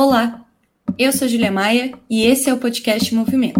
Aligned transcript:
Olá, 0.00 0.46
eu 0.96 1.12
sou 1.12 1.26
Julia 1.26 1.50
Maia 1.50 1.92
e 2.08 2.22
esse 2.24 2.48
é 2.48 2.54
o 2.54 2.58
podcast 2.58 3.12
Movimento. 3.12 3.58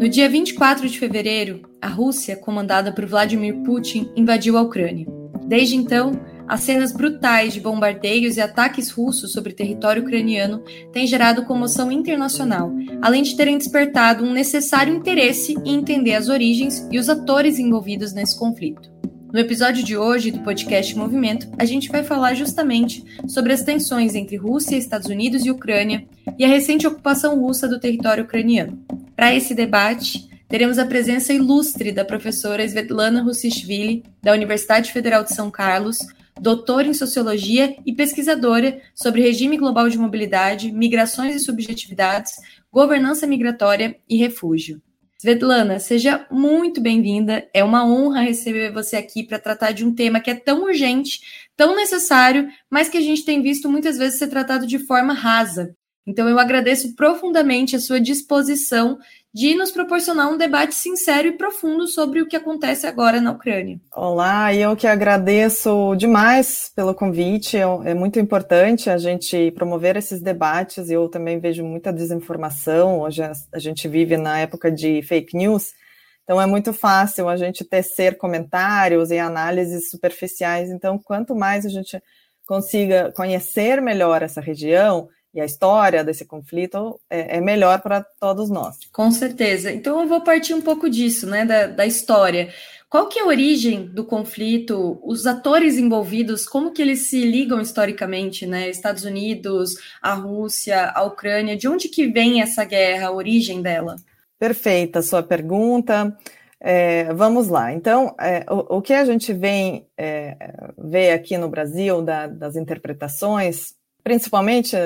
No 0.00 0.08
dia 0.08 0.28
24 0.28 0.88
de 0.88 0.98
fevereiro, 0.98 1.62
a 1.80 1.86
Rússia, 1.86 2.34
comandada 2.34 2.90
por 2.90 3.06
Vladimir 3.06 3.62
Putin, 3.62 4.10
invadiu 4.16 4.58
a 4.58 4.62
Ucrânia. 4.62 5.06
Desde 5.44 5.76
então, 5.76 6.20
as 6.48 6.62
cenas 6.62 6.90
brutais 6.90 7.52
de 7.54 7.60
bombardeios 7.60 8.38
e 8.38 8.40
ataques 8.40 8.90
russos 8.90 9.30
sobre 9.30 9.52
território 9.52 10.02
ucraniano 10.02 10.58
têm 10.92 11.06
gerado 11.06 11.44
comoção 11.44 11.92
internacional, 11.92 12.72
além 13.00 13.22
de 13.22 13.36
terem 13.36 13.56
despertado 13.56 14.24
um 14.24 14.32
necessário 14.32 14.92
interesse 14.92 15.54
em 15.64 15.76
entender 15.76 16.14
as 16.14 16.28
origens 16.28 16.88
e 16.90 16.98
os 16.98 17.08
atores 17.08 17.60
envolvidos 17.60 18.12
nesse 18.12 18.36
conflito. 18.36 18.91
No 19.32 19.38
episódio 19.38 19.82
de 19.82 19.96
hoje 19.96 20.30
do 20.30 20.40
podcast 20.40 20.94
Movimento, 20.94 21.48
a 21.58 21.64
gente 21.64 21.88
vai 21.88 22.04
falar 22.04 22.34
justamente 22.34 23.02
sobre 23.26 23.54
as 23.54 23.62
tensões 23.62 24.14
entre 24.14 24.36
Rússia, 24.36 24.76
Estados 24.76 25.08
Unidos 25.08 25.46
e 25.46 25.50
Ucrânia 25.50 26.06
e 26.38 26.44
a 26.44 26.48
recente 26.48 26.86
ocupação 26.86 27.40
russa 27.40 27.66
do 27.66 27.80
território 27.80 28.24
ucraniano. 28.24 28.78
Para 29.16 29.34
esse 29.34 29.54
debate, 29.54 30.28
teremos 30.46 30.78
a 30.78 30.84
presença 30.84 31.32
ilustre 31.32 31.92
da 31.92 32.04
professora 32.04 32.62
Svetlana 32.62 33.22
Russishvili, 33.22 34.04
da 34.22 34.34
Universidade 34.34 34.92
Federal 34.92 35.24
de 35.24 35.34
São 35.34 35.50
Carlos, 35.50 35.96
doutora 36.38 36.88
em 36.88 36.92
sociologia 36.92 37.74
e 37.86 37.94
pesquisadora 37.94 38.82
sobre 38.94 39.22
regime 39.22 39.56
global 39.56 39.88
de 39.88 39.96
mobilidade, 39.96 40.70
migrações 40.70 41.34
e 41.34 41.40
subjetividades, 41.40 42.34
governança 42.70 43.26
migratória 43.26 43.96
e 44.06 44.18
refúgio. 44.18 44.82
Svetlana, 45.22 45.78
seja 45.78 46.26
muito 46.32 46.80
bem-vinda. 46.80 47.48
É 47.54 47.62
uma 47.62 47.86
honra 47.86 48.22
receber 48.22 48.72
você 48.72 48.96
aqui 48.96 49.22
para 49.22 49.38
tratar 49.38 49.70
de 49.70 49.84
um 49.84 49.94
tema 49.94 50.18
que 50.18 50.28
é 50.28 50.34
tão 50.34 50.64
urgente, 50.64 51.20
tão 51.56 51.76
necessário, 51.76 52.48
mas 52.68 52.88
que 52.88 52.98
a 52.98 53.00
gente 53.00 53.24
tem 53.24 53.40
visto 53.40 53.70
muitas 53.70 53.96
vezes 53.96 54.18
ser 54.18 54.26
tratado 54.26 54.66
de 54.66 54.80
forma 54.80 55.12
rasa. 55.12 55.76
Então, 56.04 56.28
eu 56.28 56.40
agradeço 56.40 56.96
profundamente 56.96 57.76
a 57.76 57.78
sua 57.78 58.00
disposição 58.00 58.98
de 59.34 59.54
nos 59.54 59.70
proporcionar 59.70 60.28
um 60.28 60.36
debate 60.36 60.74
sincero 60.74 61.26
e 61.26 61.32
profundo 61.32 61.86
sobre 61.86 62.20
o 62.20 62.26
que 62.26 62.36
acontece 62.36 62.86
agora 62.86 63.18
na 63.18 63.32
Ucrânia. 63.32 63.80
Olá, 63.90 64.54
eu 64.54 64.76
que 64.76 64.86
agradeço 64.86 65.94
demais 65.96 66.70
pelo 66.76 66.94
convite. 66.94 67.56
É, 67.56 67.62
é 67.62 67.94
muito 67.94 68.20
importante 68.20 68.90
a 68.90 68.98
gente 68.98 69.50
promover 69.52 69.96
esses 69.96 70.20
debates. 70.20 70.90
Eu 70.90 71.08
também 71.08 71.40
vejo 71.40 71.64
muita 71.64 71.90
desinformação. 71.90 73.00
Hoje 73.00 73.22
a 73.22 73.58
gente 73.58 73.88
vive 73.88 74.18
na 74.18 74.40
época 74.40 74.70
de 74.70 75.00
fake 75.02 75.34
news. 75.34 75.72
Então 76.24 76.40
é 76.40 76.44
muito 76.44 76.74
fácil 76.74 77.26
a 77.26 77.36
gente 77.36 77.64
tecer 77.64 78.18
comentários 78.18 79.10
e 79.10 79.18
análises 79.18 79.90
superficiais. 79.90 80.70
Então, 80.70 80.98
quanto 80.98 81.34
mais 81.34 81.64
a 81.64 81.70
gente 81.70 82.00
consiga 82.46 83.10
conhecer 83.12 83.80
melhor 83.80 84.22
essa 84.22 84.42
região 84.42 85.08
e 85.34 85.40
a 85.40 85.44
história 85.44 86.04
desse 86.04 86.24
conflito 86.24 87.00
é, 87.08 87.38
é 87.38 87.40
melhor 87.40 87.80
para 87.80 88.04
todos 88.20 88.50
nós. 88.50 88.76
Com 88.92 89.10
certeza. 89.10 89.72
Então 89.72 90.00
eu 90.00 90.06
vou 90.06 90.20
partir 90.20 90.54
um 90.54 90.60
pouco 90.60 90.90
disso, 90.90 91.26
né, 91.26 91.44
da, 91.44 91.66
da 91.66 91.86
história. 91.86 92.52
Qual 92.92 93.08
que 93.08 93.18
é 93.18 93.22
a 93.22 93.26
origem 93.26 93.86
do 93.86 94.04
conflito? 94.04 95.00
Os 95.02 95.26
atores 95.26 95.78
envolvidos, 95.78 96.46
como 96.46 96.72
que 96.72 96.82
eles 96.82 97.08
se 97.08 97.22
ligam 97.22 97.58
historicamente, 97.58 98.44
né? 98.44 98.68
Estados 98.68 99.04
Unidos, 99.04 99.70
a 100.02 100.12
Rússia, 100.12 100.90
a 100.94 101.02
Ucrânia, 101.02 101.56
de 101.56 101.66
onde 101.66 101.88
que 101.88 102.06
vem 102.08 102.42
essa 102.42 102.66
guerra, 102.66 103.06
a 103.06 103.12
origem 103.12 103.62
dela? 103.62 103.96
Perfeita 104.38 104.98
a 104.98 105.02
sua 105.02 105.22
pergunta. 105.22 106.14
É, 106.60 107.12
vamos 107.14 107.48
lá. 107.48 107.72
Então, 107.72 108.14
é, 108.20 108.44
o, 108.50 108.76
o, 108.76 108.82
que 108.82 108.92
a 108.92 109.06
gente 109.06 109.32
vem 109.32 109.86
é, 109.96 110.36
ver 110.76 111.12
aqui 111.12 111.38
no 111.38 111.48
Brasil 111.48 112.02
da, 112.02 112.26
das 112.26 112.56
interpretações, 112.56 113.74
principalmente 114.02 114.76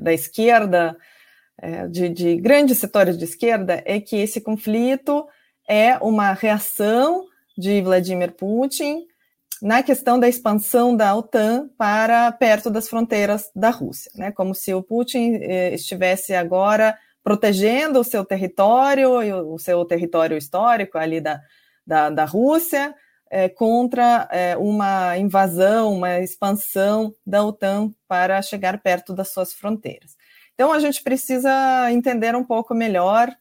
da 0.00 0.12
esquerda, 0.12 0.96
é, 1.58 1.86
de, 1.86 2.08
de 2.08 2.36
grandes 2.36 2.78
setores 2.78 3.16
de 3.16 3.24
esquerda, 3.24 3.82
é 3.84 4.00
que 4.00 4.16
esse 4.16 4.40
conflito 4.40 5.26
é 5.68 5.96
uma 5.98 6.32
reação 6.32 7.24
de 7.56 7.80
Vladimir 7.82 8.32
Putin 8.32 9.06
na 9.62 9.82
questão 9.82 10.18
da 10.18 10.28
expansão 10.28 10.96
da 10.96 11.14
OTAN 11.14 11.70
para 11.78 12.30
perto 12.32 12.70
das 12.70 12.88
fronteiras 12.88 13.50
da 13.54 13.70
Rússia, 13.70 14.10
né? 14.14 14.32
Como 14.32 14.54
se 14.54 14.74
o 14.74 14.82
Putin 14.82 15.36
eh, 15.40 15.74
estivesse 15.74 16.34
agora 16.34 16.96
protegendo 17.22 18.00
o 18.00 18.04
seu 18.04 18.24
território, 18.24 19.10
o 19.50 19.58
seu 19.58 19.84
território 19.84 20.36
histórico 20.36 20.98
ali 20.98 21.20
da, 21.20 21.40
da, 21.86 22.10
da 22.10 22.24
Rússia, 22.24 22.94
eh, 23.30 23.48
contra 23.48 24.28
eh, 24.30 24.56
uma 24.56 25.16
invasão, 25.18 25.92
uma 25.92 26.20
expansão 26.20 27.14
da 27.26 27.44
OTAN 27.44 27.92
para 28.08 28.40
chegar 28.42 28.80
perto 28.82 29.12
das 29.12 29.32
suas 29.32 29.52
fronteiras. 29.52 30.16
Então 30.54 30.72
a 30.72 30.78
gente 30.78 31.02
precisa 31.02 31.50
entender 31.90 32.34
um 32.36 32.44
pouco 32.44 32.74
melhor, 32.74 33.34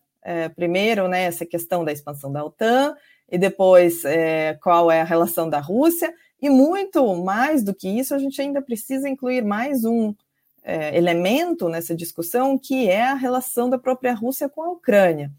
primeiro, 0.56 1.10
né, 1.10 1.26
essa 1.26 1.46
questão 1.46 1.84
da 1.84 1.92
expansão 1.92 2.32
da 2.32 2.44
OTAN 2.44 2.96
e 3.30 3.38
depois 3.38 4.06
é, 4.06 4.54
qual 4.62 4.92
é 4.92 5.02
a 5.02 5.04
relação 5.04 5.50
da 5.50 5.60
Rússia, 5.60 6.14
e 6.40 6.50
muito 6.50 7.16
mais 7.16 7.64
do 7.64 7.74
que 7.74 7.88
isso, 7.88 8.14
a 8.14 8.20
gente 8.20 8.42
ainda 8.42 8.62
precisa 8.62 9.08
incluir 9.08 9.44
mais 9.44 9.86
um 9.86 10.14
é, 10.62 10.96
elemento 10.98 11.70
nessa 11.70 11.96
discussão, 11.96 12.58
que 12.58 12.90
é 12.90 13.02
a 13.02 13.16
relação 13.16 13.70
da 13.70 13.78
própria 13.78 14.14
Rússia 14.14 14.50
com 14.50 14.62
a 14.62 14.70
Ucrânia. 14.70 15.32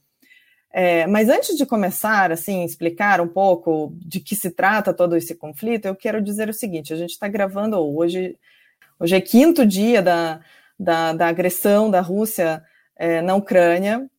É, 0.76 1.06
mas 1.06 1.28
antes 1.28 1.56
de 1.56 1.64
começar, 1.64 2.32
assim, 2.32 2.64
explicar 2.64 3.20
um 3.20 3.28
pouco 3.28 3.94
de 3.96 4.18
que 4.18 4.34
se 4.34 4.50
trata 4.50 4.92
todo 4.92 5.16
esse 5.16 5.34
conflito, 5.36 5.86
eu 5.86 5.94
quero 5.94 6.20
dizer 6.20 6.48
o 6.48 6.54
seguinte: 6.54 6.92
a 6.92 6.96
gente 6.96 7.10
está 7.10 7.28
gravando 7.28 7.78
hoje, 7.78 8.36
hoje 8.98 9.14
é 9.14 9.20
quinto 9.20 9.64
dia 9.64 10.02
da, 10.02 10.40
da, 10.78 11.12
da 11.12 11.28
agressão 11.28 11.90
da 11.90 12.00
Rússia 12.00 12.62
é, 12.96 13.22
na 13.22 13.36
Ucrânia, 13.36 14.10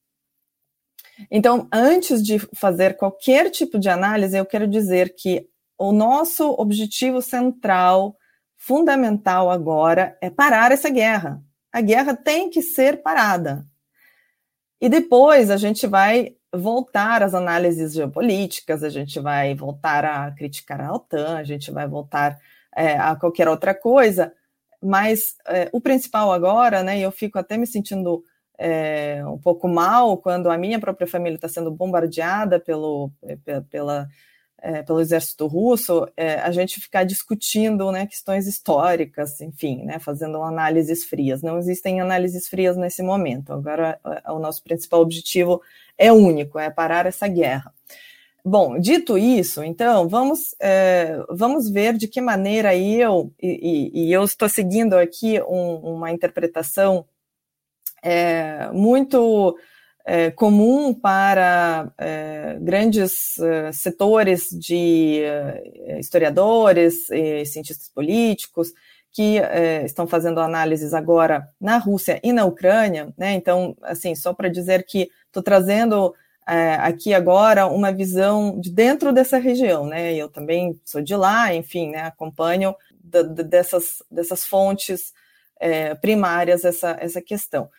então, 1.29 1.67
antes 1.71 2.21
de 2.21 2.39
fazer 2.55 2.97
qualquer 2.97 3.49
tipo 3.49 3.79
de 3.79 3.89
análise, 3.89 4.37
eu 4.37 4.45
quero 4.45 4.67
dizer 4.67 5.15
que 5.15 5.47
o 5.77 5.91
nosso 5.91 6.51
objetivo 6.57 7.21
central, 7.21 8.17
fundamental 8.57 9.49
agora, 9.49 10.17
é 10.21 10.29
parar 10.29 10.71
essa 10.71 10.89
guerra. 10.89 11.41
A 11.71 11.81
guerra 11.81 12.15
tem 12.15 12.49
que 12.49 12.61
ser 12.61 13.01
parada. 13.01 13.65
E 14.79 14.89
depois 14.89 15.49
a 15.49 15.57
gente 15.57 15.87
vai 15.87 16.35
voltar 16.55 17.23
às 17.23 17.33
análises 17.33 17.93
geopolíticas, 17.93 18.83
a 18.83 18.89
gente 18.89 19.19
vai 19.19 19.53
voltar 19.55 20.05
a 20.05 20.31
criticar 20.31 20.81
a 20.81 20.93
OTAN, 20.93 21.37
a 21.37 21.43
gente 21.43 21.71
vai 21.71 21.87
voltar 21.87 22.39
é, 22.75 22.97
a 22.97 23.15
qualquer 23.15 23.47
outra 23.47 23.73
coisa, 23.73 24.33
mas 24.81 25.35
é, 25.47 25.69
o 25.71 25.81
principal 25.81 26.31
agora, 26.31 26.83
né, 26.83 26.99
e 26.99 27.01
eu 27.01 27.11
fico 27.11 27.39
até 27.39 27.57
me 27.57 27.65
sentindo 27.65 28.23
é, 28.57 29.23
um 29.25 29.37
pouco 29.37 29.67
mal 29.67 30.17
quando 30.17 30.49
a 30.49 30.57
minha 30.57 30.79
própria 30.79 31.07
família 31.07 31.35
está 31.35 31.47
sendo 31.47 31.71
bombardeada 31.71 32.59
pelo, 32.59 33.11
pela, 33.69 34.07
é, 34.61 34.81
pelo 34.83 34.99
exército 34.99 35.47
russo, 35.47 36.07
é, 36.15 36.35
a 36.35 36.51
gente 36.51 36.79
ficar 36.79 37.03
discutindo 37.03 37.91
né, 37.91 38.05
questões 38.05 38.47
históricas, 38.47 39.39
enfim, 39.41 39.83
né, 39.83 39.99
fazendo 39.99 40.41
análises 40.41 41.03
frias. 41.03 41.41
Não 41.41 41.57
existem 41.57 42.01
análises 42.01 42.47
frias 42.47 42.75
nesse 42.75 43.03
momento. 43.03 43.53
Agora, 43.53 43.99
o 44.27 44.39
nosso 44.39 44.63
principal 44.63 45.01
objetivo 45.01 45.61
é 45.97 46.11
único, 46.11 46.57
é 46.57 46.69
parar 46.69 47.05
essa 47.05 47.27
guerra. 47.27 47.73
Bom, 48.43 48.79
dito 48.79 49.17
isso, 49.17 49.63
então, 49.63 50.07
vamos, 50.07 50.55
é, 50.59 51.17
vamos 51.31 51.67
ver 51.67 51.97
de 51.97 52.07
que 52.07 52.21
maneira 52.21 52.75
eu, 52.75 53.33
e, 53.41 53.91
e, 53.93 54.07
e 54.07 54.13
eu 54.13 54.23
estou 54.23 54.47
seguindo 54.47 54.93
aqui 54.93 55.41
um, 55.41 55.95
uma 55.95 56.11
interpretação 56.11 57.05
é 58.05 58.69
muito 58.71 59.57
é, 60.05 60.29
comum 60.29 60.93
para 60.93 61.91
é, 61.97 62.57
grandes 62.61 63.39
é, 63.39 63.71
setores 63.71 64.49
de 64.51 65.21
é, 65.23 65.99
historiadores 65.99 67.09
e 67.09 67.43
cientistas 67.45 67.89
políticos 67.89 68.71
que 69.11 69.39
é, 69.39 69.83
estão 69.83 70.05
fazendo 70.05 70.39
análises 70.39 70.93
agora 70.93 71.49
na 71.59 71.77
Rússia 71.77 72.19
e 72.21 72.31
na 72.31 72.45
Ucrânia, 72.45 73.11
né? 73.17 73.33
Então, 73.33 73.75
assim, 73.81 74.13
só 74.13 74.33
para 74.33 74.49
dizer 74.49 74.85
que 74.85 75.09
estou 75.25 75.41
trazendo 75.41 76.13
é, 76.47 76.75
aqui 76.75 77.13
agora 77.13 77.65
uma 77.65 77.91
visão 77.91 78.59
de 78.59 78.69
dentro 78.69 79.11
dessa 79.11 79.37
região, 79.37 79.87
né? 79.87 80.13
Eu 80.13 80.29
também 80.29 80.79
sou 80.83 81.01
de 81.01 81.15
lá, 81.15 81.55
enfim, 81.55 81.91
né? 81.91 82.01
Acompanho 82.01 82.75
dessas, 83.01 84.03
dessas 84.11 84.45
fontes 84.45 85.13
primárias 86.01 86.65
essa, 86.65 86.97
essa 86.99 87.21
questão. 87.21 87.69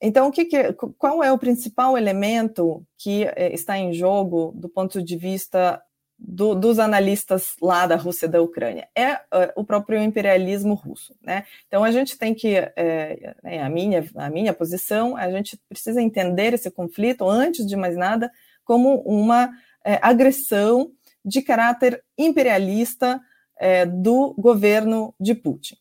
Então, 0.00 0.28
o 0.28 0.32
que, 0.32 0.46
que 0.46 0.72
qual 0.98 1.22
é 1.22 1.30
o 1.30 1.38
principal 1.38 1.96
elemento 1.96 2.82
que 2.98 3.24
é, 3.36 3.52
está 3.52 3.76
em 3.76 3.92
jogo 3.92 4.52
do 4.56 4.68
ponto 4.68 5.02
de 5.02 5.16
vista 5.16 5.80
do, 6.18 6.54
dos 6.54 6.78
analistas 6.78 7.54
lá 7.60 7.86
da 7.86 7.96
Rússia 7.96 8.26
e 8.26 8.30
da 8.30 8.40
Ucrânia? 8.40 8.88
É 8.96 9.14
uh, 9.14 9.52
o 9.56 9.64
próprio 9.64 10.02
imperialismo 10.02 10.74
russo. 10.74 11.14
Né? 11.22 11.44
Então, 11.66 11.84
a 11.84 11.90
gente 11.90 12.16
tem 12.16 12.34
que, 12.34 12.56
é, 12.56 13.34
é, 13.44 13.62
a, 13.62 13.68
minha, 13.68 14.08
a 14.14 14.30
minha 14.30 14.54
posição, 14.54 15.16
a 15.16 15.30
gente 15.30 15.60
precisa 15.68 16.00
entender 16.00 16.54
esse 16.54 16.70
conflito, 16.70 17.28
antes 17.28 17.66
de 17.66 17.76
mais 17.76 17.96
nada, 17.96 18.30
como 18.64 19.02
uma 19.02 19.50
é, 19.84 19.98
agressão 20.00 20.92
de 21.22 21.42
caráter 21.42 22.02
imperialista 22.16 23.20
é, 23.58 23.84
do 23.84 24.34
governo 24.38 25.14
de 25.20 25.34
Putin. 25.34 25.76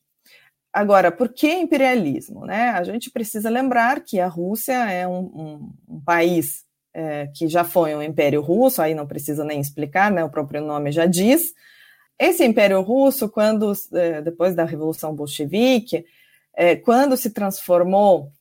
Agora, 0.71 1.11
por 1.11 1.29
que 1.29 1.51
imperialismo? 1.51 2.45
Né? 2.45 2.69
A 2.69 2.83
gente 2.83 3.09
precisa 3.09 3.49
lembrar 3.49 4.01
que 4.01 4.19
a 4.19 4.27
Rússia 4.27 4.73
é 4.91 5.07
um, 5.07 5.19
um, 5.19 5.73
um 5.95 6.01
país 6.01 6.63
é, 6.93 7.27
que 7.35 7.47
já 7.47 7.63
foi 7.63 7.95
um 7.95 8.03
império 8.03 8.41
russo, 8.41 8.81
aí 8.81 8.93
não 8.93 9.07
precisa 9.07 9.43
nem 9.43 9.59
explicar, 9.59 10.11
né? 10.11 10.23
o 10.23 10.29
próprio 10.29 10.61
nome 10.61 10.91
já 10.91 11.05
diz. 11.05 11.53
Esse 12.19 12.45
império 12.45 12.81
russo, 12.81 13.29
quando 13.29 13.73
é, 13.93 14.21
depois 14.21 14.53
da 14.53 14.63
Revolução 14.63 15.15
Bolchevique, 15.15 16.05
é, 16.55 16.75
quando 16.75 17.17
se 17.17 17.31
transformou 17.31 18.31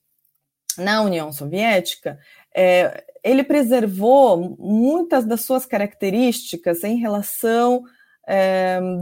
na 0.77 1.03
União 1.03 1.33
Soviética, 1.33 2.19
é, 2.55 3.05
ele 3.25 3.43
preservou 3.43 4.57
muitas 4.59 5.25
das 5.25 5.43
suas 5.43 5.65
características 5.65 6.85
em 6.85 6.99
relação 6.99 7.83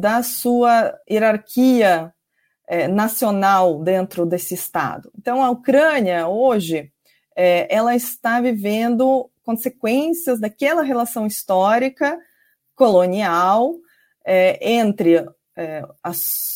da 0.01 0.23
sua 0.23 0.97
hierarquia 1.11 2.15
é, 2.67 2.89
nacional 2.89 3.79
dentro 3.83 4.27
desse 4.27 4.55
Estado. 4.55 5.11
Então, 5.17 5.43
a 5.43 5.51
Ucrânia, 5.51 6.27
hoje, 6.27 6.91
é, 7.35 7.73
ela 7.75 7.95
está 7.95 8.41
vivendo 8.41 9.31
consequências 9.45 10.41
daquela 10.41 10.83
relação 10.83 11.27
histórica 11.27 12.19
colonial 12.75 13.75
é, 14.25 14.59
entre 14.73 15.25
é, 15.57 15.85
a, 16.03 16.11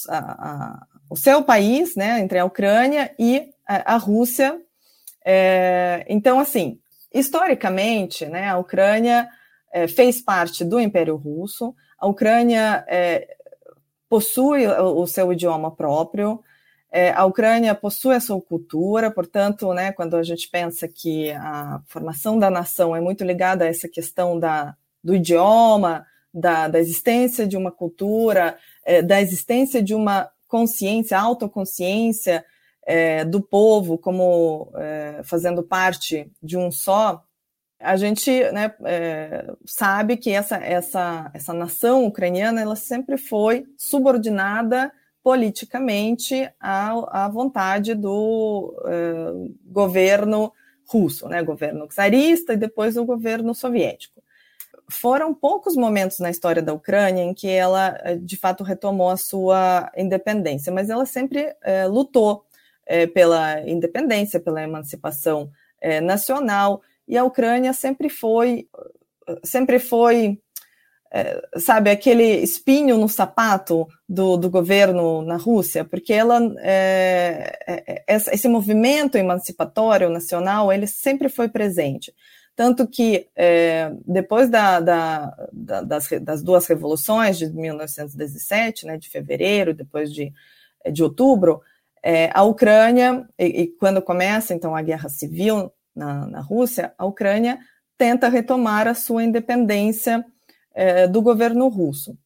a, 0.09 0.19
a, 0.19 0.87
o 1.09 1.17
seu 1.17 1.43
país, 1.43 1.95
né, 1.95 2.19
entre 2.21 2.39
a 2.39 2.45
Ucrânia 2.45 3.15
e 3.19 3.51
a, 3.67 3.97
Rússia. 3.97 4.61
É, 5.25 6.05
então, 6.09 6.41
assim, 6.41 6.81
historicamente, 7.15 8.27
né, 8.27 8.49
a 8.49 8.59
Ucrânia 8.59 9.29
é, 9.73 9.87
fez 9.87 10.21
parte 10.21 10.65
do 10.65 10.81
Império 10.81 11.15
Russo, 11.15 11.75
a 11.99 12.07
Ucrânia 12.09 12.85
possui 14.11 14.67
o, 14.67 15.07
seu 15.07 15.33
idioma 15.33 15.71
próprio, 15.71 16.43
é, 16.91 17.13
a 17.13 17.25
Ucrânia 17.25 17.73
possui 17.77 18.17
a 18.17 18.21
sua 18.21 18.43
cultura, 18.43 19.09
portanto, 19.09 19.73
né, 19.73 19.93
quando 19.93 20.17
a 20.17 20.23
gente 20.25 20.51
pensa 20.51 20.89
que 20.89 21.31
a 21.31 21.81
formação 21.87 22.37
da 22.37 22.51
nação 22.51 22.97
é 22.97 23.01
muito 23.01 23.23
ligada 23.23 23.65
a 23.65 23.69
essa 23.69 23.89
questão 23.89 24.37
da, 24.37 24.75
do 25.03 25.15
idioma, 25.15 26.05
da, 26.35 26.67
da 26.67 26.81
existência 26.81 27.47
de 27.47 27.57
uma 27.57 27.71
cultura, 27.71 28.59
é, 28.85 29.01
da 29.01 29.21
existência 29.21 29.81
de 29.81 29.95
uma 29.95 30.29
consciência, 30.49 31.17
autoconsciência 31.17 32.45
é, 32.85 33.25
do 33.25 33.41
povo 33.41 33.97
como 33.97 34.73
é, 34.75 35.21
fazendo 35.23 35.63
parte 35.63 36.29
de 36.43 36.57
um 36.57 36.73
só, 36.73 37.23
a 37.81 37.97
gente 37.97 38.31
né, 38.53 38.75
é, 38.85 39.51
sabe 39.65 40.19
que 40.19 40.31
essa, 40.31 40.57
essa, 40.57 41.31
essa 41.33 41.55
nação 41.55 42.05
ucraniana 42.05 42.61
ela 42.61 42.77
sempre 42.77 43.17
foi 43.17 43.67
subordinada 43.77 44.93
politicamente 45.23 46.51
à, 46.61 47.25
à 47.25 47.29
vontade 47.29 47.95
do 47.95 48.75
é, 48.85 49.51
governo 49.65 50.53
russo, 50.87 51.27
né, 51.29 51.43
governo 51.43 51.89
czarista 51.89 52.53
e 52.53 52.59
depois 52.59 52.97
o 52.97 53.05
governo 53.05 53.55
soviético. 53.55 54.23
Foram 54.91 55.33
poucos 55.33 55.77
momentos 55.77 56.19
na 56.19 56.31
história 56.31 56.61
da 56.61 56.75
Ucrânia 56.75 57.23
em 57.23 57.33
que 57.33 57.49
ela, 57.49 57.99
é, 58.03 58.17
de 58.17 58.37
fato, 58.37 58.63
retomou 58.63 59.09
a 59.09 59.17
sua 59.17 59.91
independência, 59.97 60.73
mas 60.73 60.91
ela 60.91 61.07
sempre 61.07 61.55
é, 61.63 61.87
lutou 61.87 62.45
pela 63.15 63.61
independência, 63.69 64.41
pela 64.41 64.65
emancipação 64.65 65.49
nacional, 66.03 66.83
e 67.11 67.19
a 67.19 67.25
Ucrânia 67.25 67.73
sempre 67.73 68.09
foi, 68.09 68.69
sempre 69.43 69.81
foi, 69.81 70.41
é, 71.13 71.43
sabe, 71.57 71.91
aquele 71.91 72.37
espinho 72.37 72.97
no 72.97 73.09
sapato 73.09 73.89
do, 74.09 74.37
do 74.37 74.49
governo 74.49 75.21
na 75.23 75.37
Rússia, 75.37 75.85
porque 75.85 76.13
ela, 76.13 76.41
é, 76.61 77.59
é, 77.67 78.05
esse 78.07 78.47
movimento 78.47 79.19
emancipatório 79.19 80.09
nacional, 80.09 80.73
ele 80.73 80.87
sempre 80.87 81.29
foi 81.29 81.49
presente. 81.49 82.15
Tanto 82.55 82.87
que, 82.87 83.27
depois 84.07 84.51
da, 84.51 84.81
da, 84.81 85.49
da, 85.51 85.81
das, 85.81 86.09
das, 86.21 86.43
duas 86.43 86.67
revoluções 86.67 87.39
de 87.39 87.49
1917, 87.49 88.87
né, 88.87 88.99
de 88.99 89.09
fevereiro, 89.09 89.73
depois 89.73 90.13
de, 90.13 90.31
de 90.93 91.03
outubro, 91.03 91.63
a 92.35 92.43
Ucrânia, 92.43 93.27
e, 93.39 93.63
e, 93.63 93.67
quando 93.67 94.03
começa 94.03 94.53
então 94.53 94.77
a 94.77 94.83
guerra 94.83 95.09
civil 95.09 95.73
na, 95.95 96.27
na 96.27 96.41
Rússia, 96.41 96.93
a 96.97 97.05
Ucrânia 97.05 97.59
tenta 97.97 98.29
retomar 98.29 98.89
a 98.89 98.95
sua 98.95 99.23
independência 99.23 100.25
é, 100.75 101.07
do 101.07 101.21
governo 101.21 101.69
russo. 101.69 102.17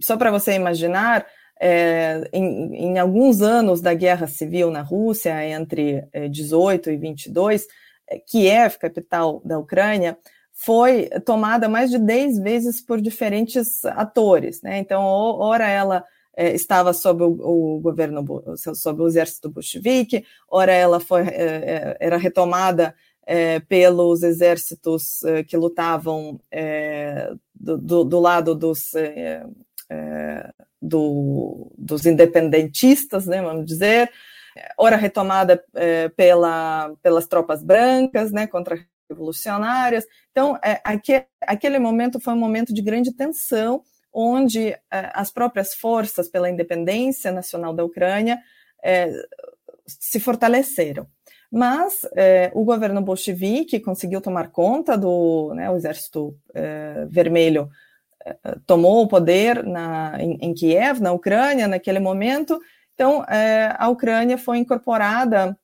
Só 0.00 0.16
para 0.16 0.30
você 0.30 0.52
imaginar, 0.52 1.26
é, 1.58 2.28
em, 2.32 2.74
em, 2.74 2.98
alguns 2.98 3.40
anos 3.40 3.80
da 3.80 3.94
guerra 3.94 4.26
civil 4.26 4.70
na 4.70 4.82
Rússia, 4.82 5.42
entre 5.48 6.06
é, 6.12 6.28
18 6.28 6.90
e 6.90 6.96
22, 6.96 7.66
é, 8.08 8.18
Kiev, 8.18 8.78
capital 8.78 9.40
da 9.44 9.58
Ucrânia, 9.58 10.18
foi 10.52 11.08
tomada 11.24 11.68
mais 11.68 11.90
de 11.90 11.98
10 11.98 12.38
vezes 12.40 12.80
por 12.80 13.00
diferentes 13.00 13.84
atores. 13.84 14.62
Né? 14.62 14.78
Então, 14.78 15.02
ora 15.02 15.68
ela 15.68 16.04
é, 16.36 16.54
estava 16.54 16.92
sob 16.92 17.24
o, 17.24 17.76
o, 17.76 17.80
governo, 17.80 18.22
sob 18.56 19.02
o 19.02 19.08
exército 19.08 19.48
bolchevique, 19.48 20.24
ora 20.48 20.70
ela 20.70 21.00
foi, 21.00 21.22
é, 21.22 21.32
é 21.32 21.96
era 21.98 22.16
retomada 22.18 22.94
pelos 23.68 24.22
exércitos 24.22 25.18
que 25.48 25.56
lutavam 25.56 26.38
do, 27.52 27.76
do, 27.76 28.04
do, 28.04 28.20
lado 28.20 28.54
dos, 28.54 28.92
do, 30.80 31.72
dos 31.76 32.06
independentistas, 32.06 33.26
né, 33.26 33.42
vamos 33.42 33.66
dizer, 33.66 34.12
ora 34.78 34.94
retomada 34.94 35.60
pela, 36.16 36.94
pelas 37.02 37.26
tropas 37.26 37.64
brancas, 37.64 38.30
né, 38.30 38.46
contra-revolucionárias. 38.46 40.06
Então, 40.30 40.56
aquele, 40.84 41.26
aquele 41.42 41.80
momento 41.80 42.20
foi 42.20 42.32
um 42.32 42.38
momento 42.38 42.72
de 42.72 42.80
grande 42.80 43.12
tensão, 43.12 43.82
onde 44.16 44.68
eh, 44.68 44.80
as 44.90 45.30
próprias 45.30 45.74
forças 45.74 46.26
pela 46.26 46.48
independência 46.48 47.30
nacional 47.30 47.74
da 47.74 47.84
Ucrânia 47.84 48.40
eh, 48.82 49.12
se 49.86 50.18
fortaleceram. 50.18 51.06
Mas 51.52 52.00
eh, 52.16 52.50
o 52.54 52.64
governo 52.64 53.02
bolchevique 53.02 53.78
conseguiu 53.78 54.22
tomar 54.22 54.50
conta 54.50 54.96
do 54.96 55.52
né, 55.54 55.70
o 55.70 55.76
exército 55.76 56.34
vermelho 57.08 57.68
tomou 58.66 59.04
o 59.04 59.06
poder 59.06 59.62
na, 59.62 60.16
em, 60.18 60.36
em, 60.40 60.52
Kiev, 60.52 61.00
na 61.00 61.12
Ucrânia, 61.12 61.68
naquele 61.68 62.00
momento. 62.00 62.58
Então, 62.92 63.24
a 63.78 63.88
Ucrânia 63.88 64.36
foi 64.36 64.58
incorporada, 64.58 65.56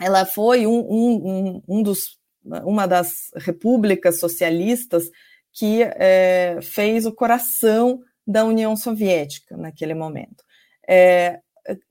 ela 0.00 0.26
foi 0.26 0.66
um, 0.66 0.80
um, 0.80 1.62
um 1.68 1.82
dos, 1.84 2.18
uma 2.64 2.88
das 2.88 3.30
repúblicas 3.36 4.18
socialistas 4.18 5.08
que 5.56 5.82
é, 5.82 6.58
fez 6.60 7.06
o 7.06 7.12
coração 7.12 8.02
da 8.26 8.44
União 8.44 8.76
Soviética 8.76 9.56
naquele 9.56 9.94
momento. 9.94 10.44
É, 10.86 11.40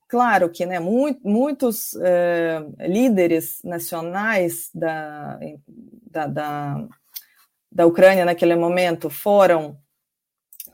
claro 0.08 0.52
que 0.52 0.68
né, 0.68 0.80
muito, 0.80 1.28
muitos 1.28 1.96
é, 1.96 2.64
líderes 2.88 3.60
nacionais 3.64 4.70
da, 4.72 5.40
da, 6.12 6.28
da, 6.28 6.88
da, 7.72 7.88
Ucrânia 7.88 8.24
naquele 8.24 8.56
momento 8.56 9.10
foram 9.10 9.80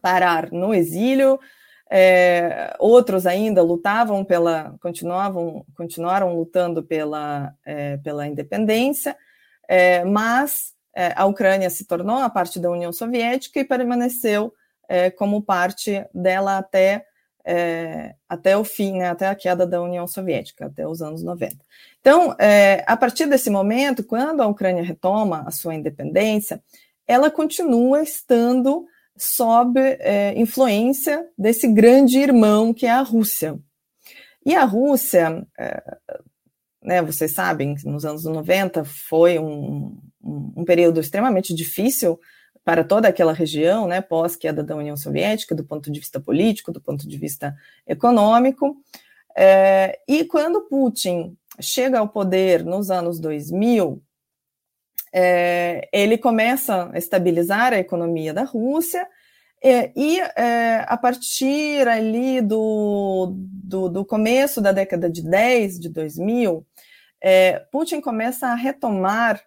parar 0.01 0.51
no 0.51 0.73
exílio, 0.73 1.39
é, 1.89 2.75
outros 2.77 3.25
ainda 3.25 3.63
lutavam 3.63 4.25
pela, 4.25 4.75
continuavam, 4.81 5.65
continuaram 5.75 6.35
lutando 6.35 6.83
pela, 6.83 7.53
é, 7.65 7.95
pela 7.97 8.27
independência, 8.27 9.15
é, 9.65 10.03
mas 10.03 10.73
é, 10.73 10.80
a 11.15 11.25
Ucrânia 11.25 11.69
se 11.69 11.85
tornou 11.85 12.17
a 12.17 12.29
parte 12.29 12.59
da 12.59 12.69
União 12.69 12.91
Soviética 12.91 13.59
e 13.59 13.63
permaneceu 13.65 14.53
é, 14.91 15.09
como 15.09 15.41
parte 15.41 16.05
dela 16.13 16.57
até, 16.57 17.05
é, 17.45 18.13
até 18.27 18.57
o 18.57 18.63
fim, 18.65 18.97
né, 18.97 19.07
até 19.07 19.25
a 19.25 19.35
queda 19.35 19.65
da 19.65 19.81
União 19.81 20.05
Soviética, 20.05 20.65
até 20.65 20.85
os 20.85 21.01
anos 21.01 21.23
90. 21.23 21.55
Então, 22.01 22.35
é, 22.37 22.83
a 22.85 22.97
partir 22.97 23.25
desse 23.25 23.49
momento, 23.49 24.03
quando 24.03 24.41
a 24.41 24.47
Ucrânia 24.47 24.83
retoma 24.83 25.45
a 25.47 25.51
sua 25.51 25.75
independência, 25.75 26.61
ela 27.07 27.31
continua 27.31 28.03
estando 28.03 28.85
sob 29.17 29.79
é, 29.79 30.33
influência 30.37 31.25
desse 31.37 31.69
grande 31.69 32.19
irmão 32.19 32.73
que 32.73 32.85
é 32.85 32.91
a 32.91 33.01
Rússia. 33.01 33.57
E 34.45 34.55
a 34.55 34.65
Rússia, 34.65 35.47
é, 35.57 35.97
né, 36.83 37.01
vocês 37.01 37.33
sabem, 37.33 37.75
nos 37.85 38.03
anos 38.03 38.25
90 38.25 38.83
foi 38.83 39.39
um, 39.39 39.97
um, 40.23 40.63
período 40.65 40.99
extremamente 40.99 41.53
difícil 41.53 42.19
para 42.63 42.83
toda 42.83 43.07
aquela 43.07 43.33
região, 43.33 43.87
né, 43.87 44.01
pós-queda 44.01 44.63
da 44.63 44.75
União 44.75 44.95
Soviética, 44.95 45.55
do 45.55 45.63
ponto 45.63 45.91
de 45.91 45.99
vista 45.99 46.19
político, 46.19 46.71
do 46.71 46.79
ponto 46.79 47.07
de 47.07 47.17
vista 47.17 47.55
econômico. 47.87 48.77
É, 49.35 49.99
e 50.07 50.25
quando 50.25 50.67
Putin 50.67 51.35
chega 51.59 51.99
ao 51.99 52.07
poder 52.07 52.63
nos 52.63 52.91
anos 52.91 53.19
2000, 53.19 54.01
é, 55.13 55.89
ele 55.91 56.17
começa 56.17 56.89
a 56.93 56.97
estabilizar 56.97 57.73
a 57.73 57.79
economia 57.79 58.33
da 58.33 58.43
Rússia 58.43 59.07
É, 59.63 59.91
e 59.95 60.19
é, 60.19 60.83
a 60.87 60.97
partir 60.97 61.87
ali 61.87 62.41
do, 62.41 63.31
do, 63.37 63.89
do, 63.89 64.03
começo 64.03 64.59
da 64.59 64.71
década 64.71 65.07
de 65.07 65.21
10, 65.21 65.79
de 65.79 65.87
2000, 65.89 66.65
é, 67.21 67.59
Putin 67.71 68.01
começa 68.01 68.47
a 68.47 68.55
retomar 68.55 69.39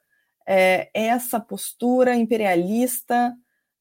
é, 0.47 0.89
essa 0.93 1.41
postura 1.41 2.15
imperialista, 2.15 3.35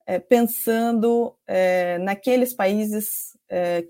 é, 0.06 0.20
pensando 0.20 1.36
é, 1.48 1.98
naqueles 2.00 2.54
países 2.54 3.34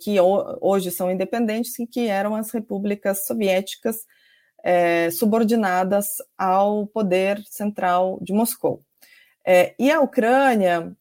que 0.01 0.20
hoje 0.60 0.92
são 0.92 1.10
independentes 1.10 1.80
e 1.80 1.88
que 1.88 2.10
eram 2.10 2.36
as 2.36 2.51
repúblicas 2.51 3.25
soviéticas 3.25 3.96
subordinadas 5.13 6.06
ao 6.38 6.86
poder 6.88 7.42
central 7.46 8.20
de 8.22 8.34
Moscou. 8.34 8.84
e 9.80 9.89
a 9.89 10.01
Ucrânia 10.01 10.94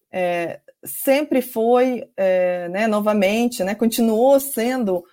sempre 0.84 1.40
foi, 1.40 2.08
é, 2.16 2.68
né, 2.68 2.86
novamente, 2.86 3.62
né, 3.62 3.74
continuou 3.74 4.38
sendo 4.40 5.04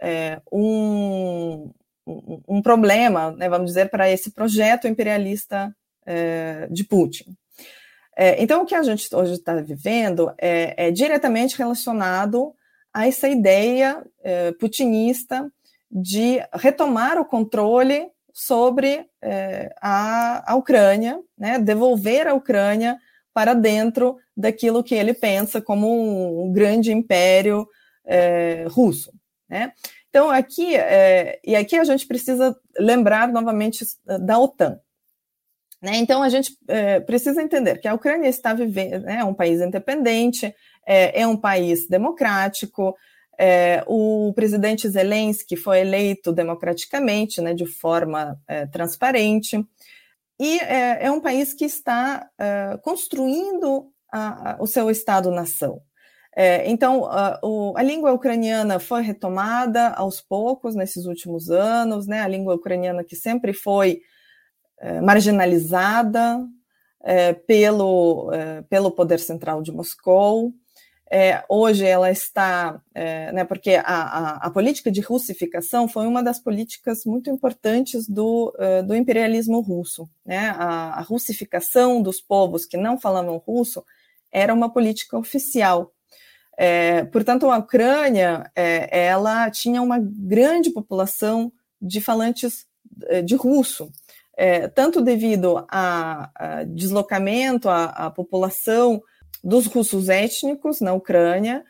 é, 0.00 0.40
um, 0.50 1.70
um, 2.48 2.62
problema, 2.62 3.32
né, 3.32 3.48
vamos 3.48 3.66
dizer, 3.66 3.90
para 3.90 4.10
esse 4.10 4.30
projeto 4.30 4.88
imperialista 4.88 5.74
é, 6.08 6.66
de 6.70 6.84
Putin. 6.84 7.36
É, 8.16 8.42
então, 8.42 8.62
o 8.62 8.66
que 8.66 8.74
a 8.74 8.82
gente 8.82 9.14
hoje 9.14 9.34
está 9.34 9.54
vivendo 9.56 10.32
é, 10.38 10.86
é, 10.88 10.90
diretamente 10.90 11.56
relacionado 11.58 12.54
a 12.92 13.06
essa 13.06 13.28
ideia 13.28 14.02
é, 14.24 14.52
putinista 14.52 15.52
de 15.90 16.40
retomar 16.54 17.18
o 17.18 17.24
controle 17.24 18.08
sobre 18.32 19.06
a, 19.80 20.52
a 20.52 20.54
Ucrânia, 20.54 21.18
né, 21.36 21.58
devolver 21.58 22.28
a 22.28 22.34
Ucrânia 22.34 22.98
para 23.34 23.52
dentro 23.52 24.16
daquilo 24.36 24.84
que 24.84 24.94
ele 24.94 25.12
pensa 25.12 25.60
como 25.60 26.44
um 26.44 26.52
grande 26.52 26.92
império 26.92 27.66
russo. 28.70 29.12
Né? 29.48 29.72
Então, 30.08 30.30
aqui, 30.30 30.74
e 31.44 31.56
aqui 31.56 31.76
a 31.76 31.84
gente 31.84 32.06
precisa 32.06 32.54
lembrar 32.78 33.28
novamente 33.28 33.84
da 34.04 34.38
OTAN. 34.38 34.78
Né? 35.80 35.96
Então, 35.96 36.22
a 36.22 36.28
gente 36.28 36.56
é, 36.66 36.98
precisa 37.00 37.40
entender 37.40 37.78
que 37.78 37.86
a 37.86 37.94
Ucrânia 37.94 38.28
está 38.28 38.52
vivendo, 38.52 39.00
né, 39.02 39.18
é 39.20 39.24
um 39.24 39.34
país 39.34 39.60
independente, 39.60 40.52
é, 40.84 41.20
é 41.20 41.26
um 41.26 41.36
país 41.36 41.86
democrático, 41.88 42.96
é, 43.38 43.84
o 43.86 44.32
presidente 44.34 44.88
Zelensky 44.88 45.54
foi 45.54 45.80
eleito 45.80 46.32
democraticamente, 46.32 47.40
né, 47.40 47.54
de 47.54 47.66
forma 47.66 48.36
é, 48.48 48.66
transparente, 48.66 49.64
e 50.40 50.58
é, 50.58 51.06
é 51.06 51.10
um 51.10 51.20
país 51.20 51.54
que 51.54 51.64
está 51.64 52.28
é, 52.36 52.76
construindo 52.82 53.92
a, 54.10 54.52
a, 54.52 54.62
o 54.62 54.66
seu 54.66 54.90
Estado-nação. 54.90 55.80
Então, 56.66 57.04
a, 57.06 57.40
o, 57.42 57.76
a, 57.76 57.82
língua 57.82 58.12
ucraniana 58.12 58.78
foi 58.78 59.02
retomada 59.02 59.88
aos 59.88 60.20
poucos 60.20 60.76
nesses 60.76 61.04
últimos 61.04 61.50
anos, 61.50 62.06
né? 62.06 62.20
a 62.20 62.28
língua 62.28 62.54
ucraniana 62.54 63.02
que 63.02 63.16
sempre 63.16 63.52
foi 63.52 64.02
é, 64.80 65.00
marginalizada 65.00 66.46
é, 67.02 67.32
pelo, 67.32 68.30
é, 68.32 68.62
pelo 68.62 68.90
poder 68.90 69.18
central 69.18 69.62
de 69.62 69.72
Moscou. 69.72 70.52
Hoje 71.48 71.86
ela 71.86 72.10
está, 72.10 72.82
né, 73.32 73.42
porque 73.42 73.76
a, 73.76 73.82
a, 73.82 74.46
a, 74.46 74.50
política 74.50 74.90
de 74.90 75.00
russificação 75.00 75.88
foi 75.88 76.06
uma 76.06 76.22
das 76.22 76.38
políticas 76.38 77.06
muito 77.06 77.30
importantes 77.30 78.06
do, 78.06 78.54
do 78.86 78.94
imperialismo 78.94 79.58
russo. 79.60 80.06
Né? 80.22 80.50
A, 80.50 80.98
a, 80.98 81.00
russificação 81.00 82.02
dos 82.02 82.20
povos 82.20 82.66
que 82.66 82.76
não 82.76 83.00
falavam 83.00 83.38
russo 83.38 83.82
era 84.30 84.52
uma 84.52 84.70
política 84.70 85.16
oficial. 85.16 85.94
É, 86.58 87.06
portanto, 87.06 87.50
a 87.50 87.56
Ucrânia 87.56 88.50
é, 88.54 89.06
ela 89.06 89.50
tinha 89.50 89.80
uma 89.80 89.98
grande 89.98 90.68
população 90.68 91.50
de 91.80 92.02
falantes 92.02 92.66
de 93.24 93.34
russo, 93.34 93.90
é, 94.38 94.68
tanto 94.68 95.02
devido 95.02 95.66
a, 95.68 96.30
a 96.32 96.64
deslocamento, 96.64 97.68
à 97.68 98.08
população 98.08 99.02
dos 99.42 99.66
russos 99.66 100.08
étnicos 100.08 100.80
na 100.80 100.94
Ucrânia, 100.94 101.64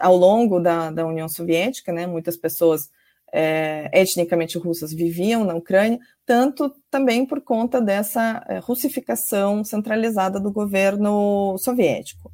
ao 0.00 0.16
longo 0.16 0.58
da, 0.58 0.90
da 0.90 1.06
União 1.06 1.28
Soviética, 1.28 1.92
né, 1.92 2.06
muitas 2.06 2.38
pessoas 2.38 2.88
é, 3.30 3.90
etnicamente 3.92 4.56
russas 4.56 4.90
viviam 4.94 5.44
na 5.44 5.54
Ucrânia, 5.54 5.98
tanto 6.24 6.74
também 6.90 7.26
por 7.26 7.42
conta 7.42 7.78
dessa 7.78 8.42
é, 8.48 8.58
russificação 8.58 9.62
centralizada 9.62 10.40
do 10.40 10.50
governo 10.50 11.58
soviético. 11.58 12.32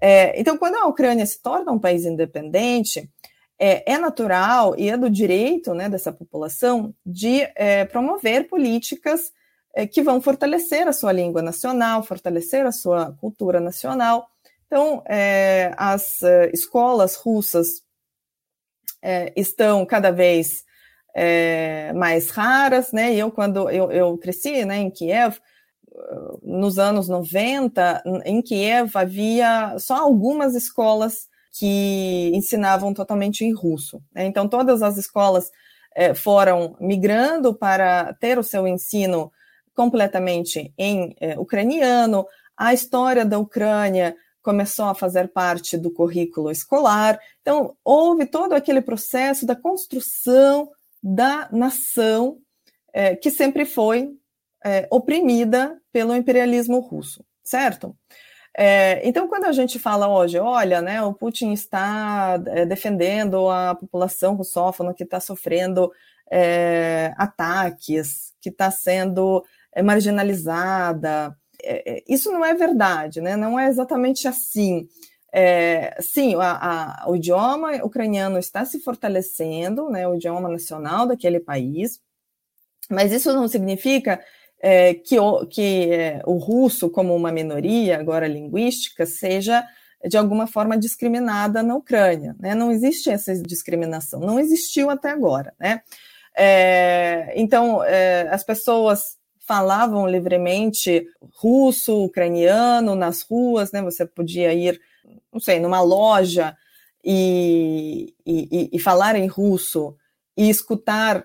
É, 0.00 0.38
então, 0.40 0.56
quando 0.56 0.76
a 0.76 0.86
Ucrânia 0.86 1.26
se 1.26 1.42
torna 1.42 1.72
um 1.72 1.78
país 1.78 2.06
independente, 2.06 3.10
é, 3.58 3.94
é 3.94 3.98
natural 3.98 4.74
e 4.78 4.88
é 4.90 4.96
do 4.96 5.08
direito 5.08 5.74
né, 5.74 5.88
dessa 5.88 6.12
população 6.12 6.94
de 7.04 7.40
é, 7.54 7.84
promover 7.84 8.48
políticas 8.48 9.32
é, 9.74 9.86
que 9.86 10.02
vão 10.02 10.20
fortalecer 10.20 10.86
a 10.86 10.92
sua 10.92 11.12
língua 11.12 11.42
nacional, 11.42 12.02
fortalecer 12.02 12.66
a 12.66 12.72
sua 12.72 13.12
cultura 13.20 13.60
nacional. 13.60 14.28
Então, 14.66 15.02
é, 15.06 15.72
as 15.76 16.22
é, 16.22 16.50
escolas 16.52 17.14
russas 17.16 17.82
é, 19.02 19.32
estão 19.36 19.84
cada 19.86 20.10
vez 20.10 20.64
mais 21.94 22.28
raras, 22.28 22.92
né? 22.92 23.14
Eu, 23.14 23.30
quando 23.30 23.70
eu, 23.70 23.90
eu 23.90 24.18
cresci 24.18 24.66
né, 24.66 24.76
em 24.76 24.90
Kiev, 24.90 25.38
nos 26.42 26.78
anos 26.78 27.08
90, 27.08 28.02
em 28.26 28.42
Kiev 28.42 28.90
havia 28.94 29.78
só 29.78 29.94
algumas 29.96 30.54
escolas 30.54 31.26
que 31.58 32.30
ensinavam 32.34 32.92
totalmente 32.92 33.44
em 33.44 33.52
russo. 33.52 34.02
Né? 34.14 34.26
Então, 34.26 34.46
todas 34.46 34.82
as 34.82 34.96
escolas 34.96 35.50
é, 35.94 36.14
foram 36.14 36.76
migrando 36.78 37.54
para 37.54 38.12
ter 38.14 38.38
o 38.38 38.42
seu 38.42 38.66
ensino 38.68 39.32
completamente 39.74 40.72
em 40.76 41.14
é, 41.20 41.38
ucraniano, 41.38 42.26
a 42.56 42.72
história 42.72 43.24
da 43.24 43.38
Ucrânia 43.38 44.16
começou 44.42 44.86
a 44.86 44.94
fazer 44.94 45.28
parte 45.28 45.76
do 45.76 45.90
currículo 45.90 46.50
escolar. 46.50 47.18
Então, 47.40 47.74
houve 47.84 48.26
todo 48.26 48.52
aquele 48.52 48.80
processo 48.80 49.44
da 49.44 49.56
construção 49.56 50.70
da 51.02 51.48
nação 51.50 52.38
é, 52.92 53.16
que 53.16 53.30
sempre 53.30 53.64
foi 53.64 54.10
oprimida 54.90 55.80
pelo 55.92 56.12
imperialismo 56.12 56.80
russo, 56.80 57.24
certo? 57.44 57.96
É, 58.58 59.06
então, 59.06 59.28
quando 59.28 59.44
a 59.44 59.52
gente 59.52 59.78
fala 59.78 60.08
hoje, 60.08 60.38
olha, 60.38 60.80
né, 60.80 61.02
o 61.02 61.12
Putin 61.12 61.52
está 61.52 62.40
é, 62.46 62.64
defendendo 62.64 63.50
a 63.50 63.74
população 63.74 64.34
russófona 64.34 64.94
que 64.94 65.04
está 65.04 65.20
sofrendo 65.20 65.92
é, 66.30 67.12
ataques, 67.18 68.32
que 68.40 68.48
está 68.48 68.70
sendo 68.70 69.44
é 69.76 69.82
marginalizada. 69.82 71.36
É, 71.62 71.98
é, 71.98 72.04
isso 72.08 72.32
não 72.32 72.42
é 72.42 72.54
verdade, 72.54 73.20
né? 73.20 73.36
não 73.36 73.58
é 73.60 73.68
exatamente 73.68 74.26
assim. 74.26 74.88
É, 75.30 75.94
sim, 76.00 76.34
a, 76.36 77.02
a, 77.04 77.10
o 77.10 77.16
idioma 77.16 77.72
ucraniano 77.84 78.38
está 78.38 78.64
se 78.64 78.80
fortalecendo, 78.80 79.90
né, 79.90 80.08
o 80.08 80.14
idioma 80.14 80.48
nacional 80.48 81.06
daquele 81.06 81.38
país, 81.38 82.00
mas 82.90 83.12
isso 83.12 83.30
não 83.34 83.46
significa 83.46 84.18
é, 84.60 84.94
que, 84.94 85.18
o, 85.18 85.46
que 85.46 85.90
é, 85.92 86.22
o 86.24 86.36
russo, 86.36 86.90
como 86.90 87.14
uma 87.14 87.30
minoria 87.30 87.98
agora 87.98 88.26
linguística, 88.26 89.06
seja 89.06 89.64
de 90.06 90.16
alguma 90.16 90.46
forma 90.46 90.78
discriminada 90.78 91.62
na 91.62 91.74
Ucrânia. 91.74 92.36
Né? 92.38 92.54
Não 92.54 92.70
existe 92.70 93.10
essa 93.10 93.34
discriminação, 93.42 94.20
não 94.20 94.38
existiu 94.38 94.90
até 94.90 95.10
agora. 95.10 95.54
Né? 95.58 95.82
É, 96.36 97.32
então, 97.36 97.82
é, 97.82 98.28
as 98.30 98.44
pessoas 98.44 99.16
falavam 99.46 100.06
livremente 100.08 101.06
russo, 101.36 102.04
ucraniano 102.04 102.94
nas 102.94 103.22
ruas, 103.22 103.70
né? 103.70 103.80
Você 103.80 104.04
podia 104.04 104.52
ir, 104.52 104.80
não 105.32 105.38
sei, 105.38 105.60
numa 105.60 105.80
loja 105.80 106.56
e, 107.04 108.12
e, 108.26 108.68
e 108.72 108.78
falar 108.80 109.14
em 109.14 109.28
russo 109.28 109.96
e 110.36 110.50
escutar 110.50 111.24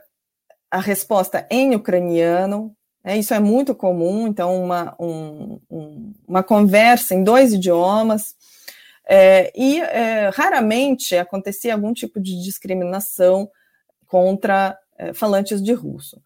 a 0.69 0.79
resposta 0.79 1.47
em 1.49 1.75
ucraniano. 1.75 2.75
Né? 3.03 3.17
Isso 3.17 3.33
é 3.33 3.39
muito 3.39 3.75
comum, 3.75 4.27
então, 4.27 4.63
uma, 4.63 4.95
um, 4.99 5.59
um, 5.69 6.13
uma 6.27 6.43
conversa 6.43 7.13
em 7.15 7.23
dois 7.23 7.53
idiomas. 7.53 8.35
É, 9.07 9.51
e 9.55 9.81
é, 9.81 10.29
raramente 10.29 11.17
acontecia 11.17 11.73
algum 11.73 11.93
tipo 11.93 12.19
de 12.19 12.41
discriminação 12.43 13.49
contra 14.07 14.77
é, 14.97 15.13
falantes 15.13 15.61
de 15.61 15.73
russo. 15.73 16.21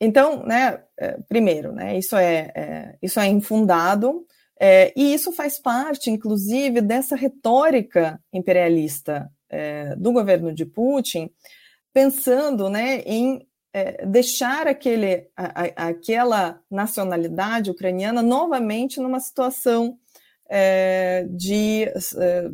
Então, 0.00 0.44
né, 0.44 0.82
é, 0.98 1.18
primeiro, 1.28 1.72
né, 1.72 1.96
isso 1.98 2.16
é, 2.16 2.52
é 2.54 2.96
isso 3.00 3.18
é 3.18 3.26
infundado, 3.26 4.26
é, 4.60 4.92
e 4.96 5.14
isso 5.14 5.32
faz 5.32 5.58
parte, 5.58 6.10
inclusive, 6.10 6.80
dessa 6.80 7.16
retórica 7.16 8.20
imperialista 8.32 9.30
é, 9.48 9.96
do 9.96 10.12
governo 10.12 10.52
de 10.52 10.64
Putin, 10.64 11.30
pensando 11.92 12.68
né, 12.68 13.00
em 13.06 13.46
é, 13.74 14.06
deixar 14.06 14.68
aquele, 14.68 15.26
a, 15.36 15.62
a, 15.62 15.88
aquela 15.88 16.60
nacionalidade 16.70 17.72
ucraniana 17.72 18.22
novamente 18.22 19.00
numa 19.00 19.18
situação 19.18 19.98
é, 20.48 21.26
de, 21.28 21.82
é, 21.82 22.50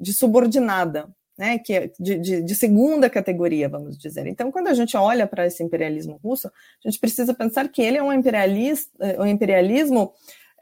de 0.00 0.12
subordinada, 0.14 1.08
né, 1.36 1.58
que 1.58 1.72
é 1.72 1.90
de, 1.98 2.18
de, 2.18 2.42
de, 2.42 2.54
segunda 2.54 3.10
categoria, 3.10 3.68
vamos 3.68 3.98
dizer. 3.98 4.28
Então, 4.28 4.52
quando 4.52 4.68
a 4.68 4.74
gente 4.74 4.96
olha 4.96 5.26
para 5.26 5.44
esse 5.44 5.60
imperialismo 5.60 6.20
russo, 6.22 6.46
a 6.46 6.88
gente 6.88 7.00
precisa 7.00 7.34
pensar 7.34 7.68
que 7.68 7.82
ele 7.82 7.96
é 7.98 8.02
um, 8.02 8.12
imperialista, 8.12 8.90
um 9.18 9.26
imperialismo 9.26 10.12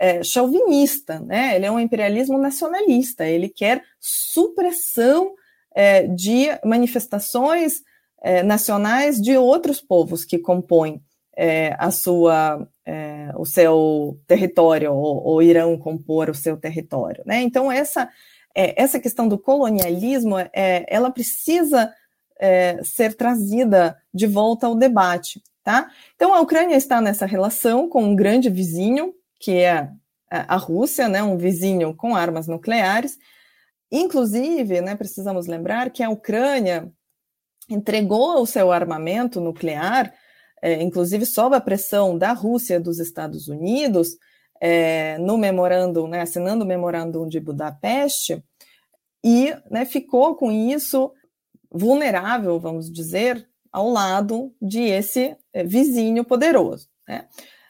é, 0.01 0.23
chauvinista, 0.23 1.21
né? 1.21 1.55
ele 1.55 1.67
é 1.67 1.71
um 1.71 1.81
imperialismo 1.81 2.39
nacionalista, 2.39 3.27
ele 3.27 3.49
quer 3.51 3.83
supressão 4.01 5.35
é, 5.75 6.07
de 6.07 6.47
manifestações 6.65 7.83
é, 8.23 8.43
nacionais 8.43 9.21
de 9.21 9.37
outros 9.37 9.81
povos 9.81 10.25
que 10.25 10.39
compõem 10.39 11.03
é, 11.37 11.75
a 11.79 11.91
sua, 11.91 12.67
é, 12.85 13.31
o 13.37 13.45
seu 13.45 14.21
território, 14.27 14.93
ou, 14.93 15.25
ou, 15.25 15.43
irão 15.43 15.79
compor 15.79 16.29
o 16.29 16.35
seu 16.35 16.57
território. 16.57 17.23
Né? 17.25 17.43
Então, 17.43 17.71
essa 17.71 18.11
é, 18.59 18.75
essa 18.83 18.99
questão 18.99 19.29
do 19.29 19.39
colonialismo, 19.39 20.37
é, 20.37 20.85
ela 20.89 21.13
precisa 21.13 21.95
é, 22.41 22.83
ser 22.83 23.15
trazida 23.15 23.97
de 24.13 24.27
volta 24.27 24.67
ao 24.67 24.75
debate. 24.75 25.41
Tá? 25.63 25.89
Então, 26.17 26.35
a 26.35 26.41
Ucrânia 26.41 26.75
está 26.75 27.01
nessa 27.01 27.25
relação 27.25 27.89
com 27.89 28.03
um 28.03 28.17
grande 28.17 28.51
vizinho, 28.51 29.15
que 29.39 29.53
é 29.53 29.89
a 30.31 30.57
Rússia, 30.57 31.09
né, 31.09 31.23
um 31.23 31.37
vizinho 31.37 31.95
com 31.95 32.17
armas 32.17 32.49
nucleares. 32.49 33.17
Inclusive, 33.91 34.81
né, 34.81 34.97
precisamos 34.97 35.47
lembrar 35.47 35.91
que 35.91 36.03
a 36.03 36.11
Ucrânia 36.11 36.93
entregou 37.69 38.41
o 38.41 38.47
seu 38.47 38.73
armamento 38.73 39.41
nuclear, 39.41 40.13
é, 40.63 40.83
inclusive 40.83 41.27
sob 41.27 41.55
a 41.55 41.61
pressão 41.61 42.17
da 42.17 42.33
Rússia 42.33 42.81
dos 42.81 42.99
Estados 42.99 43.49
Unidos, 43.49 44.17
é, 44.61 45.19
no 45.19 45.39
memorando, 45.39 46.07
né, 46.09 46.23
assinando 46.23 46.65
o 46.65 46.69
memorandum 46.69 47.29
de 47.29 47.39
Budapeste, 47.39 48.43
e 49.25 49.55
né, 49.71 49.85
ficou 49.85 50.35
com 50.37 50.51
isso 50.51 51.13
vulnerável, 51.71 52.59
vamos 52.59 52.91
dizer, 52.91 53.47
ao 53.71 53.89
lado 53.89 54.53
de 54.61 54.83
esse 54.83 55.37
é, 55.53 55.63
vizinho 55.63 56.25
poderoso. 56.25 56.89
Né? 57.07 57.27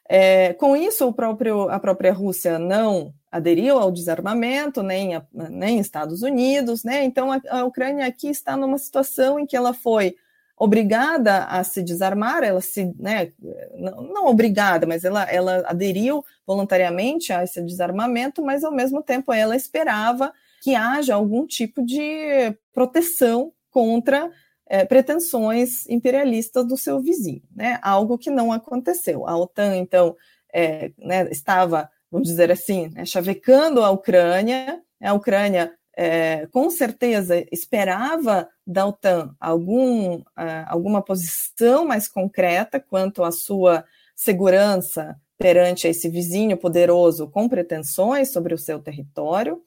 É, 0.08 0.54
com 0.54 0.74
isso, 0.74 1.12
próprio, 1.12 1.68
a 1.68 1.78
própria 1.78 2.12
Rússia 2.12 2.58
não 2.58 3.12
aderiu 3.30 3.78
ao 3.78 3.92
desarmamento, 3.92 4.82
nem, 4.82 5.14
a, 5.14 5.22
nem 5.32 5.78
Estados 5.78 6.22
Unidos, 6.22 6.82
né? 6.82 7.04
então 7.04 7.30
a, 7.30 7.40
a 7.50 7.64
Ucrânia 7.64 8.06
aqui 8.06 8.28
está 8.28 8.56
numa 8.56 8.78
situação 8.78 9.38
em 9.38 9.44
que 9.44 9.54
ela 9.54 9.74
foi 9.74 10.16
obrigada 10.56 11.44
a 11.44 11.62
se 11.62 11.82
desarmar, 11.82 12.42
ela 12.42 12.60
se, 12.60 12.92
né, 12.98 13.32
não, 13.76 14.02
não, 14.02 14.26
obrigada, 14.26 14.86
mas 14.86 15.04
ela, 15.04 15.22
ela 15.24 15.62
aderiu 15.66 16.24
voluntariamente 16.46 17.32
a 17.32 17.44
esse 17.44 17.62
desarmamento, 17.62 18.42
mas 18.42 18.64
ao 18.64 18.72
mesmo 18.72 19.02
tempo 19.02 19.32
ela 19.32 19.54
esperava 19.54 20.32
que 20.60 20.74
haja 20.74 21.14
algum 21.14 21.46
tipo 21.46 21.84
de 21.84 22.56
proteção 22.72 23.52
contra 23.70 24.30
é, 24.68 24.84
pretensões 24.84 25.88
imperialistas 25.88 26.66
do 26.66 26.76
seu 26.76 27.00
vizinho, 27.00 27.42
né? 27.54 27.78
Algo 27.82 28.18
que 28.18 28.30
não 28.30 28.52
aconteceu. 28.52 29.26
A 29.26 29.37
OTAN, 29.37 29.76
então, 29.76 30.14
é, 30.52 30.92
né, 30.98 31.28
estava, 31.30 31.90
vamos 32.10 32.28
dizer 32.28 32.52
assim, 32.52 32.90
né, 32.94 33.04
chavecando 33.04 33.82
a 33.82 33.90
Ucrânia, 33.90 34.82
a 35.00 35.12
Ucrânia 35.14 35.72
é, 35.96 36.46
com 36.52 36.70
certeza 36.70 37.44
esperava 37.50 38.48
da 38.64 38.87
OTAN 38.87 39.34
algum, 39.40 40.22
alguma 40.66 41.02
posição 41.02 41.84
mais 41.84 42.06
concreta 42.06 42.78
quanto 42.78 43.25
à 43.25 43.32
sua 43.32 43.84
segurança 44.14 45.20
perante 45.37 45.88
esse 45.88 46.08
vizinho 46.08 46.56
poderoso 46.56 47.28
com 47.28 47.48
pretensões 47.48 48.32
sobre 48.32 48.54
o 48.54 48.58
seu 48.58 48.78
território. 48.78 49.60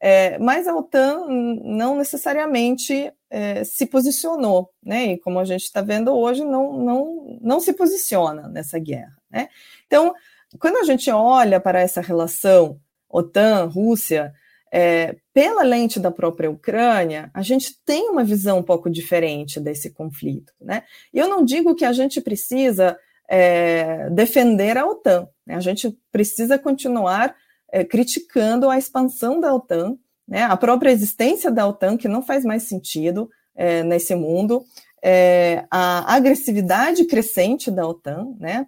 É, 0.00 0.38
mas 0.38 0.68
a 0.68 0.74
OTAN 0.74 1.26
não 1.62 1.96
necessariamente 1.96 3.12
é, 3.30 3.62
se 3.64 3.86
posicionou, 3.86 4.70
né? 4.82 5.12
E 5.12 5.18
como 5.18 5.38
a 5.38 5.44
gente 5.44 5.64
está 5.64 5.80
vendo 5.80 6.14
hoje, 6.14 6.44
não, 6.44 6.72
não, 6.72 7.38
não 7.40 7.60
se 7.60 7.72
posiciona 7.72 8.48
nessa 8.48 8.78
guerra. 8.78 9.16
Né? 9.30 9.48
Então, 9.86 10.14
quando 10.58 10.78
a 10.78 10.84
gente 10.84 11.10
olha 11.10 11.60
para 11.60 11.80
essa 11.80 12.00
relação 12.00 12.80
OTAN-Rússia, 13.08 14.32
é, 14.72 15.16
pela 15.32 15.62
lente 15.62 15.98
da 15.98 16.10
própria 16.10 16.50
Ucrânia, 16.50 17.30
a 17.32 17.42
gente 17.42 17.74
tem 17.84 18.08
uma 18.10 18.24
visão 18.24 18.58
um 18.58 18.62
pouco 18.62 18.90
diferente 18.90 19.60
desse 19.60 19.90
conflito. 19.90 20.52
Né? 20.60 20.82
E 21.12 21.18
eu 21.18 21.28
não 21.28 21.44
digo 21.44 21.74
que 21.74 21.84
a 21.84 21.92
gente 21.92 22.20
precisa 22.20 22.98
é, 23.28 24.08
defender 24.10 24.76
a 24.76 24.86
OTAN, 24.86 25.28
né? 25.46 25.54
a 25.54 25.60
gente 25.60 25.96
precisa 26.10 26.58
continuar 26.58 27.34
é, 27.70 27.84
criticando 27.84 28.70
a 28.70 28.78
expansão 28.78 29.40
da 29.40 29.54
OTAN, 29.54 29.96
né, 30.28 30.42
a 30.42 30.56
própria 30.56 30.90
existência 30.90 31.50
da 31.50 31.66
OTAN, 31.66 31.96
que 31.96 32.06
não 32.06 32.22
faz 32.22 32.44
mais 32.44 32.64
sentido 32.64 33.30
é, 33.56 33.82
nesse 33.82 34.14
mundo, 34.14 34.62
é, 35.02 35.64
a 35.70 36.14
agressividade 36.14 37.04
crescente 37.06 37.70
da 37.70 37.86
OTAN, 37.88 38.34
né, 38.38 38.66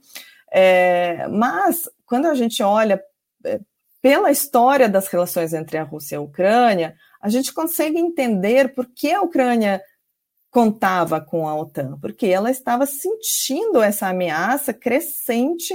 é, 0.51 1.29
mas 1.29 1.89
quando 2.07 2.27
a 2.27 2.35
gente 2.35 2.63
olha 2.63 3.01
é, 3.45 3.61
pela 4.03 4.31
história 4.31 4.89
das 4.89 5.07
relações 5.09 5.53
entre 5.53 5.77
a 5.77 5.83
Rússia 5.83 6.17
e 6.17 6.19
a 6.19 6.23
Ucrânia, 6.23 6.97
a 7.21 7.29
gente 7.29 7.53
consegue 7.53 7.99
entender 7.99 8.75
por 8.75 8.87
que 8.87 9.13
a 9.13 9.21
Ucrânia 9.21 9.83
contava 10.51 11.21
com 11.21 11.47
a 11.47 11.55
OTAN, 11.55 11.99
porque 12.01 12.27
ela 12.27 12.51
estava 12.51 12.87
sentindo 12.87 13.81
essa 13.81 14.09
ameaça 14.09 14.73
crescente 14.73 15.75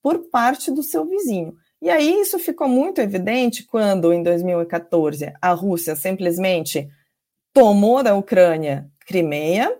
por 0.00 0.30
parte 0.30 0.70
do 0.70 0.82
seu 0.82 1.04
vizinho. 1.04 1.54
E 1.80 1.90
aí 1.90 2.20
isso 2.20 2.38
ficou 2.38 2.68
muito 2.68 3.00
evidente 3.00 3.64
quando, 3.64 4.12
em 4.12 4.22
2014, 4.22 5.32
a 5.40 5.52
Rússia 5.52 5.94
simplesmente 5.94 6.88
tomou 7.52 8.02
da 8.02 8.14
Ucrânia 8.14 8.90
Crimeia 9.06 9.76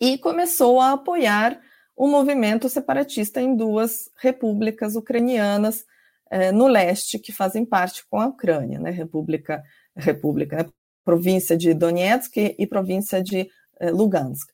e 0.00 0.18
começou 0.18 0.80
a 0.80 0.92
apoiar 0.92 1.60
o 1.96 2.06
movimento 2.06 2.68
separatista 2.68 3.40
em 3.40 3.56
duas 3.56 4.10
repúblicas 4.16 4.96
ucranianas 4.96 5.84
eh, 6.30 6.52
no 6.52 6.66
leste 6.66 7.18
que 7.18 7.32
fazem 7.32 7.64
parte 7.64 8.04
com 8.08 8.20
a 8.20 8.26
Ucrânia, 8.26 8.78
né? 8.78 8.90
República, 8.90 9.62
República, 9.96 10.56
né? 10.64 10.70
província 11.04 11.56
de 11.56 11.72
Donetsk 11.72 12.36
e 12.58 12.66
província 12.66 13.22
de 13.22 13.48
eh, 13.80 13.90
Lugansk. 13.90 14.50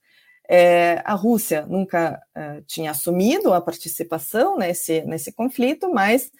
É, 0.54 1.00
a 1.06 1.14
Rússia 1.14 1.64
nunca 1.66 2.22
é, 2.34 2.60
tinha 2.66 2.90
assumido 2.90 3.54
a 3.54 3.60
participação 3.62 4.58
nesse, 4.58 5.00
nesse 5.06 5.32
conflito, 5.32 5.90
mas 5.90 6.30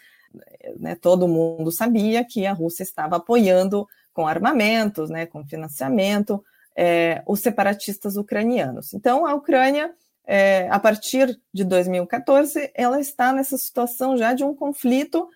né, 0.78 0.94
todo 0.94 1.26
mundo 1.26 1.72
sabia 1.72 2.22
que 2.22 2.44
a 2.44 2.52
Rússia 2.52 2.82
estava 2.82 3.16
apoiando 3.16 3.88
com 4.12 4.26
armamentos, 4.26 5.08
né, 5.08 5.24
com 5.24 5.46
financiamento, 5.46 6.44
é, 6.76 7.22
os 7.26 7.40
separatistas 7.40 8.18
ucranianos. 8.18 8.92
Então, 8.92 9.24
a 9.24 9.32
Ucrânia, 9.32 9.94
é, 10.26 10.68
a 10.70 10.78
partir 10.78 11.40
de 11.50 11.64
2014, 11.64 12.70
ela 12.74 13.00
está 13.00 13.32
nessa 13.32 13.56
situação 13.56 14.14
já 14.18 14.34
de 14.34 14.44
um 14.44 14.54
conflito 14.54 15.26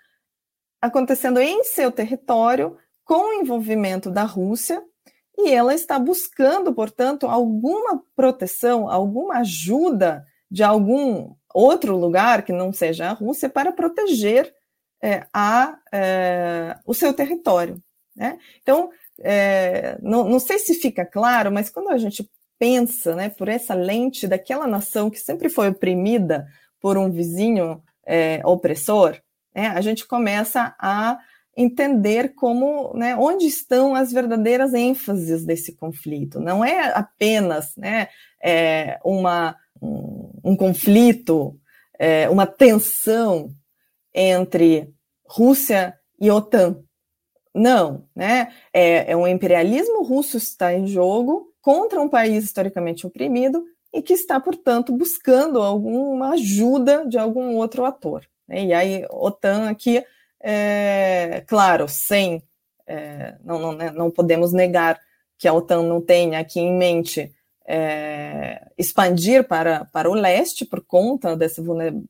acontecendo 0.83 1.41
em 1.41 1.65
seu 1.65 1.91
território, 1.91 2.77
com 3.07 3.31
o 3.31 3.41
envolvimento 3.41 4.11
da 4.11 4.25
Rússia, 4.25 4.85
e 5.39 5.53
ela 5.53 5.75
está 5.75 5.99
buscando, 5.99 6.75
portanto, 6.75 7.27
alguma 7.27 8.03
proteção, 8.15 8.89
alguma 8.89 9.39
ajuda 9.39 10.25
de 10.51 10.63
algum 10.63 11.35
outro 11.53 11.97
lugar 11.97 12.43
que 12.43 12.53
não 12.53 12.73
seja 12.73 13.11
a 13.11 13.13
Rússia 13.13 13.49
para 13.49 13.73
proteger 13.73 14.53
é, 15.03 15.27
a, 15.33 15.79
é, 15.93 16.77
o 16.87 16.95
seu 16.95 17.13
território. 17.13 17.83
Né? 18.15 18.39
Então, 18.63 18.91
é, 19.21 19.99
não, 20.01 20.29
não, 20.29 20.39
sei 20.39 20.59
se 20.59 20.75
fica 20.75 21.05
claro, 21.05 21.53
mas 21.53 21.71
quando 21.71 21.91
a 21.91 21.99
gente 21.99 22.29
pensa 22.59 23.15
né, 23.15 23.29
por 23.29 23.49
essa 23.49 23.75
lente 23.75 24.27
daquela 24.27 24.67
nação 24.67 25.11
que 25.11 25.19
sempre 25.19 25.49
foi 25.49 25.69
oprimida 25.69 26.47
por 26.81 26.97
um 26.97 27.11
vizinho 27.11 27.83
é, 28.07 28.41
opressor, 28.45 29.21
né, 29.55 29.69
a 29.69 29.81
gente 29.81 30.07
começa 30.07 30.75
a 30.79 31.19
entender 31.57 32.35
como, 32.35 32.93
né, 32.95 33.17
onde 33.17 33.47
estão 33.47 33.95
as 33.95 34.13
verdadeiras 34.13 34.75
ênfases 34.75 35.45
desse 35.45 35.75
conflito. 35.75 36.39
Não 36.39 36.65
é 36.65 36.93
apenas 36.93 37.75
né, 37.77 38.09
é 38.43 38.99
uma, 39.03 39.57
um, 39.81 40.31
um 40.45 40.57
conflito, 40.57 41.59
é, 41.99 42.29
uma 42.29 42.47
tensão 42.47 43.51
entre 44.15 44.93
Rússia 45.27 45.95
e 46.21 46.31
OTAN. 46.31 46.83
Não, 47.55 48.07
né? 48.15 48.53
É, 48.71 49.13
é 49.13 49.17
um 49.17 49.27
imperialismo 49.27 50.03
russo 50.03 50.37
está 50.37 50.75
em 50.75 50.87
jogo 50.87 51.55
contra 51.63 52.01
um 52.01 52.09
país 52.09 52.45
historicamente 52.45 53.07
oprimido 53.07 53.65
e 53.95 54.03
que 54.03 54.13
está, 54.13 54.39
portanto, 54.39 54.95
buscando 54.95 55.63
alguma 55.63 56.35
ajuda 56.35 57.07
de 57.09 57.17
algum 57.17 57.57
outro 57.57 57.87
ator. 57.87 58.27
Né? 58.47 58.67
E 58.67 58.75
aí, 58.75 59.07
OTAN 59.11 59.71
aqui 59.71 60.05
é, 60.49 61.43
claro, 61.49 61.89
sem. 61.89 62.41
É, 62.87 63.35
não, 63.45 63.59
não, 63.59 63.73
né, 63.73 63.91
não 63.91 64.13
podemos 64.13 64.53
negar 64.53 65.01
que 65.37 65.49
a 65.49 65.53
OTAN 65.53 65.83
não 65.83 66.01
tenha 66.01 66.39
aqui 66.39 66.61
em 66.61 66.73
mente 66.73 67.33
é, 67.67 68.65
expandir 68.79 69.49
para, 69.49 69.87
para 69.87 70.09
o 70.09 70.15
leste 70.15 70.65
por 70.65 70.85
conta 70.85 71.37
dessa 71.37 71.61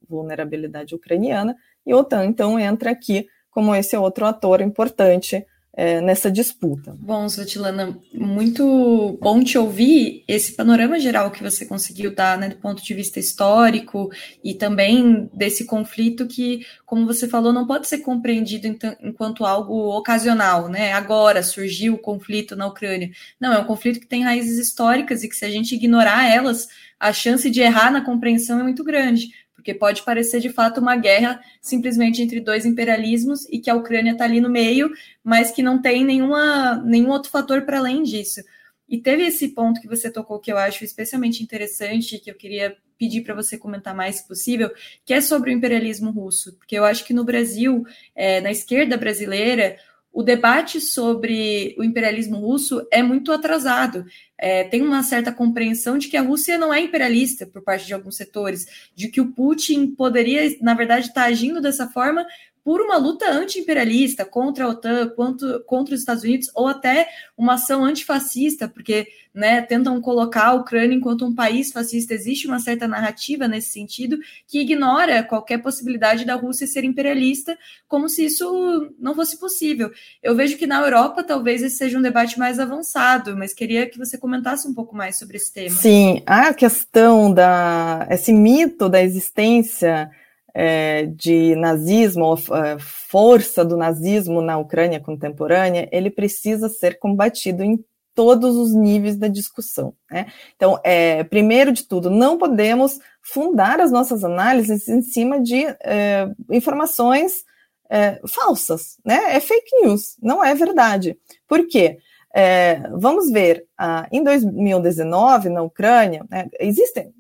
vulnerabilidade 0.07 0.95
ucraniana, 0.95 1.57
e 1.87 1.93
a 1.93 1.97
OTAN 1.97 2.27
então 2.27 2.61
entra 2.61 2.91
aqui 2.91 3.27
como 3.51 3.75
esse 3.75 3.97
outro 3.97 4.27
ator 4.27 4.61
importante 4.61 5.47
é, 5.77 6.01
nessa 6.01 6.31
disputa. 6.31 6.97
Bom, 6.99 7.27
Svetlana, 7.27 7.99
muito 8.15 9.19
bom 9.21 9.45
te 9.45 9.59
ouvir 9.59 10.25
esse 10.27 10.53
panorama 10.53 10.99
geral 10.99 11.31
que 11.31 11.43
você 11.43 11.67
conseguiu 11.67 12.15
dar, 12.15 12.39
né, 12.39 12.49
do 12.49 12.57
ponto 12.57 12.83
de 12.83 12.95
vista 12.95 13.21
histórico 13.21 14.11
e 14.43 14.55
também 14.55 15.29
desse 15.35 15.67
conflito 15.67 16.27
que, 16.27 16.65
como 16.87 17.07
você 17.07 17.29
falou, 17.29 17.53
não 17.53 17.67
pode 17.67 17.87
ser 17.87 17.99
compreendido 17.99 18.67
enquanto 19.03 19.45
algo 19.45 19.95
ocasional, 19.95 20.69
né? 20.69 20.95
Agora 20.95 21.43
surgiu 21.43 21.95
o 21.95 21.99
conflito 21.99 22.57
na 22.57 22.67
Ucrânia. 22.67 23.11
Não, 23.39 23.53
é 23.53 23.59
um 23.59 23.65
conflito 23.65 24.01
que 24.01 24.07
tem 24.07 24.25
raízes 24.25 24.59
históricas 24.59 25.23
e 25.23 25.29
que 25.29 25.37
se 25.37 25.45
a 25.45 25.51
gente 25.51 25.75
ignorar 25.75 26.33
elas, 26.33 26.69
a 26.99 27.13
chance 27.13 27.51
de 27.51 27.61
errar 27.61 27.91
na 27.91 28.03
compreensão 28.03 28.59
é 28.59 28.63
muito 28.63 28.83
grande 28.83 29.29
porque 29.67 29.75
pode 29.75 30.05
parecer 30.05 30.41
de 30.41 30.49
fato 30.49 30.81
uma 30.81 30.95
guerra 30.95 31.41
simplesmente 31.61 32.23
entre 32.23 32.39
dois 32.39 32.65
imperialismos 32.65 33.49
e 33.51 33.59
que 33.59 33.69
a 33.69 33.75
Ucrânia 33.75 34.13
está 34.13 34.25
ali 34.25 34.41
no 34.41 34.49
meio, 34.49 34.93
mas 35.25 35.51
que 35.51 35.61
não 35.61 35.83
tem 35.83 36.05
nenhuma, 36.05 36.77
nenhum 36.85 37.11
outro 37.11 37.33
fator 37.33 37.63
para 37.63 37.79
além 37.79 38.05
disso. 38.05 38.41
E 38.89 38.97
teve 38.99 39.25
esse 39.25 39.49
ponto 39.49 39.81
que 39.81 39.89
você 39.89 40.09
tocou 40.09 40.39
que 40.39 40.53
eu 40.53 40.57
acho 40.57 40.85
especialmente 40.85 41.43
interessante, 41.43 42.21
que 42.21 42.31
eu 42.31 42.37
queria 42.37 42.77
pedir 42.97 43.23
para 43.23 43.35
você 43.35 43.59
comentar 43.59 43.93
mais 43.93 44.19
se 44.19 44.29
possível, 44.29 44.71
que 45.05 45.13
é 45.13 45.21
sobre 45.21 45.51
o 45.51 45.53
imperialismo 45.53 46.13
russo, 46.13 46.57
porque 46.57 46.79
eu 46.79 46.85
acho 46.85 47.05
que 47.05 47.13
no 47.13 47.25
Brasil, 47.25 47.85
é, 48.15 48.41
na 48.41 48.53
esquerda 48.53 48.97
brasileira, 48.97 49.77
o 50.17 50.23
debate 50.23 50.81
sobre 50.81 51.77
o 51.79 51.85
imperialismo 51.85 52.39
russo 52.39 52.89
é 52.91 53.03
muito 53.03 53.31
atrasado. 53.31 54.07
É, 54.39 54.65
tem 54.65 54.81
uma 54.81 55.03
certa 55.03 55.31
compreensão 55.31 55.99
de 55.99 56.09
que 56.09 56.17
a 56.17 56.23
Rússia 56.23 56.57
não 56.57 56.73
é 56.73 56.81
imperialista 56.81 57.45
por 57.47 57.61
parte 57.61 57.87
de 57.87 57.93
alguns 57.93 58.17
setores, 58.17 58.67
de 58.95 59.09
que 59.09 59.21
o 59.21 59.31
Putin 59.33 59.89
poderia, 59.89 60.57
na 60.63 60.73
verdade, 60.73 61.09
estar 61.09 61.25
agindo 61.25 61.61
dessa 61.61 61.87
forma 61.87 62.27
por 62.67 62.81
uma 62.81 62.97
luta 62.97 63.31
anti-imperialista 63.31 64.25
contra 64.25 64.65
a 64.65 64.69
OTAN, 64.71 65.11
quanto, 65.11 65.63
contra 65.67 65.95
os 65.95 66.01
Estados 66.01 66.25
Unidos, 66.25 66.51
ou 66.53 66.67
até 66.67 67.07
uma 67.39 67.55
ação 67.55 67.85
antifascista, 67.85 68.67
porque 68.67 69.07
né, 69.33 69.63
tentam 69.63 70.01
colocar 70.01 70.47
a 70.47 70.55
Ucrânia 70.55 70.97
enquanto 70.97 71.25
um 71.25 71.33
país 71.33 71.71
fascista. 71.71 72.13
Existe 72.13 72.49
uma 72.49 72.59
certa 72.59 72.89
narrativa 72.89 73.47
nesse 73.47 73.71
sentido 73.71 74.19
que 74.49 74.59
ignora 74.59 75.23
qualquer 75.23 75.59
possibilidade 75.59 76.25
da 76.25 76.35
Rússia 76.35 76.67
ser 76.67 76.83
imperialista, 76.83 77.57
como 77.87 78.09
se 78.09 78.25
isso 78.25 78.93
não 78.99 79.15
fosse 79.15 79.39
possível. 79.39 79.93
Eu 80.21 80.35
vejo 80.35 80.59
que 80.59 80.67
na 80.67 80.81
Europa 80.81 81.23
talvez 81.23 81.63
esse 81.63 81.77
seja 81.77 81.97
um 81.97 82.03
debate 82.03 82.37
mais 82.37 82.59
avançado, 82.59 83.37
mas 83.37 83.55
queria 83.55 83.89
que 83.89 83.97
você 83.97 84.19
comentasse 84.19 84.67
um 84.67 84.75
pouco 84.75 84.97
mais 84.97 85.17
sobre 85.17 85.37
esse 85.37 85.53
tema. 85.53 85.71
Sim, 85.71 86.21
a 86.27 86.53
questão 86.53 87.33
da 87.33 88.09
esse 88.11 88.33
mito 88.33 88.89
da 88.89 89.01
existência 89.01 90.11
é, 90.59 91.05
de 91.05 91.55
nazismo, 91.55 92.35
é, 92.35 92.79
força 92.79 93.63
do 93.63 93.77
nazismo 93.77 94.41
na 94.41 94.57
Ucrânia 94.57 94.99
contemporânea, 94.99 95.87
ele 95.93 96.09
precisa 96.09 96.71
ser 96.71 96.99
combatido 96.99 97.63
em 97.63 97.79
todos 98.15 98.57
os 98.57 98.75
níveis 98.75 99.19
da 99.19 99.29
discussão. 99.29 99.93
Né? 100.11 100.33
Então, 100.57 100.81
é, 100.83 101.23
primeiro 101.25 101.73
de 101.73 101.83
tudo, 101.83 102.09
não 102.09 102.39
podemos 102.39 102.99
fundar 103.21 103.81
as 103.81 103.93
nossas 103.93 104.25
análises 104.25 104.89
em 104.89 105.03
cima 105.03 105.39
de 105.43 105.67
é, 105.85 106.27
informações 106.51 107.45
é, 107.91 108.19
falsas, 108.27 108.97
né? 109.05 109.37
É 109.37 109.41
fake 109.41 109.83
news, 109.83 110.17
não 110.23 110.43
é 110.43 110.55
verdade. 110.55 111.19
Por 111.47 111.69
quê? 111.69 111.99
É, 112.35 112.81
vamos 112.93 113.31
ver, 113.31 113.67
ah, 113.79 114.09
em 114.11 114.23
2019, 114.23 115.51
na 115.51 115.63
Ucrânia, 115.63 116.25
né, 116.29 116.49
existem 116.59 117.13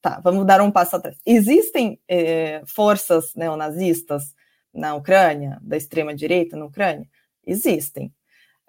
tá, 0.00 0.20
vamos 0.22 0.46
dar 0.46 0.60
um 0.60 0.70
passo 0.70 0.96
atrás. 0.96 1.16
Existem 1.24 1.98
eh, 2.08 2.62
forças 2.66 3.34
neonazistas 3.34 4.34
na 4.72 4.94
Ucrânia, 4.94 5.58
da 5.62 5.76
extrema-direita 5.76 6.56
na 6.56 6.66
Ucrânia? 6.66 7.06
Existem. 7.46 8.12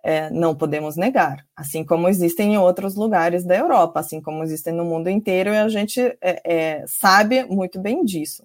É, 0.03 0.31
não 0.31 0.55
podemos 0.55 0.95
negar, 0.95 1.45
assim 1.55 1.85
como 1.85 2.09
existem 2.09 2.55
em 2.55 2.57
outros 2.57 2.95
lugares 2.95 3.43
da 3.45 3.55
Europa, 3.55 3.99
assim 3.99 4.19
como 4.19 4.43
existem 4.43 4.73
no 4.73 4.83
mundo 4.83 5.11
inteiro, 5.11 5.51
e 5.51 5.57
a 5.57 5.69
gente 5.69 5.99
é, 5.99 6.41
é, 6.43 6.85
sabe 6.87 7.43
muito 7.43 7.79
bem 7.79 8.03
disso. 8.03 8.43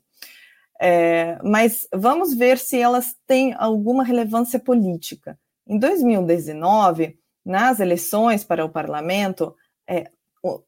É, 0.78 1.38
mas 1.42 1.88
vamos 1.94 2.34
ver 2.34 2.58
se 2.58 2.78
elas 2.78 3.16
têm 3.26 3.54
alguma 3.54 4.04
relevância 4.04 4.58
política. 4.58 5.38
Em 5.66 5.78
2019, 5.78 7.18
nas 7.42 7.80
eleições 7.80 8.44
para 8.44 8.62
o 8.62 8.68
parlamento, 8.68 9.56
é, 9.88 10.10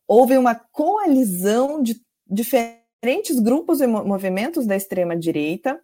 houve 0.06 0.38
uma 0.38 0.54
coalizão 0.54 1.82
de 1.82 2.00
diferentes 2.28 3.38
grupos 3.40 3.80
e 3.80 3.86
movimentos 3.86 4.66
da 4.66 4.76
extrema-direita 4.76 5.80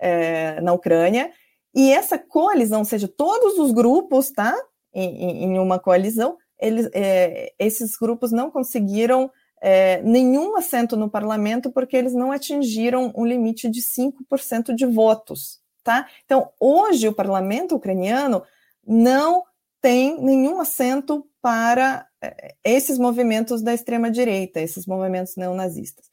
é, 0.00 0.60
na 0.60 0.72
Ucrânia, 0.72 1.32
e 1.74 1.92
essa 1.92 2.18
coalizão, 2.18 2.80
ou 2.80 2.84
seja, 2.84 3.06
todos 3.06 3.58
os 3.58 3.72
grupos, 3.72 4.30
tá, 4.30 4.56
em, 4.92 5.44
em 5.44 5.58
uma 5.58 5.78
coalizão, 5.78 6.36
eles, 6.58 6.88
é, 6.92 7.52
esses 7.58 7.96
grupos 7.96 8.32
não 8.32 8.50
conseguiram 8.50 9.30
é, 9.60 10.00
nenhum 10.02 10.56
assento 10.56 10.96
no 10.96 11.10
parlamento 11.10 11.70
porque 11.70 11.96
eles 11.96 12.14
não 12.14 12.32
atingiram 12.32 13.12
um 13.16 13.24
limite 13.24 13.68
de 13.68 13.80
5% 13.80 14.74
de 14.74 14.86
votos, 14.86 15.60
tá? 15.82 16.06
Então, 16.24 16.50
hoje 16.60 17.08
o 17.08 17.14
parlamento 17.14 17.74
ucraniano 17.74 18.42
não 18.86 19.44
tem 19.80 20.20
nenhum 20.20 20.60
assento 20.60 21.27
para 21.42 22.06
é, 22.22 22.54
esses 22.64 22.98
movimentos 22.98 23.62
da 23.62 23.74
extrema-direita, 23.74 24.60
esses 24.60 24.86
movimentos 24.86 25.36
neonazistas. 25.36 26.06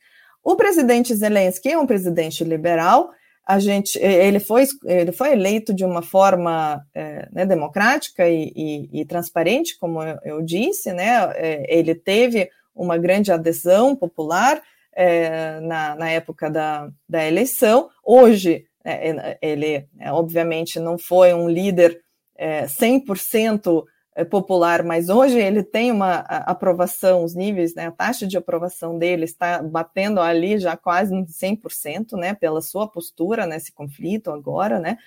O 0.44 0.56
presidente 0.56 1.14
Zelensky 1.16 1.70
é 1.70 1.78
um 1.78 1.88
presidente 1.88 2.44
liberal, 2.44 3.10
a 3.48 3.60
gente, 3.60 4.00
ele, 4.00 4.40
foi, 4.40 4.66
ele 4.86 5.12
foi 5.12 5.34
eleito 5.34 5.72
de 5.72 5.86
uma 5.86 6.02
forma 6.02 6.84
é, 6.96 7.28
né, 7.32 7.46
democrática 7.46 8.28
e, 8.28 8.52
e, 8.56 9.02
e, 9.02 9.06
transparente, 9.06 9.78
como 9.78 10.02
eu, 10.24 10.42
disse, 10.42 10.92
né, 10.92 11.32
ele 11.68 11.94
teve 11.94 12.50
uma 12.74 12.98
grande 12.98 13.32
adesão 13.32 13.96
popular 13.96 14.60
é, 14.96 15.60
na, 15.60 15.96
na 15.96 16.10
época 16.10 16.50
da, 16.50 16.90
da 17.08 17.26
eleição. 17.26 17.90
Hoje, 18.04 18.66
é, 18.84 19.38
ele, 19.42 19.88
é, 20.00 20.12
obviamente, 20.12 20.80
não 20.80 20.98
foi 20.98 21.34
um 21.34 21.50
líder 21.50 22.02
100% 22.40 23.84
é, 23.84 23.95
popular, 24.24 24.84
mas 24.84 25.10
hoje 25.10 25.38
ele 25.38 25.62
tem 25.62 25.92
uma 25.92 26.20
aprovação, 26.20 27.24
os 27.24 27.36
níveis, 27.36 27.76
né, 27.76 27.88
a 27.88 27.92
taxa 27.92 28.26
de 28.26 28.38
aprovação 28.38 28.98
dele 28.98 29.26
está 29.26 29.62
batendo 29.62 30.22
ali 30.22 30.58
já 30.58 30.78
quase 30.78 31.14
100%, 31.14 32.14
né, 32.14 32.34
pela 32.34 32.62
sua 32.62 32.88
postura 32.88 33.46
nesse 33.46 33.74
conflito 33.74 34.32
agora, 34.32 34.80
né. 34.80 34.98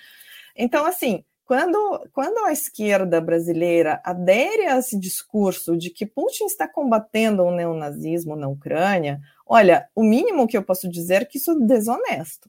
Então, 0.55 0.85
assim, 0.85 1.23
quando, 1.43 2.07
quando 2.13 2.45
a 2.45 2.51
esquerda 2.51 3.19
brasileira 3.19 3.99
adere 4.03 4.67
a 4.67 4.77
esse 4.77 4.99
discurso 4.99 5.75
de 5.75 5.89
que 5.89 6.05
Putin 6.05 6.45
está 6.45 6.67
combatendo 6.67 7.43
o 7.43 7.51
neonazismo 7.51 8.35
na 8.35 8.47
Ucrânia, 8.47 9.19
olha, 9.47 9.89
o 9.95 10.03
mínimo 10.03 10.47
que 10.47 10.55
eu 10.55 10.61
posso 10.61 10.87
dizer 10.87 11.23
é 11.23 11.25
que 11.25 11.39
isso 11.39 11.51
é 11.51 11.65
desonesto 11.65 12.47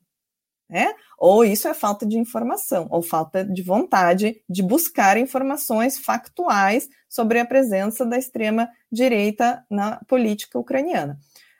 né? 0.71 0.95
Ou 1.19 1.45
isso 1.45 1.67
é 1.67 1.75
falta 1.75 2.07
de 2.07 2.17
informação, 2.17 2.87
ou 2.91 3.03
falta 3.03 3.45
de 3.45 3.63
vontade 3.63 4.41
de 4.49 4.63
buscar 4.63 5.19
informações 5.19 5.99
factuais 5.99 6.89
sobre 7.09 7.41
a 7.41 7.45
presença 7.45 8.07
da 8.07 8.17
extrema-direita 8.17 9.65
na 9.69 10.01
política 10.07 10.59
ucraniana. 10.59 11.19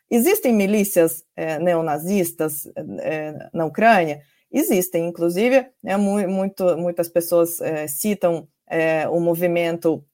Existem 0.09 0.53
milícias 0.53 1.25
é, 1.37 1.59
neonazistas 1.59 2.67
é, 3.01 3.51
na 3.53 3.67
Ucrânia? 3.67 4.21
Existem, 4.51 5.07
inclusive, 5.07 5.67
né, 5.83 5.97
muito, 5.97 6.77
muitas 6.77 7.09
pessoas 7.09 7.61
é, 7.61 7.87
citam 7.87 8.49
é, 8.69 9.09
o 9.09 9.21
movimento, 9.21 10.05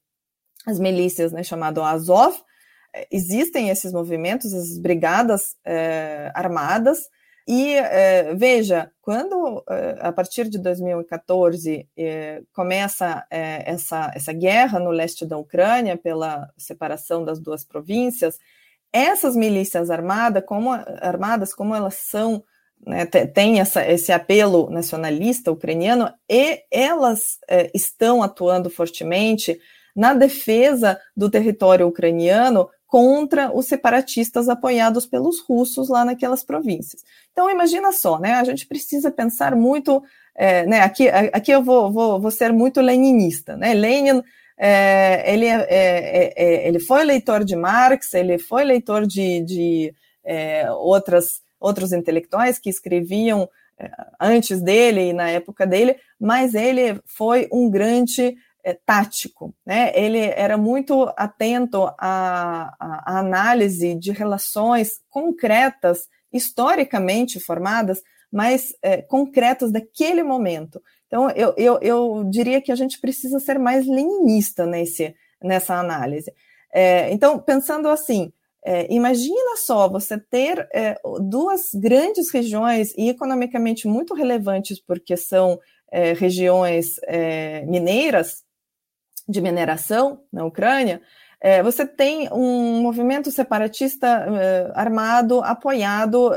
as 0.65 0.79
milícias 0.79 1.31
né, 1.31 1.43
chamado 1.43 1.81
Azov. 1.81 2.35
É, 2.95 3.07
existem 3.11 3.69
esses 3.69 3.91
movimentos, 3.91 4.53
as 4.53 4.77
brigadas 4.77 5.55
é, 5.65 6.31
armadas, 6.35 6.99
e 7.47 7.75
é, 7.75 8.35
veja, 8.35 8.91
quando 9.01 9.63
é, 9.69 9.97
a 10.01 10.11
partir 10.11 10.49
de 10.49 10.59
2014 10.59 11.87
é, 11.95 12.41
começa 12.51 13.25
essa, 13.29 14.11
essa 14.13 14.33
guerra 14.33 14.79
no 14.79 14.91
leste 14.91 15.25
da 15.25 15.37
Ucrânia 15.37 15.95
pela 15.95 16.49
separação 16.57 17.23
das 17.23 17.39
duas 17.39 17.63
províncias, 17.63 18.37
essas 18.91 19.35
milícias 19.37 19.89
armadas, 19.89 20.43
como, 20.45 20.71
armadas, 20.73 21.53
como 21.53 21.73
elas 21.73 21.95
são, 21.95 22.43
né, 22.85 23.05
têm 23.05 23.59
esse 23.59 24.11
apelo 24.11 24.69
nacionalista 24.69 25.49
ucraniano, 25.51 26.11
e 26.29 26.63
elas 26.69 27.37
estão 27.73 28.21
atuando 28.21 28.69
fortemente 28.69 29.57
na 29.95 30.13
defesa 30.13 30.99
do 31.15 31.29
território 31.29 31.87
ucraniano 31.87 32.69
contra 32.87 33.55
os 33.55 33.65
separatistas 33.65 34.47
apoiados 34.47 35.05
pelos 35.05 35.41
russos 35.41 35.89
lá 35.89 36.05
naquelas 36.05 36.41
províncias. 36.43 37.03
Então, 37.31 37.49
imagina 37.49 37.91
só, 37.91 38.17
né? 38.17 38.35
A 38.35 38.43
gente 38.45 38.65
precisa 38.65 39.11
pensar 39.11 39.55
muito, 39.55 40.01
é, 40.33 40.65
né? 40.65 40.79
Aqui, 40.79 41.09
aqui 41.09 41.51
eu 41.51 41.61
vou, 41.61 41.91
vou, 41.91 42.19
vou 42.19 42.31
ser 42.31 42.53
muito 42.53 42.79
leninista, 42.79 43.57
né? 43.57 43.73
Lenin, 43.73 44.23
é, 44.57 45.31
ele, 45.31 45.45
é, 45.45 45.67
é, 45.69 46.33
é, 46.35 46.67
ele 46.67 46.79
foi 46.79 47.03
leitor 47.03 47.43
de 47.43 47.55
Marx, 47.57 48.13
ele 48.13 48.39
foi 48.39 48.63
leitor 48.63 49.05
de, 49.05 49.41
de 49.41 49.93
é, 50.23 50.71
outras, 50.71 51.41
outros 51.59 51.91
intelectuais 51.91 52.57
que 52.57 52.69
escreviam 52.69 53.49
antes 54.19 54.59
dele 54.59 55.09
e 55.09 55.13
na 55.13 55.29
época 55.29 55.67
dele, 55.67 55.97
mas 56.19 56.55
ele 56.55 56.99
foi 57.05 57.47
um 57.51 57.69
grande 57.69 58.35
é, 58.67 58.73
tático, 58.85 59.55
né? 59.65 59.93
Ele 59.95 60.19
era 60.19 60.57
muito 60.57 61.09
atento 61.15 61.85
à, 61.97 62.75
à, 62.77 63.19
análise 63.19 63.95
de 63.95 64.11
relações 64.11 64.99
concretas, 65.09 66.09
historicamente 66.33 67.39
formadas, 67.39 68.01
mas 68.29 68.73
é, 68.81 69.01
concretas 69.01 69.71
daquele 69.71 70.21
momento. 70.21 70.81
Então, 71.07 71.29
eu, 71.29 71.53
eu, 71.55 71.79
eu 71.81 72.23
diria 72.29 72.61
que 72.61 72.69
a 72.69 72.75
gente 72.75 72.99
precisa 72.99 73.39
ser 73.39 73.57
mais 73.57 73.87
leninista 73.87 74.65
nesse, 74.65 75.15
nessa 75.41 75.75
análise. 75.75 76.29
É, 76.73 77.09
então, 77.13 77.39
pensando 77.39 77.87
assim, 77.87 78.33
é, 78.65 78.93
imagina 78.93 79.55
só 79.55 79.87
você 79.87 80.19
ter 80.19 80.67
é, 80.73 80.99
duas 81.21 81.69
grandes 81.73 82.29
regiões 82.33 82.93
e 82.97 83.07
economicamente 83.07 83.87
muito 83.87 84.13
relevantes, 84.13 84.77
porque 84.77 85.15
são 85.15 85.57
é, 85.89 86.11
regiões 86.11 86.97
é, 87.03 87.65
mineiras, 87.65 88.45
de 89.27 89.41
mineração 89.41 90.21
na 90.31 90.45
Ucrânia, 90.45 91.01
é, 91.39 91.61
você 91.61 91.85
tem 91.85 92.29
um 92.31 92.81
movimento 92.81 93.31
separatista 93.31 94.07
é, 94.07 94.71
armado 94.73 95.41
apoiado 95.41 96.31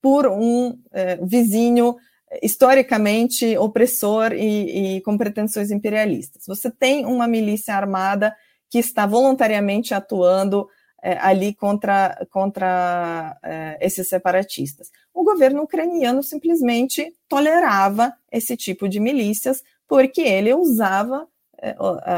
por 0.00 0.26
um 0.26 0.78
vizinho 1.22 1.96
historicamente 2.42 3.56
opressor 3.56 4.32
e, 4.32 4.96
e 4.96 5.00
com 5.02 5.16
pretensões 5.18 5.70
imperialistas. 5.70 6.44
Você 6.46 6.70
tem 6.70 7.04
uma 7.04 7.26
milícia 7.26 7.74
armada 7.74 8.34
que 8.70 8.78
está 8.78 9.06
voluntariamente 9.06 9.94
atuando 9.94 10.68
é, 11.02 11.16
ali 11.18 11.54
contra, 11.54 12.26
contra 12.30 13.38
é, 13.42 13.78
esses 13.80 14.08
separatistas. 14.08 14.90
O 15.14 15.24
governo 15.24 15.62
ucraniano 15.62 16.22
simplesmente 16.22 17.12
tolerava 17.28 18.12
esse 18.30 18.56
tipo 18.56 18.88
de 18.88 19.00
milícias 19.00 19.62
porque 19.86 20.20
ele 20.20 20.52
usava, 20.52 21.26
é, 21.26 21.28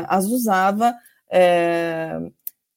as 0.08 0.26
usava 0.26 0.94
é, 1.30 2.18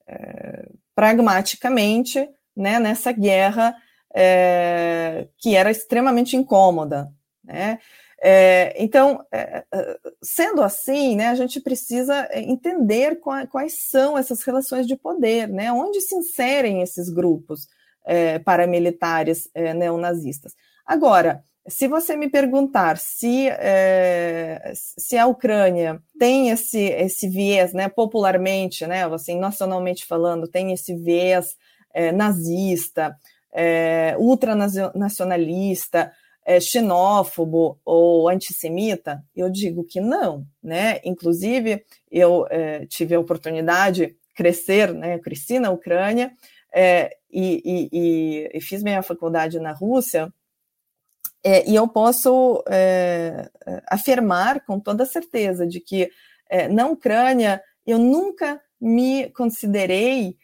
é, 0.08 0.70
pragmaticamente 0.96 2.30
né, 2.56 2.80
nessa 2.80 3.12
guerra 3.12 3.76
é, 4.14 5.28
que 5.38 5.56
era 5.56 5.72
extremamente 5.72 6.38
incômoda. 6.38 7.12
Né? 7.44 7.80
É, 8.22 8.74
então, 8.82 9.26
é, 9.32 9.66
é, 9.74 10.00
sendo 10.22 10.62
assim, 10.62 11.16
né, 11.16 11.28
a 11.28 11.36
gente 11.36 11.60
precisa 11.60 12.30
entender 12.34 13.20
quais, 13.20 13.50
quais 13.50 13.90
são 13.90 14.18
essas 14.18 14.44
relações 14.44 14.88
de 14.88 14.96
poder, 14.96 15.50
né, 15.50 15.74
onde 15.74 16.00
se 16.00 16.16
inserem 16.16 16.82
esses 16.82 17.10
grupos 17.10 17.68
é, 18.06 18.40
paramilitares 18.40 19.50
é, 19.54 19.74
neonazistas. 19.74 20.54
Agora, 20.86 21.44
se 21.68 21.88
você 21.88 22.16
me 22.16 22.30
perguntar 22.30 22.98
se, 22.98 23.48
é, 23.50 24.72
se 24.76 25.18
a 25.18 25.26
Ucrânia 25.28 26.02
tem 26.20 26.50
esse, 26.50 26.80
esse 26.80 27.28
viés, 27.28 27.74
né, 27.74 27.90
popularmente, 27.90 28.86
né, 28.86 29.06
assim, 29.06 29.40
nacionalmente 29.40 30.06
falando, 30.06 30.48
tem 30.48 30.72
esse 30.72 30.96
viés 30.96 31.56
nazista, 32.16 33.16
ultranacionalista, 34.18 36.12
é, 36.46 36.60
xenófobo 36.60 37.80
ou 37.86 38.30
antissemita? 38.30 39.24
Eu 39.36 39.50
digo 39.50 39.84
que 39.84 40.02
não, 40.02 40.46
né? 40.62 41.00
Inclusive, 41.04 41.84
eu 42.12 42.46
é, 42.50 42.86
tive 42.86 43.16
a 43.16 43.20
oportunidade 43.20 44.08
de 44.08 44.16
crescer, 44.36 44.94
né? 44.94 45.20
Cresci 45.20 45.60
na 45.60 45.72
Ucrânia 45.72 46.32
é, 46.74 47.16
e, 47.32 47.90
e, 47.92 48.50
e, 48.54 48.62
fiz 48.62 48.84
minha 48.84 49.02
faculdade 49.02 49.60
na 49.60 49.72
Rússia. 49.72 50.32
É, 51.44 51.70
e 51.70 51.76
eu 51.76 51.88
posso 51.88 52.64
é, 52.70 53.50
afirmar 53.90 54.66
com 54.66 54.80
toda 54.80 55.06
certeza 55.06 55.68
de 55.68 55.80
que 55.80 56.10
é, 56.50 56.68
na 56.68 56.88
Ucrânia 56.88 57.62
eu 57.86 58.00
nunca 58.00 58.62
me 58.80 59.30
considerei 59.32 60.38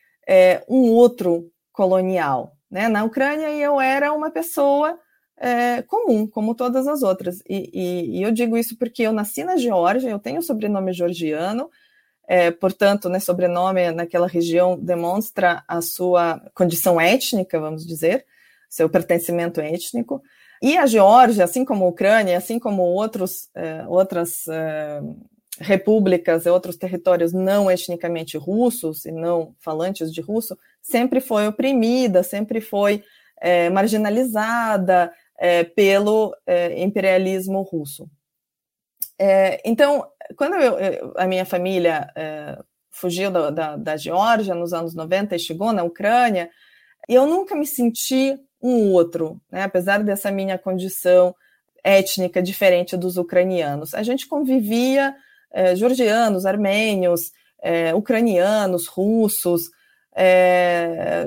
um 0.70 0.92
outro 0.92 1.52
colonial. 1.72 2.56
Né? 2.70 2.88
Na 2.88 3.04
Ucrânia 3.04 3.50
eu 3.50 3.82
era 3.82 4.14
uma 4.14 4.30
pessoa 4.30 5.00
é, 5.40 5.82
comum, 5.84 6.28
como 6.28 6.54
todas 6.54 6.88
as 6.88 7.02
outras. 7.02 7.42
E, 7.50 7.70
e, 7.74 8.20
e, 8.20 8.22
eu 8.22 8.32
digo 8.32 8.58
isso 8.58 8.78
porque 8.78 9.04
eu 9.04 9.14
nasci 9.14 9.44
na 9.44 9.56
Geórgia, 9.56 10.10
eu 10.10 10.20
tenho 10.20 10.42
sobrenome 10.42 10.94
georgiano, 10.94 11.70
é, 12.28 12.52
portanto, 12.52 13.10
né, 13.10 13.20
sobrenome 13.20 13.92
naquela 13.92 14.28
região 14.28 14.78
demonstra 14.78 15.64
a 15.68 15.82
sua 15.82 16.40
condição 16.54 17.02
étnica, 17.02 17.60
vamos 17.60 17.86
dizer, 17.86 18.26
seu 18.70 18.88
pertencimento 18.88 19.60
étnico. 19.62 20.22
E 20.62 20.78
a 20.78 20.86
Geórgia, 20.86 21.46
assim 21.46 21.64
como 21.64 21.86
a 21.86 21.88
Ucrânia, 21.88 22.38
assim 22.38 22.60
como 22.60 22.84
outros, 22.84 23.50
é, 23.56 23.86
outras 23.88 24.48
é, 24.48 25.02
repúblicas 25.60 26.46
e 26.46 26.50
outros 26.50 26.76
territórios 26.76 27.32
não 27.32 27.72
etnicamente 27.72 28.38
russos 28.38 29.06
e 29.06 29.12
não 29.12 29.56
falantes 29.60 30.12
de 30.12 30.22
russo, 30.22 30.58
sempre 30.82 31.22
foi 31.22 31.48
oprimida, 31.48 32.24
sempre 32.24 32.60
foi 32.60 33.04
é, 33.42 33.70
marginalizada, 33.70 35.14
pelo 35.74 36.36
imperialismo 36.76 37.62
russo. 37.62 38.10
Então, 39.64 40.06
quando 40.36 40.56
eu, 40.56 41.14
a 41.16 41.26
minha 41.26 41.46
família 41.46 42.12
fugiu 42.92 43.32
da, 43.32 43.50
da, 43.50 43.78
da, 43.78 43.96
Geórgia 43.96 44.54
nos 44.54 44.74
anos 44.74 44.94
90 44.94 45.38
e 45.38 45.40
chegou 45.40 45.72
na 45.72 45.82
Ucrânia, 45.84 46.50
eu 47.08 47.26
nunca 47.26 47.56
me 47.56 47.66
senti 47.66 48.38
um 48.62 48.92
outro, 48.92 49.40
né, 49.52 49.64
apesar 49.64 50.04
dessa 50.04 50.32
minha 50.32 50.58
condição 50.58 51.34
étnica 51.84 52.42
diferente 52.42 52.98
dos 52.98 53.18
ucranianos. 53.18 53.94
A 53.94 54.04
gente 54.04 54.28
convivia, 54.28 55.16
é, 55.52 55.76
georgianos, 55.76 56.46
armênios, 56.46 57.32
é, 57.62 57.94
ucranianos, 57.96 58.88
russos, 58.88 59.64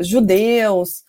judeus, 0.00 1.02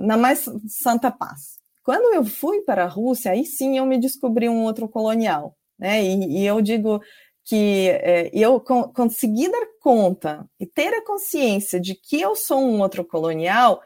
na 0.00 0.16
mais 0.16 0.48
santa 0.68 1.10
paz. 1.10 1.58
Quando 1.82 2.14
eu 2.14 2.24
fui 2.24 2.60
para 2.60 2.84
a 2.84 2.88
Rússia, 2.88 3.32
aí 3.32 3.44
sim 3.44 3.78
eu 3.78 3.84
me 3.84 3.98
descobri 3.98 4.48
um 4.48 4.62
outro 4.62 4.88
colonial, 4.88 5.56
né? 5.76 6.04
E, 6.04 6.38
e 6.38 6.46
eu 6.46 6.62
digo 6.62 7.02
que 7.44 7.88
eu 8.32 8.60
co 8.60 8.92
consegui 8.92 9.50
dar 9.50 9.66
conta 9.80 10.48
e 10.60 10.64
ter 10.64 10.94
a 10.94 11.04
consciência 11.04 11.80
de 11.80 11.96
que 11.96 12.20
eu 12.20 12.36
sou 12.36 12.60
um 12.60 12.80
outro 12.80 13.04
colonial, 13.04 13.82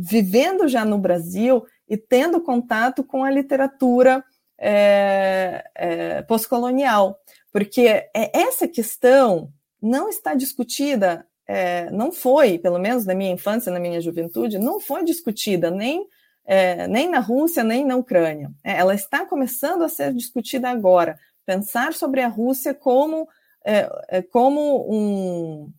vivendo 0.00 0.66
já 0.66 0.84
no 0.84 0.98
Brasil 0.98 1.64
e 1.88 1.96
tendo 1.96 2.40
contato 2.40 3.04
com 3.04 3.22
a 3.22 3.30
literatura 3.30 4.24
é, 4.58 5.64
é, 5.74 6.22
pós-colonial, 6.22 7.18
porque 7.52 7.82
é, 7.82 8.10
essa 8.14 8.66
questão 8.66 9.52
não 9.82 10.08
está 10.08 10.34
discutida, 10.34 11.26
é, 11.46 11.90
não 11.90 12.12
foi, 12.12 12.58
pelo 12.58 12.78
menos 12.78 13.04
na 13.04 13.14
minha 13.14 13.32
infância, 13.32 13.72
na 13.72 13.80
minha 13.80 14.00
juventude, 14.00 14.58
não 14.58 14.80
foi 14.80 15.04
discutida 15.04 15.70
nem 15.70 16.06
é, 16.44 16.88
nem 16.88 17.08
na 17.08 17.20
Rússia, 17.20 17.62
nem 17.62 17.84
na 17.84 17.94
Ucrânia. 17.96 18.50
É, 18.64 18.72
ela 18.72 18.94
está 18.94 19.24
começando 19.24 19.82
a 19.82 19.88
ser 19.88 20.12
discutida 20.12 20.68
agora. 20.68 21.16
Pensar 21.46 21.92
sobre 21.94 22.22
a 22.22 22.28
Rússia 22.28 22.74
como, 22.74 23.28
é, 23.64 24.22
como 24.22 24.86
um, 24.92 25.72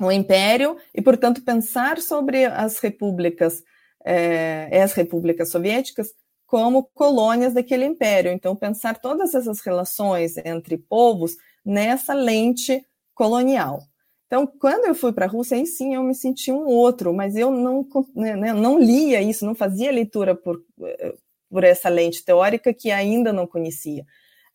um 0.00 0.12
império 0.12 0.76
e, 0.94 1.02
portanto, 1.02 1.42
pensar 1.42 1.98
sobre 1.98 2.44
as 2.46 2.78
repúblicas, 2.78 3.62
é, 4.04 4.82
as 4.82 4.92
repúblicas 4.92 5.50
soviéticas 5.50 6.08
como 6.46 6.82
colônias 6.94 7.54
daquele 7.54 7.84
império. 7.84 8.32
Então, 8.32 8.56
pensar 8.56 8.98
todas 8.98 9.34
essas 9.34 9.60
relações 9.60 10.36
entre 10.38 10.76
povos 10.76 11.36
nessa 11.64 12.12
lente 12.12 12.84
colonial. 13.14 13.80
Então, 14.26 14.46
quando 14.46 14.86
eu 14.86 14.94
fui 14.94 15.12
para 15.12 15.26
a 15.26 15.28
Rússia, 15.28 15.56
aí 15.56 15.66
sim 15.66 15.94
eu 15.94 16.02
me 16.02 16.14
senti 16.14 16.52
um 16.52 16.64
outro, 16.66 17.12
mas 17.12 17.36
eu 17.36 17.50
não, 17.50 17.86
né, 18.14 18.36
né, 18.36 18.52
não 18.52 18.78
lia 18.78 19.20
isso, 19.20 19.44
não 19.44 19.54
fazia 19.54 19.90
leitura 19.90 20.34
por, 20.36 20.62
eh, 20.82 21.14
por 21.50 21.64
essa 21.64 21.88
lente 21.88 22.24
teórica 22.24 22.72
que 22.72 22.92
ainda 22.92 23.32
não 23.32 23.46
conhecia. 23.46 24.04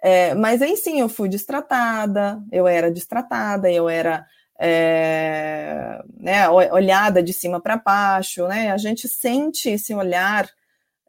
É, 0.01 0.33
mas 0.35 0.61
aí 0.61 0.77
sim 0.77 0.99
eu 0.99 1.09
fui 1.09 1.27
destratada, 1.27 2.41
eu 2.51 2.67
era 2.67 2.91
destratada, 2.91 3.71
eu 3.71 3.89
era 3.89 4.25
é, 4.59 6.01
né, 6.17 6.49
olhada 6.49 7.21
de 7.21 7.33
cima 7.33 7.59
para 7.59 7.77
baixo, 7.77 8.47
né? 8.47 8.71
A 8.71 8.77
gente 8.77 9.07
sente 9.07 9.69
esse 9.69 9.93
olhar 9.93 10.49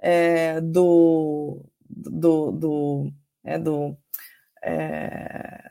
é, 0.00 0.60
do, 0.60 1.64
do, 1.88 2.50
do, 2.52 3.12
é, 3.44 3.58
do, 3.58 3.96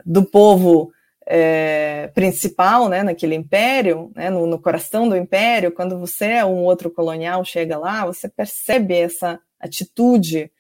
do 0.06 0.26
povo 0.26 0.92
é, 1.26 2.08
principal, 2.14 2.88
né, 2.88 3.02
naquele 3.02 3.36
império, 3.36 4.12
né, 4.16 4.30
no, 4.30 4.46
no, 4.46 4.60
coração 4.60 5.10
do 5.10 5.18
império, 5.18 5.72
quando 5.72 5.98
você 5.98 6.26
é 6.26 6.46
um 6.46 6.64
outro 6.64 6.92
colonial, 6.92 7.44
chega 7.44 7.78
lá, 7.78 8.06
você 8.06 8.30
percebe 8.30 8.94
essa 8.96 9.40
atitude 9.60 10.52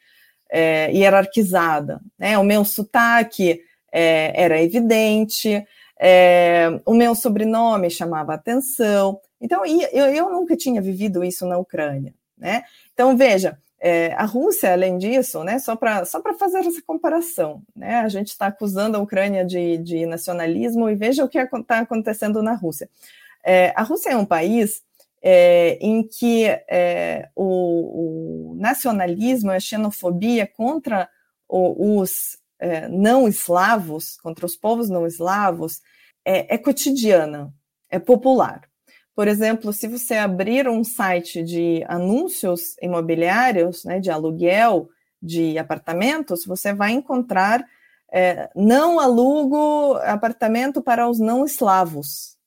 é, 0.50 0.92
hierarquizada. 0.92 2.02
Né? 2.18 2.38
O 2.38 2.44
meu 2.44 2.66
sotaque 2.66 3.62
é, 3.92 4.34
era 4.36 4.62
evidente, 4.62 5.64
é, 6.00 6.80
o 6.86 6.94
meu 6.94 7.16
sobrenome 7.16 7.90
chamava 7.90 8.34
atenção. 8.34 9.20
Então, 9.40 9.66
eu, 9.66 10.06
eu 10.08 10.30
nunca 10.30 10.56
tinha 10.56 10.82
vivido 10.82 11.24
isso 11.24 11.46
na 11.46 11.58
Ucrânia. 11.58 12.14
Né? 12.38 12.64
Então, 12.94 13.16
veja, 13.16 13.58
É, 13.78 14.14
a 14.14 14.26
Rússia, 14.26 14.72
além 14.72 14.98
disso, 14.98 15.44
né, 15.44 15.60
só 15.60 15.76
para 15.76 16.06
só 16.06 16.20
fazer 16.40 16.60
essa 16.60 16.82
comparação, 16.82 17.62
né, 17.76 17.98
a 17.98 18.10
gente 18.10 18.30
está 18.30 18.48
acusando 18.48 18.98
a 18.98 19.02
Ucrânia 19.02 19.46
de, 19.46 19.78
de, 19.78 20.06
nacionalismo 20.08 20.90
e 20.90 20.96
veja 20.96 21.24
o 21.24 21.30
que 21.30 21.38
está 21.38 21.80
acontecendo 21.80 22.42
na 22.42 22.56
Rússia. 22.56 22.90
É, 23.44 23.74
a 23.76 23.84
Rússia 23.84 24.12
é 24.12 24.18
um 24.18 24.26
país 24.26 24.82
é, 25.22 25.78
em 25.82 26.02
que 26.02 26.46
é, 26.68 27.30
o, 27.36 28.54
o, 28.54 28.56
nacionalismo, 28.56 29.52
a 29.52 29.60
xenofobia 29.60 30.48
contra 30.48 31.08
o, 31.48 32.00
os 32.00 32.40
é, 32.60 32.88
não 32.88 33.28
eslavos, 33.28 34.18
contra 34.18 34.46
os 34.46 34.56
povos 34.56 34.90
não 34.90 35.06
eslavos, 35.06 35.82
é, 36.24 36.56
é 36.56 36.58
cotidiana, 36.58 37.54
é 37.90 38.00
popular. 38.00 38.62
Por 39.16 39.28
exemplo, 39.28 39.72
se 39.72 39.88
você 39.88 40.16
abrir 40.16 40.68
um 40.68 40.84
site 40.84 41.42
de 41.42 41.84
anúncios 41.88 42.76
imobiliários, 42.82 43.86
né, 43.86 44.00
de 44.00 44.12
aluguel 44.12 44.90
de 45.22 45.58
apartamentos, 45.58 46.46
você 46.46 46.74
vai 46.74 46.92
encontrar 46.92 47.66
é, 48.12 48.50
não 48.56 49.00
alugo 49.00 49.96
apartamento 50.04 50.82
para 50.82 51.10
os 51.10 51.20
não 51.20 51.46
eslavos, 51.46 52.38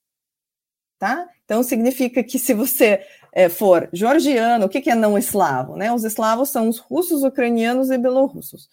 tá? 0.99 1.29
Então 1.45 1.63
significa 1.63 2.23
que 2.23 2.39
se 2.39 2.55
você 2.55 3.05
é, 3.33 3.49
for 3.49 3.89
georgiano, 3.93 4.67
o 4.67 4.69
que, 4.69 4.81
que 4.81 4.91
é 4.91 4.95
não 4.95 5.19
eslavo? 5.19 5.77
Né? 5.77 5.93
Os 5.93 6.05
eslavos 6.05 6.51
são 6.51 6.69
os 6.69 6.79
russos, 6.79 7.23
ucranianos 7.23 7.91
e 7.91 7.99
belorussos. 7.99 8.69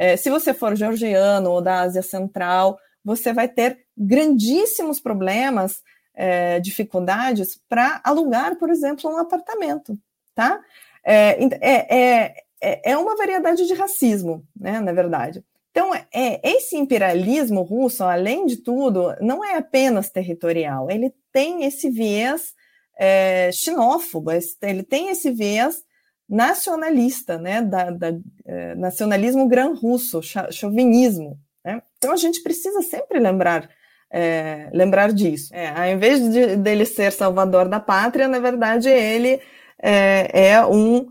É, 0.00 0.16
se 0.16 0.30
você 0.30 0.54
for 0.54 0.74
georgiano 0.74 1.50
ou 1.50 1.60
da 1.60 1.82
Ásia 1.82 2.00
Central, 2.00 2.78
você 3.04 3.34
vai 3.34 3.46
ter 3.46 3.84
grandíssimos 3.94 4.98
problemas 4.98 5.82
é, 6.14 6.58
dificuldades 6.58 7.60
para 7.68 8.00
alugar, 8.02 8.56
por 8.56 8.70
exemplo, 8.70 9.10
um 9.10 9.18
apartamento, 9.18 9.98
tá? 10.34 10.58
É, 11.04 11.36
é, 11.60 12.34
é, 12.62 12.92
é 12.92 12.96
uma 12.96 13.14
variedade 13.14 13.66
de 13.66 13.74
racismo, 13.74 14.42
né, 14.58 14.80
na 14.80 14.90
verdade. 14.90 15.44
Então, 15.70 15.94
é, 15.94 16.40
esse 16.42 16.78
imperialismo 16.78 17.60
russo, 17.60 18.02
além 18.02 18.46
de 18.46 18.56
tudo, 18.56 19.14
não 19.20 19.44
é 19.44 19.56
apenas 19.56 20.08
territorial, 20.08 20.90
ele 20.90 21.12
tem 21.30 21.64
esse 21.64 21.90
viés 21.90 22.54
é, 22.98 23.50
xenófobo, 23.52 24.30
ele 24.62 24.82
tem 24.82 25.10
esse 25.10 25.30
viés 25.30 25.82
nacionalista, 26.30 27.36
né, 27.38 27.60
da, 27.60 27.90
da 27.90 28.12
é, 28.46 28.74
nacionalismo 28.76 29.48
gran 29.48 29.74
russo, 29.74 30.20
chauvinismo. 30.22 31.36
Né? 31.64 31.82
Então, 31.98 32.12
a 32.12 32.16
gente 32.16 32.40
precisa 32.40 32.80
sempre 32.82 33.18
lembrar 33.18 33.68
é, 34.12 34.68
lembrar 34.72 35.12
disso. 35.12 35.54
É, 35.54 35.68
ao 35.68 35.86
invés 35.86 36.20
de, 36.32 36.56
dele 36.56 36.84
ser 36.84 37.12
salvador 37.12 37.68
da 37.68 37.78
pátria, 37.78 38.26
na 38.26 38.40
verdade, 38.40 38.88
ele 38.88 39.40
é, 39.80 40.48
é 40.52 40.66
um 40.66 41.08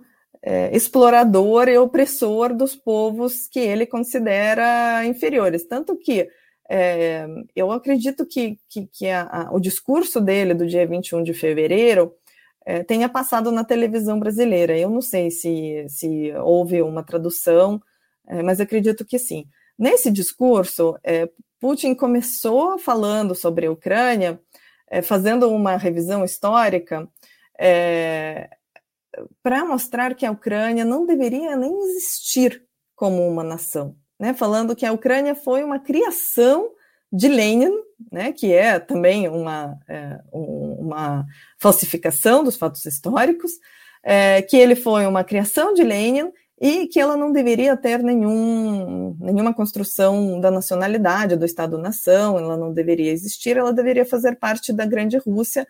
explorador 0.71 1.67
e 1.67 1.77
opressor 1.77 2.55
dos 2.55 2.73
povos 2.73 3.45
que 3.45 3.59
ele 3.59 3.85
considera 3.85 5.05
inferiores. 5.05 5.67
Tanto 5.67 5.97
que 5.97 6.29
eu 7.53 7.71
acredito 7.73 8.25
que, 8.25 8.57
que, 8.69 8.87
que 8.87 9.09
a, 9.09 9.23
a, 9.23 9.53
o 9.53 9.59
discurso 9.59 10.21
dele 10.21 10.53
do 10.53 10.65
dia 10.65 10.87
21 10.87 11.23
de 11.23 11.33
fevereiro 11.33 12.13
é, 12.69 12.83
tenha 12.83 13.09
passado 13.09 13.51
na 13.51 13.63
televisão 13.63 14.19
brasileira. 14.19 14.77
Eu 14.77 14.91
não 14.91 15.01
sei 15.01 15.31
se, 15.31 15.87
se 15.89 16.31
houve 16.33 16.83
uma 16.83 17.01
tradução, 17.01 17.81
mas 18.43 18.59
acredito 18.61 19.03
que 19.03 19.17
sim. 19.17 19.47
Nesse 19.75 20.11
discurso, 20.11 20.95
é, 21.03 21.27
Putin 21.59 21.95
começou 21.95 22.77
falando 22.77 23.33
sobre 23.33 23.65
a 23.65 23.71
Ucrânia, 23.71 24.39
é, 24.87 25.01
fazendo 25.01 25.49
uma 25.49 25.77
revisão 25.77 26.23
histórica, 26.23 27.09
é, 27.57 28.51
para 29.41 29.65
mostrar 29.65 30.13
que 30.13 30.23
a 30.23 30.31
Ucrânia 30.31 30.85
não 30.85 31.07
deveria 31.07 31.55
nem 31.55 31.75
existir 31.85 32.63
como 32.95 33.27
uma 33.27 33.43
nação, 33.43 33.95
né? 34.19 34.31
falando 34.31 34.75
que 34.75 34.85
a 34.85 34.93
Ucrânia 34.93 35.33
foi 35.33 35.63
uma 35.63 35.79
criação 35.79 36.69
de 37.11 37.27
Lenin, 37.27 37.73
né, 38.11 38.31
que 38.31 38.53
é 38.53 38.79
também 38.79 39.27
uma, 39.27 39.77
é, 39.87 40.19
uma 40.31 41.25
falsificação 41.57 42.43
dos 42.43 42.55
fatos 42.55 42.85
históricos, 42.85 43.51
é, 44.03 44.41
que 44.41 44.57
ele 44.57 44.75
foi 44.75 45.05
uma 45.05 45.23
criação 45.23 45.73
de 45.73 45.83
Lenin 45.83 46.31
e 46.61 46.87
que 46.87 46.99
ela 46.99 47.15
não 47.15 47.31
deveria 47.31 47.77
ter 47.77 47.99
nenhum, 48.03 49.15
nenhuma 49.19 49.53
construção 49.53 50.39
da 50.41 50.51
nacionalidade, 50.51 51.37
do 51.37 51.45
Estado-nação, 51.45 52.37
ela 52.37 52.57
não 52.57 52.73
deveria 52.73 53.11
existir, 53.11 53.55
ela 53.55 53.71
deveria 53.71 54.05
fazer 54.05 54.35
parte 54.35 54.73
da 54.73 54.85
grande 54.85 55.17
Rússia. 55.17 55.65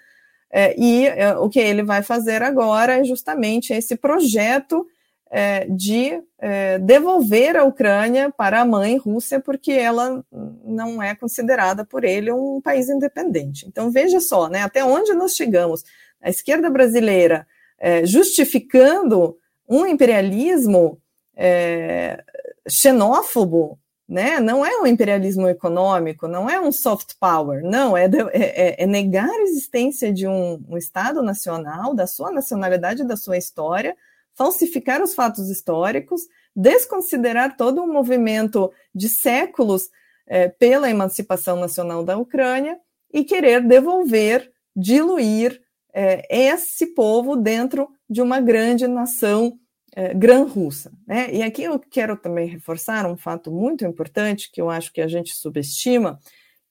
É, 0.51 0.75
e 0.79 1.05
é, 1.05 1.37
o 1.37 1.47
que 1.47 1.59
ele 1.59 1.83
vai 1.83 2.01
fazer 2.01 2.41
agora 2.41 2.99
é 2.99 3.03
justamente 3.03 3.71
esse 3.71 3.95
projeto 3.95 4.87
é, 5.29 5.65
de 5.65 6.21
é, 6.39 6.79
devolver 6.79 7.55
a 7.55 7.63
Ucrânia 7.63 8.33
para 8.35 8.61
a 8.61 8.65
mãe 8.65 8.97
Rússia, 8.97 9.39
porque 9.39 9.71
ela 9.71 10.23
não 10.63 11.01
é 11.01 11.15
considerada 11.15 11.85
por 11.85 12.03
ele 12.03 12.31
um 12.31 12.59
país 12.61 12.89
independente. 12.89 13.67
Então 13.67 13.91
veja 13.91 14.19
só, 14.19 14.49
né, 14.49 14.63
até 14.63 14.83
onde 14.83 15.13
nós 15.13 15.35
chegamos. 15.35 15.83
A 16.21 16.29
esquerda 16.29 16.69
brasileira 16.69 17.47
é, 17.79 18.05
justificando 18.05 19.37
um 19.67 19.85
imperialismo 19.85 20.99
é, 21.35 22.23
xenófobo, 22.67 23.79
né? 24.07 24.39
Não 24.39 24.65
é 24.65 24.75
um 24.81 24.87
imperialismo 24.87 25.47
econômico, 25.47 26.27
não 26.27 26.49
é 26.49 26.59
um 26.59 26.71
soft 26.71 27.13
power, 27.19 27.63
não, 27.63 27.95
é, 27.95 28.05
é, 28.05 28.09
é, 28.33 28.83
é 28.83 28.85
negar 28.87 29.29
a 29.29 29.41
existência 29.43 30.11
de 30.11 30.27
um, 30.27 30.59
um, 30.67 30.77
Estado 30.77 31.21
nacional, 31.21 31.93
da 31.93 32.07
sua 32.07 32.31
nacionalidade, 32.31 33.07
da 33.07 33.15
sua 33.15 33.37
história, 33.37 33.95
falsificar 34.39 35.03
os 35.03 35.13
fatos 35.13 35.49
históricos, 35.49 36.21
desconsiderar 36.55 37.57
todo 37.57 37.83
um 37.83 37.91
movimento 37.91 38.71
de 38.95 39.09
séculos 39.09 39.89
é, 40.25 40.47
pela 40.47 40.89
emancipação 40.89 41.57
nacional 41.57 42.05
da 42.05 42.17
Ucrânia 42.17 42.79
e 43.13 43.25
querer 43.25 43.61
devolver, 43.61 44.49
diluir 44.73 45.61
é, 45.93 46.25
esse 46.33 46.93
povo 46.93 47.35
dentro 47.35 47.89
de 48.09 48.21
uma 48.21 48.39
grande 48.39 48.87
nação 48.87 49.59
é, 49.93 50.13
gran-russa. 50.13 50.89
Né? 51.05 51.33
E 51.33 51.43
aqui 51.43 51.63
eu 51.63 51.77
quero 51.77 52.15
também 52.15 52.47
reforçar 52.47 53.05
um 53.05 53.17
fato 53.17 53.51
muito 53.51 53.83
importante 53.83 54.49
que 54.49 54.61
eu 54.61 54.69
acho 54.69 54.93
que 54.93 55.01
a 55.01 55.07
gente 55.07 55.35
subestima, 55.35 56.17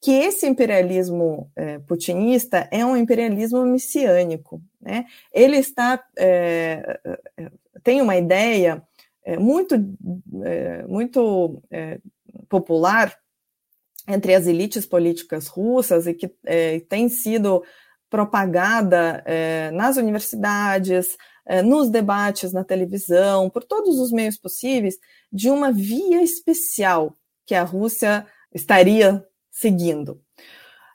que 0.00 0.12
esse 0.12 0.46
imperialismo 0.46 1.50
é, 1.54 1.78
putinista 1.81 2.66
é 2.70 2.87
um 2.87 2.96
imperialismo 2.96 3.66
messiânico. 3.66 4.62
Né? 4.81 5.04
Ele 5.35 5.57
está 5.57 6.02
é, 6.16 7.00
tem 7.82 8.00
uma 8.00 8.16
ideia 8.16 8.82
é, 9.24 9.38
muito 9.38 9.74
é, 10.42 10.86
muito 10.86 11.62
popular 12.48 13.14
entre 14.06 14.34
as 14.34 14.46
elites 14.46 14.86
políticas 14.86 15.48
russas 15.48 16.06
e 16.06 16.14
que 16.14 16.28
tem 16.88 17.10
sido 17.10 17.62
propagada 18.08 19.22
nas 19.74 19.98
universidades, 19.98 21.14
nos 21.62 21.90
debates 21.90 22.50
na 22.54 22.64
televisão, 22.64 23.50
por 23.50 23.62
todos 23.62 23.98
os 23.98 24.10
meios 24.10 24.38
possíveis, 24.38 24.96
de 25.30 25.50
uma 25.50 25.70
via 25.70 26.22
especial 26.22 27.14
que 27.44 27.54
a 27.54 27.62
Rússia 27.62 28.26
estaria 28.54 29.22
seguindo. 29.50 30.22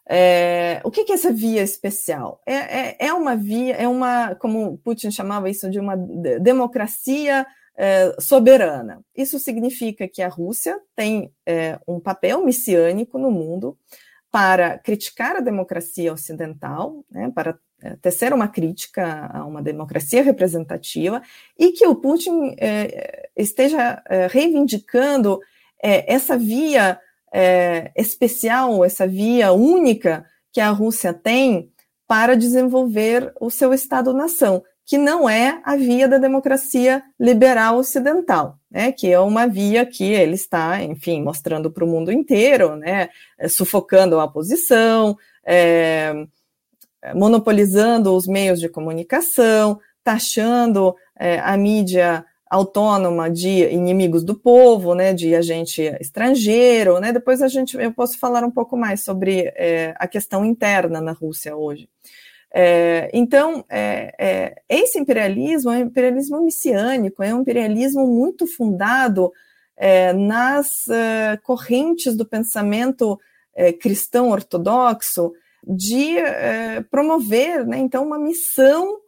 É, 0.07 0.81
o 0.83 0.91
que, 0.91 1.03
que, 1.05 1.11
é 1.13 1.15
essa 1.15 1.31
via 1.31 1.61
especial? 1.61 2.41
É, 2.45 2.53
é, 2.53 2.95
é, 2.99 3.13
uma 3.13 3.35
via, 3.35 3.75
é 3.75 3.87
uma, 3.87 4.35
como 4.35 4.77
Putin 4.79 5.11
chamava 5.11 5.49
isso, 5.49 5.69
de 5.69 5.79
uma 5.79 5.95
democracia 5.95 7.45
é, 7.77 8.13
soberana. 8.19 9.01
Isso 9.15 9.39
significa 9.39 10.07
que 10.07 10.21
a 10.21 10.27
Rússia 10.27 10.79
tem 10.95 11.31
é, 11.45 11.79
um 11.87 11.99
papel 11.99 12.43
messiânico 12.43 13.17
no 13.17 13.31
mundo 13.31 13.77
para 14.29 14.77
criticar 14.79 15.35
a 15.35 15.41
democracia 15.41 16.11
ocidental, 16.11 17.05
né, 17.09 17.31
para 17.33 17.57
tecer 18.01 18.33
uma 18.33 18.47
crítica 18.47 19.29
a 19.31 19.45
uma 19.45 19.61
democracia 19.61 20.23
representativa 20.23 21.21
e 21.59 21.71
que 21.71 21.85
o 21.85 21.95
Putin 21.95 22.55
é, 22.57 23.29
esteja 23.35 24.01
é, 24.07 24.27
reivindicando 24.27 25.39
é, 25.83 26.11
essa 26.11 26.37
via 26.37 26.99
é, 27.33 27.91
especial, 27.95 28.85
essa 28.85 29.07
via 29.07 29.51
única 29.51 30.25
que 30.51 30.61
a 30.61 30.69
Rússia 30.69 31.11
tem 31.11 31.71
para 32.07 32.35
desenvolver 32.35 33.33
o 33.41 33.49
seu 33.49 33.73
Estado-nação, 33.73 34.63
que 34.85 34.97
não 34.97 35.27
é 35.27 35.59
a 35.63 35.75
via 35.75 36.07
da 36.07 36.19
democracia 36.19 37.01
liberal 37.19 37.77
ocidental, 37.77 38.59
né, 38.69 38.91
que 38.91 39.11
é 39.11 39.19
uma 39.19 39.47
via 39.47 39.85
que 39.85 40.03
ele 40.03 40.35
está, 40.35 40.83
enfim, 40.83 41.23
mostrando 41.23 41.71
para 41.71 41.83
o 41.83 41.87
mundo 41.87 42.11
inteiro, 42.11 42.75
né, 42.75 43.09
sufocando 43.49 44.19
a 44.19 44.25
oposição, 44.25 45.17
é, 45.43 46.13
monopolizando 47.15 48.15
os 48.15 48.27
meios 48.27 48.59
de 48.59 48.69
comunicação, 48.69 49.79
taxando 50.03 50.95
é, 51.17 51.39
a 51.39 51.57
mídia 51.57 52.25
autônoma 52.53 53.31
de 53.31 53.65
inimigos 53.69 54.23
do 54.23 54.35
povo, 54.35 54.93
né, 54.93 55.11
de 55.11 55.33
agente 55.33 55.81
estrangeiro, 55.99 56.99
né, 56.99 57.11
depois 57.11 57.41
a 57.41 57.47
gente, 57.47 57.75
eu 57.75 57.91
posso 57.91 58.19
falar 58.19 58.43
um 58.43 58.51
pouco 58.51 58.77
mais 58.77 59.03
sobre 59.03 59.51
é, 59.55 59.95
a 59.97 60.07
questão 60.07 60.45
interna 60.45 61.01
na 61.01 61.13
Rússia 61.13 61.55
hoje. 61.55 61.89
É, 62.53 63.09
então, 63.11 63.65
é, 63.67 64.13
é, 64.19 64.61
esse 64.69 64.99
imperialismo 64.99 65.71
é 65.71 65.77
um 65.77 65.87
imperialismo 65.87 66.39
messiânico, 66.43 67.23
é 67.23 67.33
um 67.33 67.41
imperialismo 67.41 68.05
muito 68.05 68.45
fundado 68.45 69.31
é, 69.75 70.13
nas 70.13 70.87
é, 70.87 71.37
correntes 71.37 72.15
do 72.15 72.25
pensamento 72.25 73.19
cristão 73.79 74.31
ortodoxo 74.31 75.31
de 75.63 76.15
promover, 76.89 77.65
né, 77.67 77.77
então, 77.77 78.03
uma 78.03 78.17
missão 78.17 79.02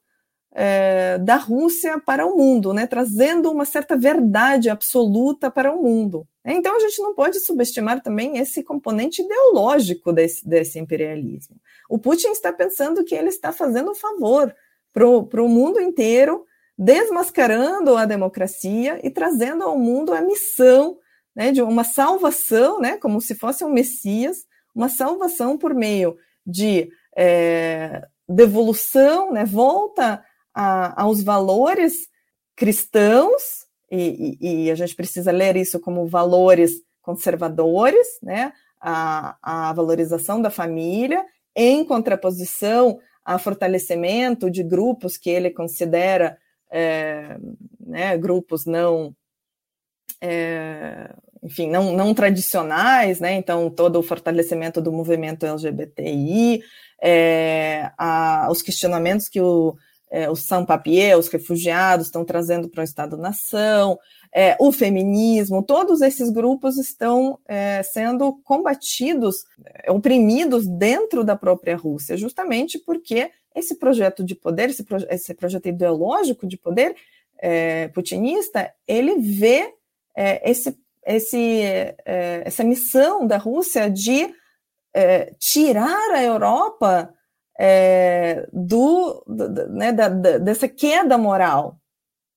da 1.24 1.36
Rússia 1.36 2.00
para 2.00 2.26
o 2.26 2.38
mundo, 2.38 2.74
né, 2.74 2.88
trazendo 2.88 3.52
uma 3.52 3.66
certa 3.66 3.98
verdade 3.98 4.70
absoluta 4.70 5.52
para 5.52 5.72
o 5.72 5.82
mundo. 5.84 6.26
Então, 6.46 6.78
a 6.78 6.80
gente 6.80 7.02
não 7.02 7.14
pode 7.14 7.40
subestimar 7.40 8.02
também 8.02 8.38
esse 8.38 8.64
componente 8.64 9.22
ideológico 9.22 10.14
desse, 10.14 10.48
desse 10.48 10.80
imperialismo. 10.80 11.58
O 11.90 11.98
Putin 11.98 12.30
está 12.30 12.54
pensando 12.54 13.04
que 13.04 13.16
ele 13.16 13.30
está 13.30 13.52
fazendo 13.52 13.92
um 13.92 13.96
favor 13.96 14.56
para 14.94 15.44
o 15.44 15.50
mundo 15.50 15.82
inteiro, 15.82 16.46
desmascarando 16.78 17.98
a 17.98 18.06
democracia 18.06 19.00
e 19.04 19.10
trazendo 19.10 19.64
ao 19.64 19.78
mundo 19.78 20.14
a 20.14 20.22
missão 20.22 20.98
né, 21.36 21.52
de 21.52 21.62
uma 21.62 21.84
salvação, 21.84 22.80
né, 22.80 22.98
como 22.98 23.20
se 23.20 23.36
fosse 23.36 23.66
um 23.66 23.70
Messias, 23.70 24.46
uma 24.74 24.88
salvação 24.88 25.58
por 25.58 25.74
meio 25.74 26.16
de 26.46 26.90
é, 27.18 28.08
devolução, 28.30 29.34
né, 29.34 29.44
volta 29.44 30.24
a, 30.56 31.04
aos 31.04 31.22
valores 31.22 32.08
cristãos, 32.56 33.66
e, 33.92 34.38
e, 34.42 34.66
e, 34.66 34.72
a 34.72 34.76
gente 34.76 34.96
precisa 34.96 35.32
ler 35.32 35.58
isso 35.58 35.80
como 35.80 36.08
valores 36.08 36.72
conservadores, 37.02 38.08
né, 38.24 38.54
a, 38.82 39.38
a 39.42 39.74
valorização 39.74 40.42
da 40.42 40.50
família 40.50 41.24
em 41.56 41.86
contraposição 41.86 43.00
a 43.24 43.38
fortalecimento 43.38 44.50
de 44.50 44.64
grupos 44.64 45.18
que 45.18 45.30
ele 45.30 45.50
considera 45.50 46.38
é, 46.72 47.38
né, 47.80 48.18
grupos 48.18 48.66
não, 48.66 49.16
é, 50.22 51.14
enfim, 51.42 51.70
não, 51.70 51.94
não 51.94 52.14
tradicionais, 52.14 53.20
né? 53.20 53.34
Então 53.34 53.70
todo 53.70 53.98
o 53.98 54.04
fortalecimento 54.04 54.82
do 54.82 54.92
movimento 54.92 55.46
LGBTI, 55.46 56.64
é, 57.02 57.92
a, 57.98 58.48
os 58.52 58.62
questionamentos 58.62 59.30
que 59.30 59.40
o, 59.40 59.76
é, 60.12 60.30
os 60.30 60.46
sans-papiers, 60.46 61.26
os 61.26 61.28
refugiados, 61.28 62.08
estão 62.08 62.24
trazendo 62.24 62.70
para 62.70 62.82
o 62.82 62.84
Estado-nação, 62.84 63.98
é, 64.34 64.56
o 64.60 64.72
feminismo, 64.72 65.64
todos 65.64 66.02
esses 66.02 66.30
grupos 66.30 66.78
estão 66.78 67.40
é, 67.48 67.82
sendo 67.84 68.34
combatidos, 68.44 69.46
é, 69.66 69.92
oprimidos 69.92 70.68
dentro 70.68 71.24
da 71.24 71.36
própria 71.36 71.76
Rússia, 71.76 72.18
justamente 72.18 72.78
porque 72.78 73.32
esse 73.56 73.76
projeto 73.76 74.24
de 74.24 74.36
poder, 74.36 74.70
esse, 74.70 74.84
proje 74.84 75.08
esse 75.10 75.34
projeto 75.34 75.68
ideológico 75.68 76.46
de 76.46 76.58
poder 76.58 76.96
é, 77.40 77.88
putinista, 77.90 78.74
ele 78.88 79.16
vê 79.20 79.74
é, 80.16 80.50
esse, 80.50 80.78
esse, 81.06 81.62
essa 82.06 82.64
missão 82.64 83.26
da 83.26 83.38
Rússia 83.38 83.90
de 83.90 84.34
tirar 85.38 86.12
a 86.14 86.24
Europa 86.24 87.14
do, 88.52 89.24
do 89.28 89.70
né, 89.70 89.92
da, 89.94 90.10
da, 90.10 90.38
dessa 90.38 90.68
queda 90.68 91.18
moral, 91.18 91.78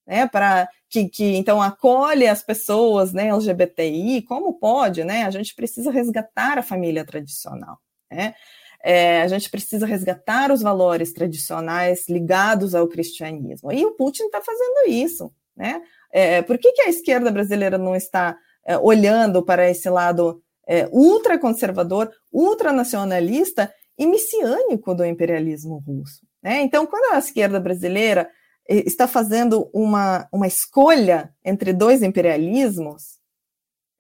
né, 0.07 0.27
para 0.27 0.69
que, 0.89 1.09
que, 1.09 1.37
então 1.37 1.61
acolhe 1.61 2.27
as 2.27 2.43
pessoas 2.43 3.13
né, 3.13 3.29
LGBTI, 3.29 4.23
como 4.23 4.59
pode, 4.59 5.05
né? 5.05 5.25
A 5.25 5.31
gente 5.31 5.55
precisa 5.55 5.91
resgatar 5.91 6.59
a 6.59 6.63
família 6.63 7.05
tradicional, 7.05 7.79
né? 8.11 8.35
É, 8.83 9.23
a 9.23 9.29
gente 9.29 9.51
precisa 9.51 9.85
resgatar 9.85 10.53
os 10.53 10.63
valores 10.63 11.13
tradicionais 11.13 12.09
ligados 12.09 12.75
ao 12.75 12.87
cristianismo. 12.87 13.73
E 13.73 13.85
o 13.85 13.97
Putin 13.97 14.25
está 14.25 14.41
fazendo 14.41 14.89
isso, 14.89 15.33
né? 15.57 15.83
É, 16.11 16.41
por 16.43 16.57
que, 16.57 16.73
que 16.73 16.83
a 16.83 16.89
esquerda 16.89 17.31
brasileira 17.31 17.77
não 17.77 17.95
está 17.95 18.37
é, 18.65 18.79
olhando 18.79 19.45
para 19.45 19.69
esse 19.69 19.91
lado 19.91 20.41
é, 20.67 20.89
ultraconservador, 20.93 22.11
ultranacionalista 22.33 23.73
e 23.99 24.07
messiânico 24.07 24.95
do 24.95 25.05
imperialismo 25.05 25.83
russo? 25.87 26.27
Né? 26.43 26.63
Então, 26.63 26.87
quando 26.87 27.15
a 27.15 27.19
esquerda 27.19 27.59
brasileira 27.59 28.31
está 28.69 29.09
fazendo 29.09 29.71
uma, 29.73 30.29
uma 30.33 30.47
escolha 30.47 31.35
entre 31.45 31.73
dois 31.73 32.03
imperialismos, 32.03 33.19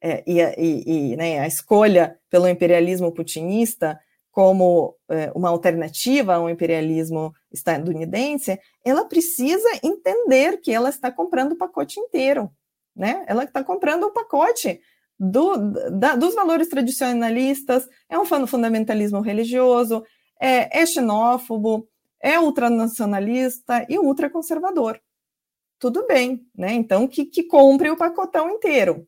é, 0.00 0.22
e, 0.26 0.40
e, 0.40 1.12
e 1.12 1.16
né, 1.16 1.40
a 1.40 1.46
escolha 1.46 2.18
pelo 2.30 2.48
imperialismo 2.48 3.12
putinista 3.12 3.98
como 4.30 4.96
é, 5.08 5.32
uma 5.34 5.48
alternativa 5.48 6.34
ao 6.34 6.48
imperialismo 6.48 7.34
estadunidense, 7.50 8.60
ela 8.84 9.04
precisa 9.04 9.68
entender 9.82 10.60
que 10.60 10.70
ela 10.70 10.90
está 10.90 11.10
comprando 11.10 11.52
o 11.52 11.56
pacote 11.56 11.98
inteiro, 11.98 12.48
né? 12.94 13.24
Ela 13.26 13.42
está 13.42 13.64
comprando 13.64 14.04
o 14.04 14.12
pacote 14.12 14.80
do, 15.18 15.72
da, 15.90 16.14
dos 16.14 16.34
valores 16.34 16.68
tradicionalistas, 16.68 17.88
é 18.08 18.18
um 18.18 18.24
fundamentalismo 18.46 19.20
religioso, 19.20 20.04
é, 20.40 20.80
é 20.80 20.86
xenófobo, 20.86 21.88
é 22.20 22.38
ultranacionalista 22.38 23.84
e 23.88 23.98
ultraconservador. 23.98 25.00
Tudo 25.78 26.06
bem, 26.06 26.44
né? 26.56 26.72
Então 26.72 27.06
que, 27.06 27.24
que 27.24 27.44
compre 27.44 27.90
o 27.90 27.96
pacotão 27.96 28.50
inteiro. 28.50 29.06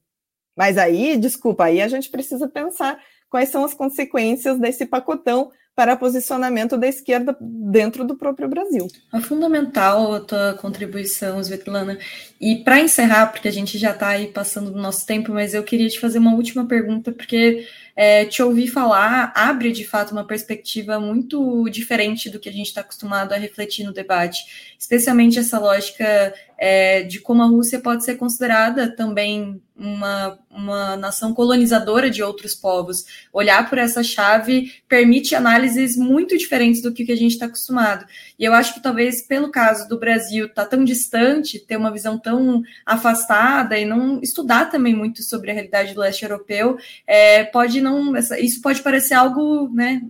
Mas 0.56 0.78
aí, 0.78 1.16
desculpa, 1.16 1.64
aí 1.64 1.80
a 1.80 1.88
gente 1.88 2.10
precisa 2.10 2.48
pensar 2.48 3.00
quais 3.28 3.48
são 3.48 3.64
as 3.64 3.74
consequências 3.74 4.58
desse 4.58 4.84
pacotão 4.86 5.50
para 5.74 5.96
posicionamento 5.96 6.76
da 6.76 6.86
esquerda 6.86 7.36
dentro 7.40 8.04
do 8.04 8.16
próprio 8.16 8.48
Brasil. 8.48 8.86
É 9.14 9.20
fundamental 9.20 10.14
a 10.14 10.20
tua 10.20 10.54
contribuição, 10.60 11.40
Svetlana. 11.40 11.98
E 12.40 12.56
para 12.56 12.80
encerrar, 12.80 13.28
porque 13.28 13.48
a 13.48 13.52
gente 13.52 13.78
já 13.78 13.92
está 13.92 14.08
aí 14.08 14.26
passando 14.26 14.70
do 14.70 14.80
nosso 14.80 15.06
tempo, 15.06 15.32
mas 15.32 15.54
eu 15.54 15.62
queria 15.62 15.88
te 15.88 15.98
fazer 15.98 16.18
uma 16.18 16.34
última 16.34 16.66
pergunta, 16.66 17.12
porque 17.12 17.66
é, 17.96 18.24
te 18.24 18.42
ouvir 18.42 18.68
falar 18.68 19.32
abre 19.34 19.72
de 19.72 19.84
fato 19.84 20.12
uma 20.12 20.26
perspectiva 20.26 20.98
muito 20.98 21.68
diferente 21.68 22.30
do 22.30 22.38
que 22.38 22.48
a 22.48 22.52
gente 22.52 22.66
está 22.66 22.80
acostumado 22.80 23.32
a 23.32 23.36
refletir 23.36 23.84
no 23.84 23.92
debate, 23.92 24.74
especialmente 24.78 25.38
essa 25.38 25.58
lógica 25.58 26.34
é, 26.62 27.02
de 27.02 27.18
como 27.20 27.42
a 27.42 27.46
Rússia 27.46 27.80
pode 27.80 28.04
ser 28.04 28.16
considerada 28.16 28.94
também 28.94 29.62
uma, 29.74 30.38
uma 30.50 30.94
nação 30.94 31.32
colonizadora 31.32 32.10
de 32.10 32.22
outros 32.22 32.54
povos. 32.54 33.06
Olhar 33.32 33.66
por 33.70 33.78
essa 33.78 34.02
chave 34.02 34.70
permite 34.86 35.34
análises 35.34 35.96
muito 35.96 36.36
diferentes 36.36 36.82
do 36.82 36.92
que 36.92 37.10
a 37.10 37.16
gente 37.16 37.32
está 37.32 37.46
acostumado. 37.46 38.04
E 38.38 38.44
eu 38.44 38.52
acho 38.52 38.74
que 38.74 38.82
talvez 38.82 39.22
pelo 39.22 39.50
caso 39.50 39.88
do 39.88 39.98
Brasil 39.98 40.46
estar 40.46 40.64
tá 40.64 40.68
tão 40.68 40.84
distante, 40.84 41.58
ter 41.58 41.78
uma 41.78 41.90
visão 41.90 42.18
tão 42.18 42.62
afastada 42.84 43.78
e 43.78 43.86
não 43.86 44.20
estudar 44.20 44.66
também 44.66 44.94
muito 44.94 45.22
sobre 45.22 45.50
a 45.50 45.54
realidade 45.54 45.94
do 45.94 46.00
leste 46.00 46.24
europeu, 46.24 46.76
é, 47.06 47.42
pode 47.44 47.80
não. 47.80 48.14
Isso 48.38 48.60
pode 48.60 48.82
parecer 48.82 49.14
algo 49.14 49.70
né, 49.72 50.02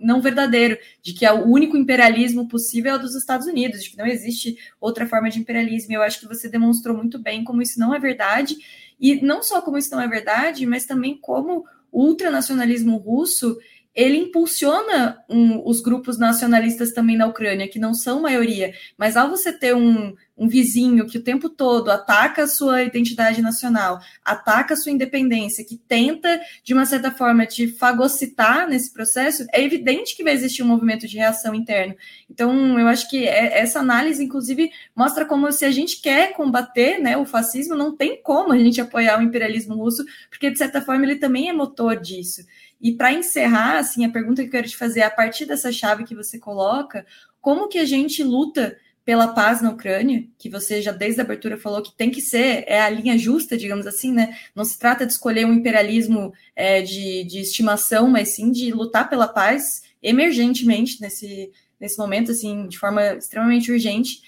não 0.00 0.20
verdadeiro, 0.20 0.78
de 1.02 1.12
que 1.12 1.26
é 1.26 1.32
o 1.32 1.44
único 1.44 1.76
imperialismo 1.76 2.48
possível 2.48 2.92
é 2.92 2.96
o 2.96 3.00
dos 3.00 3.14
Estados 3.14 3.46
Unidos, 3.46 3.82
de 3.82 3.90
que 3.90 3.96
não 3.96 4.06
existe 4.06 4.56
outra 4.80 5.06
forma 5.06 5.28
de 5.28 5.38
imperialismo. 5.38 5.92
Eu 5.92 6.02
acho 6.02 6.20
que 6.20 6.28
você 6.28 6.48
demonstrou 6.48 6.96
muito 6.96 7.18
bem 7.18 7.44
como 7.44 7.62
isso 7.62 7.78
não 7.78 7.94
é 7.94 7.98
verdade, 7.98 8.56
e 9.00 9.20
não 9.20 9.42
só 9.42 9.60
como 9.60 9.78
isso 9.78 9.90
não 9.90 10.00
é 10.00 10.08
verdade, 10.08 10.66
mas 10.66 10.86
também 10.86 11.16
como 11.16 11.64
o 11.90 12.04
ultranacionalismo 12.04 12.96
russo 12.96 13.58
ele 13.94 14.16
impulsiona 14.16 15.18
um, 15.28 15.66
os 15.66 15.80
grupos 15.80 16.18
nacionalistas 16.18 16.92
também 16.92 17.16
na 17.16 17.26
Ucrânia, 17.26 17.66
que 17.66 17.80
não 17.80 17.92
são 17.92 18.20
maioria, 18.20 18.72
mas 18.96 19.16
ao 19.16 19.28
você 19.28 19.52
ter 19.52 19.74
um, 19.74 20.14
um 20.38 20.48
vizinho 20.48 21.06
que 21.06 21.18
o 21.18 21.22
tempo 21.22 21.48
todo 21.48 21.90
ataca 21.90 22.44
a 22.44 22.46
sua 22.46 22.82
identidade 22.82 23.42
nacional, 23.42 24.00
ataca 24.24 24.74
a 24.74 24.76
sua 24.76 24.92
independência, 24.92 25.64
que 25.64 25.76
tenta, 25.76 26.40
de 26.62 26.72
uma 26.72 26.86
certa 26.86 27.10
forma, 27.10 27.44
te 27.44 27.66
fagocitar 27.66 28.68
nesse 28.68 28.92
processo, 28.92 29.44
é 29.52 29.62
evidente 29.62 30.16
que 30.16 30.22
vai 30.22 30.32
existir 30.32 30.62
um 30.62 30.68
movimento 30.68 31.08
de 31.08 31.16
reação 31.16 31.54
interno. 31.54 31.94
Então, 32.30 32.78
eu 32.78 32.86
acho 32.86 33.10
que 33.10 33.26
é, 33.26 33.58
essa 33.58 33.80
análise, 33.80 34.22
inclusive, 34.22 34.70
mostra 34.94 35.24
como 35.24 35.50
se 35.50 35.64
a 35.64 35.70
gente 35.70 36.00
quer 36.00 36.32
combater 36.34 36.98
né, 36.98 37.16
o 37.16 37.26
fascismo, 37.26 37.74
não 37.74 37.96
tem 37.96 38.22
como 38.22 38.52
a 38.52 38.58
gente 38.58 38.80
apoiar 38.80 39.18
o 39.18 39.22
imperialismo 39.22 39.74
russo, 39.74 40.04
porque, 40.30 40.50
de 40.50 40.58
certa 40.58 40.80
forma, 40.80 41.04
ele 41.04 41.16
também 41.16 41.48
é 41.48 41.52
motor 41.52 41.96
disso. 41.96 42.42
E 42.80 42.92
para 42.92 43.12
encerrar, 43.12 43.78
assim, 43.78 44.04
a 44.04 44.10
pergunta 44.10 44.42
que 44.42 44.48
eu 44.48 44.52
quero 44.52 44.68
te 44.68 44.76
fazer, 44.76 45.02
a 45.02 45.10
partir 45.10 45.46
dessa 45.46 45.72
chave 45.72 46.04
que 46.04 46.14
você 46.14 46.38
coloca, 46.38 47.04
como 47.40 47.68
que 47.68 47.78
a 47.78 47.84
gente 47.84 48.22
luta 48.22 48.76
pela 49.08 49.28
paz 49.28 49.62
na 49.62 49.70
Ucrânia, 49.70 50.22
que 50.36 50.50
você 50.50 50.82
já 50.82 50.92
desde 50.92 51.18
a 51.18 51.24
abertura 51.24 51.56
falou 51.56 51.80
que 51.80 51.96
tem 51.96 52.10
que 52.10 52.20
ser, 52.20 52.64
é 52.66 52.78
a 52.78 52.90
linha 52.90 53.16
justa, 53.16 53.56
digamos 53.56 53.86
assim, 53.86 54.12
né? 54.12 54.36
Não 54.54 54.66
se 54.66 54.78
trata 54.78 55.06
de 55.06 55.12
escolher 55.12 55.46
um 55.46 55.54
imperialismo 55.54 56.30
é, 56.54 56.82
de, 56.82 57.24
de 57.24 57.40
estimação, 57.40 58.06
mas 58.10 58.34
sim 58.34 58.52
de 58.52 58.70
lutar 58.70 59.08
pela 59.08 59.26
paz 59.26 59.80
emergentemente 60.02 61.00
nesse, 61.00 61.50
nesse 61.80 61.96
momento, 61.96 62.32
assim, 62.32 62.66
de 62.66 62.78
forma 62.78 63.14
extremamente 63.14 63.72
urgente. 63.72 64.20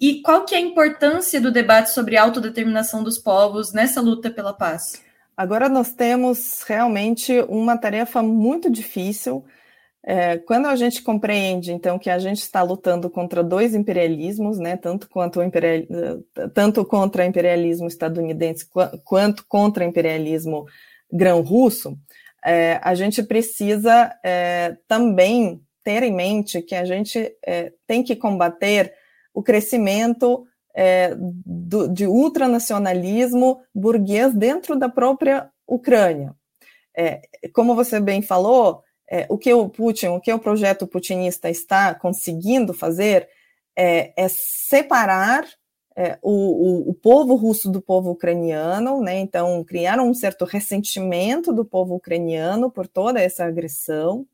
E 0.00 0.22
qual 0.22 0.44
que 0.44 0.54
é 0.54 0.58
a 0.58 0.60
importância 0.60 1.40
do 1.40 1.50
debate 1.50 1.90
sobre 1.90 2.16
autodeterminação 2.16 3.02
dos 3.02 3.18
povos 3.18 3.72
nessa 3.72 4.00
luta 4.00 4.30
pela 4.30 4.52
paz? 4.52 5.02
Agora 5.36 5.68
nós 5.68 5.92
temos 5.92 6.62
realmente 6.62 7.40
uma 7.48 7.76
tarefa 7.76 8.22
muito 8.22 8.70
difícil 8.70 9.44
é, 10.04 10.36
quando 10.38 10.66
a 10.66 10.74
gente 10.74 11.00
compreende, 11.02 11.72
então, 11.72 11.98
que 11.98 12.10
a 12.10 12.18
gente 12.18 12.38
está 12.38 12.60
lutando 12.62 13.08
contra 13.08 13.42
dois 13.42 13.74
imperialismos, 13.74 14.58
né, 14.58 14.76
tanto, 14.76 15.08
quanto 15.08 15.38
o 15.38 15.42
imperial, 15.42 15.86
tanto 16.52 16.84
contra 16.84 17.22
o 17.22 17.26
imperialismo 17.26 17.86
estadunidense 17.86 18.66
quanto 19.04 19.46
contra 19.46 19.84
o 19.84 19.88
imperialismo 19.88 20.66
grão-russo, 21.10 21.96
é, 22.44 22.80
a 22.82 22.94
gente 22.94 23.22
precisa 23.22 24.12
é, 24.24 24.76
também 24.88 25.62
ter 25.84 26.02
em 26.02 26.12
mente 26.12 26.60
que 26.62 26.74
a 26.74 26.84
gente 26.84 27.32
é, 27.46 27.72
tem 27.86 28.02
que 28.02 28.16
combater 28.16 28.92
o 29.32 29.42
crescimento 29.42 30.44
é, 30.74 31.14
do, 31.16 31.86
de 31.88 32.06
ultranacionalismo 32.06 33.60
burguês 33.74 34.34
dentro 34.34 34.76
da 34.76 34.88
própria 34.88 35.48
Ucrânia. 35.66 36.34
É, 36.96 37.22
como 37.52 37.74
você 37.74 38.00
bem 38.00 38.20
falou, 38.20 38.82
é, 39.12 39.26
o 39.28 39.36
que 39.36 39.52
o 39.52 39.68
Putin, 39.68 40.06
o 40.06 40.20
que 40.20 40.32
o 40.32 40.38
projeto 40.38 40.86
putinista 40.86 41.50
está 41.50 41.94
conseguindo 41.94 42.72
fazer 42.72 43.28
é, 43.76 44.10
é 44.16 44.26
separar 44.26 45.44
é, 45.94 46.18
o, 46.22 46.30
o, 46.30 46.90
o, 46.90 46.94
povo 46.94 47.34
russo 47.34 47.70
do 47.70 47.82
povo 47.82 48.12
ucraniano, 48.12 49.02
né? 49.02 49.18
Então, 49.18 49.62
criaram 49.64 50.08
um 50.08 50.14
certo 50.14 50.46
ressentimento 50.46 51.52
do 51.52 51.62
povo 51.62 51.94
ucraniano 51.96 52.70
por 52.70 52.88
toda 52.88 53.20
essa 53.20 53.44
agressão. 53.44 54.26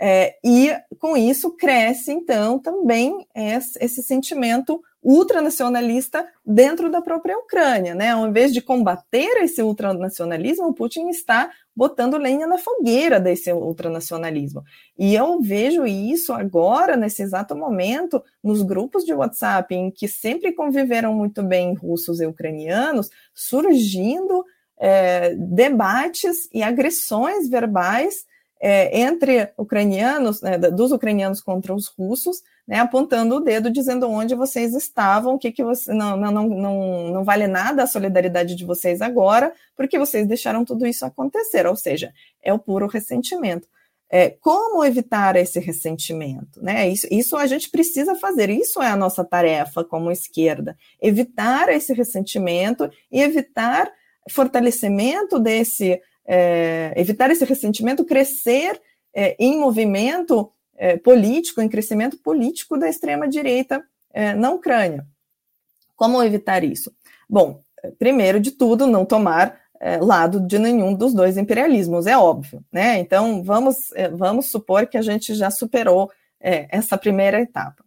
É, 0.00 0.36
e 0.44 0.76
com 0.98 1.16
isso 1.16 1.52
cresce, 1.52 2.10
então, 2.10 2.58
também 2.58 3.24
esse, 3.32 3.78
esse 3.80 4.02
sentimento 4.02 4.82
ultranacionalista 5.02 6.24
dentro 6.46 6.90
da 6.90 7.02
própria 7.02 7.36
Ucrânia, 7.36 7.94
né? 7.94 8.10
Ao 8.10 8.26
invés 8.26 8.52
de 8.52 8.60
combater 8.60 9.42
esse 9.42 9.60
ultranacionalismo, 9.60 10.68
o 10.68 10.74
Putin 10.74 11.08
está 11.08 11.50
botando 11.74 12.18
lenha 12.18 12.46
na 12.46 12.58
fogueira 12.58 13.18
desse 13.18 13.52
ultranacionalismo. 13.52 14.62
E 14.96 15.14
eu 15.14 15.40
vejo 15.40 15.84
isso 15.84 16.32
agora, 16.32 16.96
nesse 16.96 17.22
exato 17.22 17.56
momento, 17.56 18.22
nos 18.42 18.62
grupos 18.62 19.04
de 19.04 19.12
WhatsApp, 19.12 19.74
em 19.74 19.90
que 19.90 20.06
sempre 20.06 20.52
conviveram 20.52 21.12
muito 21.14 21.42
bem 21.42 21.74
russos 21.74 22.20
e 22.20 22.26
ucranianos, 22.26 23.10
surgindo 23.34 24.44
é, 24.78 25.34
debates 25.34 26.48
e 26.52 26.62
agressões 26.62 27.48
verbais 27.48 28.26
é, 28.60 29.00
entre 29.00 29.52
ucranianos, 29.58 30.40
né, 30.40 30.56
dos 30.56 30.92
ucranianos 30.92 31.40
contra 31.40 31.74
os 31.74 31.88
russos, 31.88 32.42
né, 32.66 32.78
apontando 32.78 33.36
o 33.36 33.40
dedo, 33.40 33.70
dizendo 33.70 34.08
onde 34.08 34.34
vocês 34.34 34.74
estavam, 34.74 35.38
que, 35.38 35.50
que 35.50 35.64
você 35.64 35.92
não, 35.92 36.16
não, 36.16 36.48
não, 36.48 37.08
não 37.10 37.24
vale 37.24 37.46
nada 37.46 37.82
a 37.82 37.86
solidariedade 37.86 38.54
de 38.54 38.64
vocês 38.64 39.02
agora, 39.02 39.52
porque 39.76 39.98
vocês 39.98 40.26
deixaram 40.26 40.64
tudo 40.64 40.86
isso 40.86 41.04
acontecer, 41.04 41.66
ou 41.66 41.76
seja, 41.76 42.12
é 42.42 42.52
o 42.52 42.58
puro 42.58 42.86
ressentimento. 42.86 43.66
É, 44.08 44.28
como 44.28 44.84
evitar 44.84 45.36
esse 45.36 45.58
ressentimento? 45.58 46.62
Né? 46.62 46.88
Isso, 46.88 47.06
isso 47.10 47.34
a 47.34 47.46
gente 47.46 47.70
precisa 47.70 48.14
fazer, 48.14 48.50
isso 48.50 48.82
é 48.82 48.88
a 48.88 48.96
nossa 48.96 49.24
tarefa 49.24 49.82
como 49.82 50.12
esquerda, 50.12 50.76
evitar 51.00 51.70
esse 51.70 51.94
ressentimento 51.94 52.90
e 53.10 53.22
evitar 53.22 53.90
fortalecimento 54.30 55.38
desse 55.38 56.00
é, 56.26 56.92
evitar 56.94 57.30
esse 57.30 57.44
ressentimento 57.44 58.04
crescer 58.04 58.80
é, 59.14 59.34
em 59.38 59.58
movimento 59.58 60.50
é, 60.76 60.96
político, 60.96 61.60
em 61.60 61.68
crescimento 61.68 62.16
político 62.18 62.76
da 62.76 62.88
extrema-direita 62.88 63.82
é, 64.12 64.34
na 64.34 64.50
Ucrânia. 64.50 65.06
Como 65.96 66.22
evitar 66.22 66.64
isso? 66.64 66.92
Bom, 67.28 67.60
primeiro 67.98 68.40
de 68.40 68.50
tudo, 68.50 68.86
não 68.86 69.04
tomar 69.04 69.60
é, 69.80 69.98
lado 69.98 70.40
de 70.40 70.58
nenhum 70.58 70.94
dos 70.94 71.14
dois 71.14 71.36
imperialismos, 71.36 72.06
é 72.06 72.16
óbvio, 72.16 72.64
né? 72.72 72.98
Então, 72.98 73.42
vamos, 73.42 73.92
é, 73.92 74.08
vamos 74.08 74.50
supor 74.50 74.86
que 74.86 74.98
a 74.98 75.02
gente 75.02 75.34
já 75.34 75.50
superou 75.50 76.10
essa 76.44 76.98
primeira 76.98 77.40
etapa. 77.40 77.84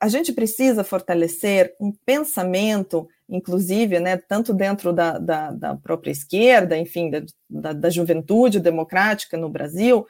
a 0.00 0.08
gente 0.08 0.32
precisa 0.32 0.84
fortalecer 0.84 1.74
um 1.80 1.90
pensamento 1.90 3.08
inclusive, 3.28 3.98
né, 3.98 4.16
tanto 4.16 4.54
dentro 4.54 4.92
da, 4.92 5.18
da, 5.18 5.50
da 5.50 5.76
própria 5.76 6.10
esquerda, 6.10 6.76
enfim, 6.76 7.10
da, 7.48 7.72
da, 7.72 7.90
juventude 7.90 8.60
democrática 8.60 9.36
no 9.36 9.48
Brasil, 9.48 10.06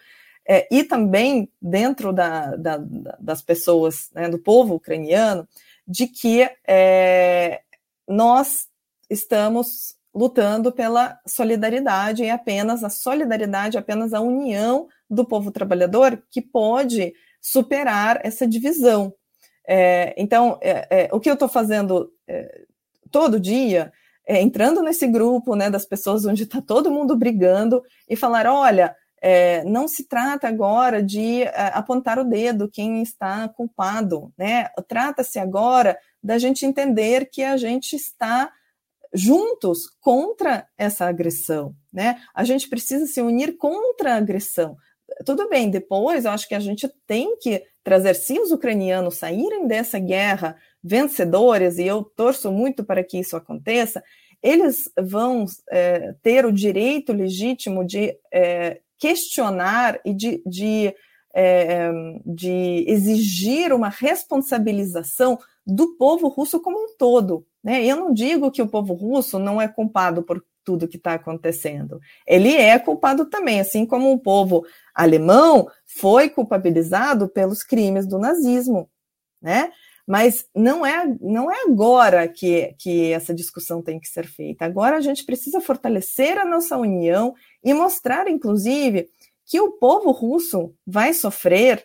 é, 0.48 0.66
e 0.70 0.84
também 0.84 1.50
dentro 1.60 2.12
da, 2.12 2.54
das 3.18 3.42
pessoas, 3.42 4.10
né, 4.14 4.28
do 4.28 4.38
povo 4.38 4.74
ucraniano, 4.74 5.46
de 5.86 6.06
que 6.06 6.48
é, 6.66 7.60
nós 8.08 8.66
estamos 9.10 9.96
lutando 10.14 10.72
pela 10.72 11.20
solidariedade 11.26 12.24
e 12.24 12.30
apenas 12.30 12.82
a 12.82 12.88
solidariedade, 12.88 13.76
apenas 13.76 14.14
a 14.14 14.20
união 14.20 14.88
do 15.10 15.24
povo 15.24 15.50
trabalhador 15.50 16.22
que 16.30 16.40
pode 16.40 17.12
superar 17.40 18.20
essa 18.24 18.46
divisão. 18.46 19.12
É, 19.68 20.14
então, 20.16 20.58
é, 20.62 21.04
é, 21.04 21.08
o 21.12 21.20
que 21.20 21.28
eu 21.28 21.34
estou 21.34 21.48
fazendo 21.48 22.10
é, 22.26 22.62
todo 23.10 23.40
dia, 23.40 23.92
é, 24.26 24.40
entrando 24.40 24.82
nesse 24.82 25.06
grupo 25.06 25.54
né, 25.54 25.68
das 25.68 25.84
pessoas 25.84 26.24
onde 26.24 26.44
está 26.44 26.60
todo 26.62 26.90
mundo 26.90 27.16
brigando 27.16 27.82
e 28.08 28.16
falar: 28.16 28.46
olha, 28.46 28.96
é, 29.28 29.64
não 29.64 29.88
se 29.88 30.04
trata 30.04 30.46
agora 30.46 31.02
de 31.02 31.42
é, 31.42 31.72
apontar 31.74 32.16
o 32.16 32.22
dedo 32.22 32.70
quem 32.70 33.02
está 33.02 33.48
culpado, 33.48 34.32
né? 34.38 34.68
Trata-se 34.86 35.40
agora 35.40 35.98
da 36.22 36.38
gente 36.38 36.64
entender 36.64 37.28
que 37.28 37.42
a 37.42 37.56
gente 37.56 37.96
está 37.96 38.52
juntos 39.12 39.90
contra 40.00 40.68
essa 40.78 41.06
agressão, 41.06 41.74
né? 41.92 42.20
A 42.32 42.44
gente 42.44 42.68
precisa 42.68 43.04
se 43.04 43.20
unir 43.20 43.56
contra 43.56 44.14
a 44.14 44.18
agressão. 44.18 44.76
Tudo 45.24 45.48
bem, 45.48 45.70
depois 45.70 46.24
eu 46.24 46.30
acho 46.30 46.46
que 46.46 46.54
a 46.54 46.60
gente 46.60 46.88
tem 47.04 47.36
que 47.38 47.64
trazer, 47.82 48.14
se 48.14 48.38
os 48.38 48.52
ucranianos 48.52 49.18
saírem 49.18 49.66
dessa 49.66 49.98
guerra 49.98 50.56
vencedores, 50.80 51.78
e 51.78 51.84
eu 51.84 52.04
torço 52.04 52.52
muito 52.52 52.84
para 52.84 53.02
que 53.02 53.18
isso 53.18 53.36
aconteça, 53.36 54.04
eles 54.40 54.88
vão 54.96 55.46
é, 55.68 56.14
ter 56.22 56.46
o 56.46 56.52
direito 56.52 57.12
legítimo 57.12 57.84
de 57.84 58.16
é, 58.32 58.82
questionar 58.98 60.00
e 60.04 60.14
de, 60.14 60.42
de, 60.46 60.94
é, 61.34 61.90
de, 62.24 62.84
exigir 62.88 63.72
uma 63.72 63.88
responsabilização 63.88 65.38
do 65.66 65.96
povo 65.96 66.28
russo 66.28 66.60
como 66.60 66.78
um 66.78 66.96
todo. 66.96 67.46
Né? 67.62 67.84
Eu 67.84 67.96
não 67.96 68.12
digo 68.12 68.50
que 68.50 68.62
o 68.62 68.68
povo 68.68 68.94
russo 68.94 69.38
não 69.38 69.60
é 69.60 69.68
culpado 69.68 70.22
por 70.22 70.44
tudo 70.64 70.88
que 70.88 70.96
está 70.96 71.14
acontecendo. 71.14 72.00
Ele 72.26 72.54
é 72.54 72.78
culpado 72.78 73.26
também, 73.26 73.60
assim 73.60 73.86
como 73.86 74.12
o 74.12 74.18
povo 74.18 74.66
alemão 74.94 75.68
foi 75.84 76.28
culpabilizado 76.28 77.28
pelos 77.28 77.62
crimes 77.62 78.06
do 78.06 78.18
nazismo. 78.18 78.90
Né? 79.40 79.70
Mas 80.06 80.46
não 80.54 80.86
é, 80.86 81.04
não 81.20 81.50
é 81.50 81.62
agora 81.64 82.28
que, 82.28 82.74
que 82.78 83.12
essa 83.12 83.34
discussão 83.34 83.82
tem 83.82 83.98
que 83.98 84.08
ser 84.08 84.26
feita. 84.26 84.64
Agora 84.64 84.96
a 84.96 85.00
gente 85.00 85.24
precisa 85.24 85.60
fortalecer 85.60 86.38
a 86.38 86.44
nossa 86.44 86.76
união 86.76 87.34
e 87.64 87.74
mostrar, 87.74 88.28
inclusive, 88.28 89.08
que 89.44 89.60
o 89.60 89.72
povo 89.72 90.12
russo 90.12 90.72
vai 90.86 91.12
sofrer 91.12 91.84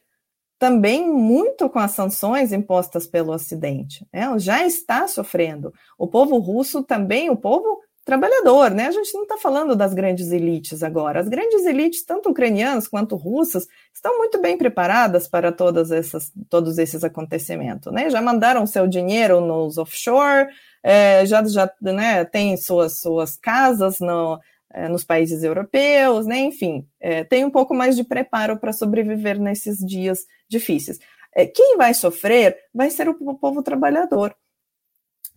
também 0.59 1.11
muito 1.11 1.67
com 1.67 1.79
as 1.79 1.91
sanções 1.91 2.53
impostas 2.53 3.07
pelo 3.07 3.33
Ocidente. 3.33 4.05
Né? 4.13 4.37
Já 4.37 4.63
está 4.63 5.07
sofrendo. 5.07 5.73
O 5.97 6.07
povo 6.07 6.37
russo 6.37 6.83
também, 6.83 7.31
o 7.31 7.35
povo 7.35 7.79
trabalhador, 8.03 8.71
né? 8.71 8.87
A 8.87 8.91
gente 8.91 9.13
não 9.13 9.23
está 9.23 9.37
falando 9.37 9.75
das 9.75 9.93
grandes 9.93 10.31
elites 10.31 10.81
agora. 10.83 11.19
As 11.19 11.27
grandes 11.27 11.65
elites, 11.65 12.03
tanto 12.03 12.29
ucranianas 12.29 12.87
quanto 12.87 13.15
russas, 13.15 13.67
estão 13.93 14.17
muito 14.17 14.41
bem 14.41 14.57
preparadas 14.57 15.27
para 15.27 15.51
todas 15.51 15.91
essas, 15.91 16.31
todos 16.49 16.77
esses 16.77 17.03
acontecimentos, 17.03 17.93
né? 17.93 18.09
Já 18.09 18.21
mandaram 18.21 18.65
seu 18.65 18.87
dinheiro 18.87 19.39
nos 19.39 19.77
offshore, 19.77 20.47
é, 20.83 21.25
já, 21.25 21.43
já 21.45 21.71
né, 21.81 22.25
tem 22.25 22.57
suas, 22.57 22.99
suas 22.99 23.37
casas 23.37 23.99
no, 23.99 24.39
é, 24.73 24.87
nos 24.87 25.03
países 25.03 25.43
europeus, 25.43 26.25
né? 26.25 26.39
Enfim, 26.39 26.87
é, 26.99 27.23
tem 27.23 27.45
um 27.45 27.51
pouco 27.51 27.73
mais 27.73 27.95
de 27.95 28.03
preparo 28.03 28.57
para 28.57 28.73
sobreviver 28.73 29.39
nesses 29.39 29.77
dias 29.77 30.25
difíceis. 30.49 30.97
É, 31.35 31.45
quem 31.45 31.77
vai 31.77 31.93
sofrer 31.93 32.57
vai 32.73 32.89
ser 32.89 33.07
o 33.07 33.35
povo 33.35 33.61
trabalhador 33.63 34.35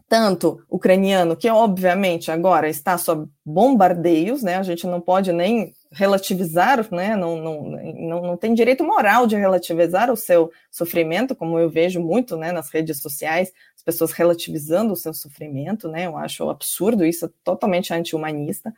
tanto 0.09 0.63
ucraniano, 0.69 1.37
que 1.37 1.49
obviamente 1.49 2.31
agora 2.31 2.69
está 2.69 2.97
sob 2.99 3.29
bombardeios, 3.45 4.43
né? 4.43 4.57
A 4.57 4.63
gente 4.63 4.87
não 4.87 5.01
pode 5.01 5.33
nem 5.33 5.73
relativizar, 5.91 6.87
né? 6.93 7.17
Não, 7.17 7.37
não, 7.37 7.63
não, 7.63 8.23
não 8.23 8.37
tem 8.37 8.53
direito 8.55 8.85
moral 8.85 9.27
de 9.27 9.37
relativizar 9.37 10.11
o 10.11 10.17
seu 10.17 10.51
sofrimento, 10.71 11.35
como 11.35 11.59
eu 11.59 11.71
vejo 11.71 12.01
muito 12.01 12.37
né, 12.37 12.53
nas 12.53 12.69
redes 12.71 13.01
sociais, 13.01 13.53
as 13.77 13.83
pessoas 13.83 14.13
relativizando 14.13 14.93
o 14.93 14.97
seu 14.97 15.15
sofrimento, 15.15 15.89
né? 15.89 16.07
Eu 16.07 16.17
acho 16.17 16.49
absurdo, 16.51 17.05
isso 17.05 17.27
é 17.27 17.31
totalmente 17.43 17.93
anti-humanista. 17.93 18.75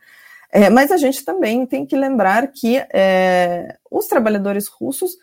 É, 0.51 0.69
mas 0.69 0.91
a 0.91 0.97
gente 0.97 1.25
também 1.25 1.65
tem 1.65 1.85
que 1.85 1.95
lembrar 1.95 2.47
que 2.47 2.77
é, 2.93 3.75
os 3.91 4.07
trabalhadores 4.07 4.67
russos 4.67 5.17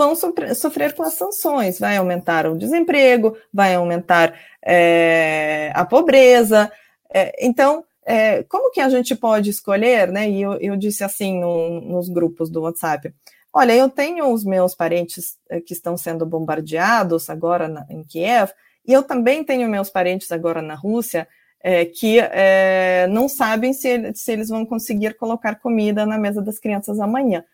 vão 0.00 0.16
sofrer 0.54 0.94
com 0.94 1.02
as 1.02 1.14
sanções. 1.14 1.78
Vai 1.78 1.98
aumentar 1.98 2.46
o 2.46 2.56
desemprego, 2.56 3.36
vai 3.52 3.74
aumentar 3.74 4.34
é, 4.64 5.70
a 5.74 5.84
pobreza. 5.84 6.72
É, 7.12 7.46
então, 7.46 7.84
é, 8.04 8.42
como 8.44 8.70
que 8.70 8.80
a 8.80 8.88
gente 8.88 9.14
pode 9.14 9.50
escolher, 9.50 10.10
né? 10.10 10.28
E 10.30 10.40
eu, 10.40 10.54
eu 10.54 10.76
disse 10.76 11.04
assim 11.04 11.38
no, 11.38 11.80
nos 11.82 12.08
grupos 12.08 12.48
do 12.48 12.62
WhatsApp: 12.62 13.12
olha, 13.52 13.74
eu 13.74 13.90
tenho 13.90 14.32
os 14.32 14.42
meus 14.42 14.74
parentes 14.74 15.36
eh, 15.50 15.60
que 15.60 15.74
estão 15.74 15.96
sendo 15.96 16.24
bombardeados 16.24 17.28
agora 17.28 17.68
na, 17.68 17.84
em 17.90 18.02
Kiev, 18.02 18.52
e 18.86 18.92
eu 18.92 19.02
também 19.02 19.44
tenho 19.44 19.68
meus 19.68 19.90
parentes 19.90 20.32
agora 20.32 20.62
na 20.62 20.74
Rússia, 20.74 21.28
é, 21.62 21.84
que 21.84 22.18
é, 22.18 23.06
não 23.10 23.28
sabem 23.28 23.74
se, 23.74 24.14
se 24.14 24.32
eles 24.32 24.48
vão 24.48 24.64
conseguir 24.64 25.14
colocar 25.14 25.56
comida 25.56 26.06
na 26.06 26.16
mesa 26.16 26.40
das 26.40 26.58
crianças 26.58 26.98
amanhã. 27.00 27.44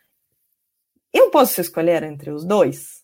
Eu 1.17 1.31
posso 1.31 1.63
escolher 1.63 2.03
entre 2.03 2.31
os 2.31 2.45
dois? 2.45 3.03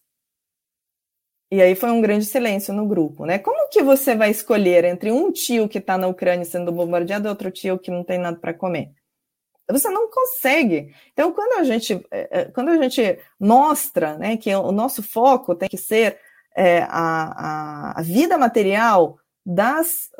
E 1.50 1.62
aí 1.62 1.74
foi 1.74 1.90
um 1.90 2.02
grande 2.02 2.26
silêncio 2.26 2.74
no 2.74 2.86
grupo, 2.86 3.24
né? 3.24 3.38
Como 3.38 3.70
que 3.70 3.82
você 3.82 4.14
vai 4.14 4.30
escolher 4.30 4.84
entre 4.84 5.10
um 5.10 5.32
tio 5.32 5.66
que 5.66 5.78
está 5.78 5.96
na 5.96 6.08
Ucrânia 6.08 6.44
sendo 6.44 6.70
bombardeado 6.70 7.26
e 7.26 7.30
outro 7.30 7.50
tio 7.50 7.78
que 7.78 7.90
não 7.90 8.04
tem 8.04 8.18
nada 8.18 8.38
para 8.38 8.52
comer? 8.52 8.92
Você 9.70 9.88
não 9.88 10.10
consegue. 10.10 10.94
Então, 11.14 11.32
quando 11.32 11.58
a 11.58 11.64
gente, 11.64 12.04
é, 12.10 12.40
é, 12.40 12.44
quando 12.46 12.68
a 12.68 12.76
gente 12.76 13.18
mostra 13.40 14.18
né, 14.18 14.36
que 14.36 14.54
o 14.54 14.72
nosso 14.72 15.02
foco 15.02 15.54
tem 15.54 15.70
que 15.70 15.78
ser 15.78 16.18
é, 16.54 16.82
a, 16.82 17.98
a, 17.98 18.02
vida 18.02 18.36
material 18.36 19.18
das, 19.44 20.10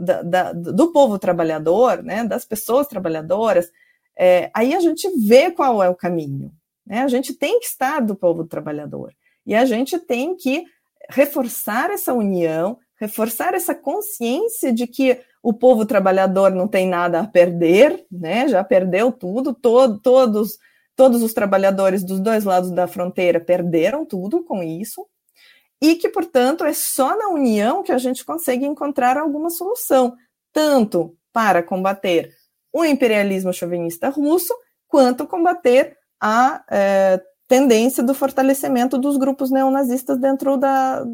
da, 0.00 0.22
da, 0.22 0.52
do 0.52 0.92
povo 0.92 1.18
trabalhador, 1.18 2.04
né, 2.04 2.22
das 2.22 2.44
pessoas 2.44 2.86
trabalhadoras, 2.86 3.68
é, 4.16 4.48
aí 4.54 4.74
a 4.74 4.80
gente 4.80 5.10
vê 5.26 5.50
qual 5.50 5.82
é 5.82 5.88
o 5.88 5.96
caminho. 5.96 6.52
Né? 6.86 7.02
A 7.02 7.08
gente 7.08 7.34
tem 7.34 7.60
que 7.60 7.66
estar 7.66 8.00
do 8.00 8.14
povo 8.14 8.44
trabalhador. 8.44 9.12
E 9.46 9.54
a 9.54 9.64
gente 9.64 9.98
tem 9.98 10.36
que 10.36 10.64
reforçar 11.10 11.90
essa 11.90 12.12
união, 12.12 12.78
reforçar 13.00 13.54
essa 13.54 13.74
consciência 13.74 14.72
de 14.72 14.86
que 14.86 15.20
o 15.42 15.52
povo 15.52 15.84
trabalhador 15.84 16.52
não 16.52 16.68
tem 16.68 16.86
nada 16.86 17.20
a 17.20 17.26
perder, 17.26 18.06
né? 18.10 18.48
já 18.48 18.62
perdeu 18.62 19.10
tudo, 19.10 19.52
todo, 19.52 19.98
todos, 19.98 20.58
todos 20.94 21.22
os 21.22 21.32
trabalhadores 21.32 22.04
dos 22.04 22.20
dois 22.20 22.44
lados 22.44 22.70
da 22.70 22.86
fronteira 22.86 23.40
perderam 23.40 24.04
tudo 24.04 24.44
com 24.44 24.62
isso, 24.62 25.04
e 25.80 25.96
que, 25.96 26.08
portanto, 26.08 26.62
é 26.62 26.72
só 26.72 27.16
na 27.18 27.28
união 27.28 27.82
que 27.82 27.90
a 27.90 27.98
gente 27.98 28.24
consegue 28.24 28.64
encontrar 28.64 29.18
alguma 29.18 29.50
solução, 29.50 30.14
tanto 30.52 31.16
para 31.32 31.60
combater 31.60 32.32
o 32.72 32.84
imperialismo 32.84 33.52
chauvinista 33.52 34.08
russo, 34.08 34.54
quanto 34.86 35.26
combater 35.26 35.96
a 36.22 36.62
é, 36.70 37.20
tendência 37.48 38.00
do 38.00 38.14
fortalecimento 38.14 38.96
dos 38.96 39.16
grupos 39.16 39.50
neonazistas 39.50 40.16
dentro 40.18 40.56
da, 40.56 41.04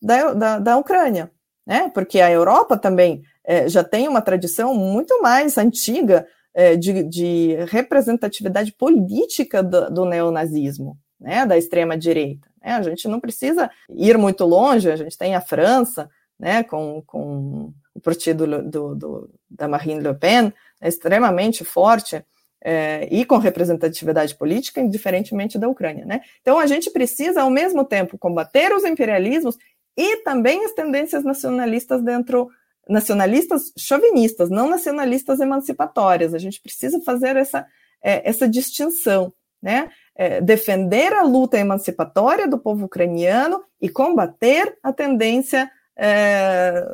da, 0.00 0.34
da, 0.34 0.58
da 0.58 0.76
Ucrânia, 0.76 1.30
né? 1.66 1.90
Porque 1.94 2.20
a 2.20 2.30
Europa 2.30 2.76
também 2.76 3.22
é, 3.42 3.66
já 3.66 3.82
tem 3.82 4.06
uma 4.06 4.20
tradição 4.20 4.74
muito 4.74 5.22
mais 5.22 5.56
antiga 5.56 6.26
é, 6.52 6.76
de, 6.76 7.02
de, 7.04 7.56
representatividade 7.68 8.72
política 8.72 9.62
do, 9.62 9.90
do 9.90 10.04
neonazismo, 10.04 10.98
né? 11.18 11.46
Da 11.46 11.56
extrema 11.56 11.96
direita. 11.96 12.46
Né? 12.62 12.72
A 12.72 12.82
gente 12.82 13.08
não 13.08 13.18
precisa 13.18 13.70
ir 13.88 14.18
muito 14.18 14.44
longe, 14.44 14.90
a 14.90 14.96
gente 14.96 15.16
tem 15.16 15.34
a 15.34 15.40
França, 15.40 16.10
né, 16.38 16.62
com, 16.62 17.02
com 17.04 17.72
o 17.94 18.00
partido 18.00 18.46
do, 18.62 18.94
do, 18.94 19.30
da 19.50 19.66
Marine 19.66 20.00
Le 20.00 20.14
Pen, 20.14 20.52
é 20.80 20.88
extremamente 20.88 21.64
forte, 21.64 22.24
é, 22.62 23.08
e 23.10 23.24
com 23.24 23.38
representatividade 23.38 24.34
política, 24.34 24.80
indiferentemente 24.80 25.58
da 25.58 25.68
Ucrânia. 25.68 26.04
Né? 26.04 26.20
Então, 26.40 26.58
a 26.58 26.66
gente 26.66 26.90
precisa, 26.90 27.42
ao 27.42 27.50
mesmo 27.50 27.84
tempo, 27.84 28.18
combater 28.18 28.72
os 28.72 28.84
imperialismos 28.84 29.56
e 29.96 30.18
também 30.22 30.64
as 30.64 30.72
tendências 30.72 31.24
nacionalistas 31.24 32.02
dentro 32.02 32.48
nacionalistas 32.88 33.70
chauvinistas, 33.76 34.48
não 34.48 34.68
nacionalistas 34.68 35.40
emancipatórias. 35.40 36.32
A 36.32 36.38
gente 36.38 36.60
precisa 36.60 36.98
fazer 37.02 37.36
essa, 37.36 37.66
é, 38.02 38.26
essa 38.26 38.48
distinção, 38.48 39.30
né? 39.60 39.90
é, 40.18 40.40
defender 40.40 41.12
a 41.12 41.22
luta 41.22 41.56
emancipatória 41.56 42.48
do 42.48 42.58
povo 42.58 42.86
ucraniano 42.86 43.62
e 43.80 43.88
combater 43.88 44.76
a 44.82 44.92
tendência 44.92 45.70
é, 45.96 46.84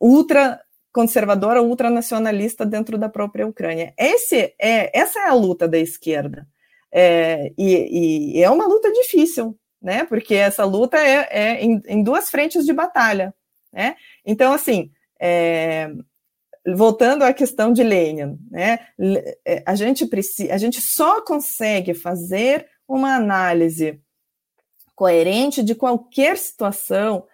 ultra 0.00 0.58
conservadora, 0.92 1.62
ultranacionalista 1.62 2.66
dentro 2.66 2.98
da 2.98 3.08
própria 3.08 3.46
Ucrânia. 3.46 3.94
Esse 3.98 4.54
é, 4.60 4.98
essa 4.98 5.20
é 5.20 5.28
a 5.28 5.34
luta 5.34 5.68
da 5.68 5.78
esquerda. 5.78 6.46
É, 6.92 7.52
e, 7.56 8.38
e, 8.38 8.42
é 8.42 8.50
uma 8.50 8.66
luta 8.66 8.90
difícil, 8.92 9.56
né? 9.80 10.04
Porque 10.04 10.34
essa 10.34 10.64
luta 10.64 10.98
é, 10.98 11.28
é 11.30 11.64
em, 11.64 11.80
em, 11.86 12.02
duas 12.02 12.28
frentes 12.28 12.64
de 12.66 12.72
batalha, 12.72 13.32
né? 13.72 13.94
Então, 14.26 14.52
assim, 14.52 14.90
é, 15.20 15.90
voltando 16.66 17.22
à 17.22 17.32
questão 17.32 17.72
de 17.72 17.82
Lenin, 17.82 18.38
né, 18.50 18.80
é, 19.46 19.62
a 19.66 19.74
gente 19.74 20.06
precisa, 20.06 20.52
a 20.52 20.58
gente 20.58 20.80
só 20.80 21.22
consegue 21.22 21.94
fazer 21.94 22.66
uma 22.88 23.14
análise 23.14 24.00
coerente 24.94 25.62
de 25.62 25.74
qualquer 25.74 26.36
situação, 26.36 27.24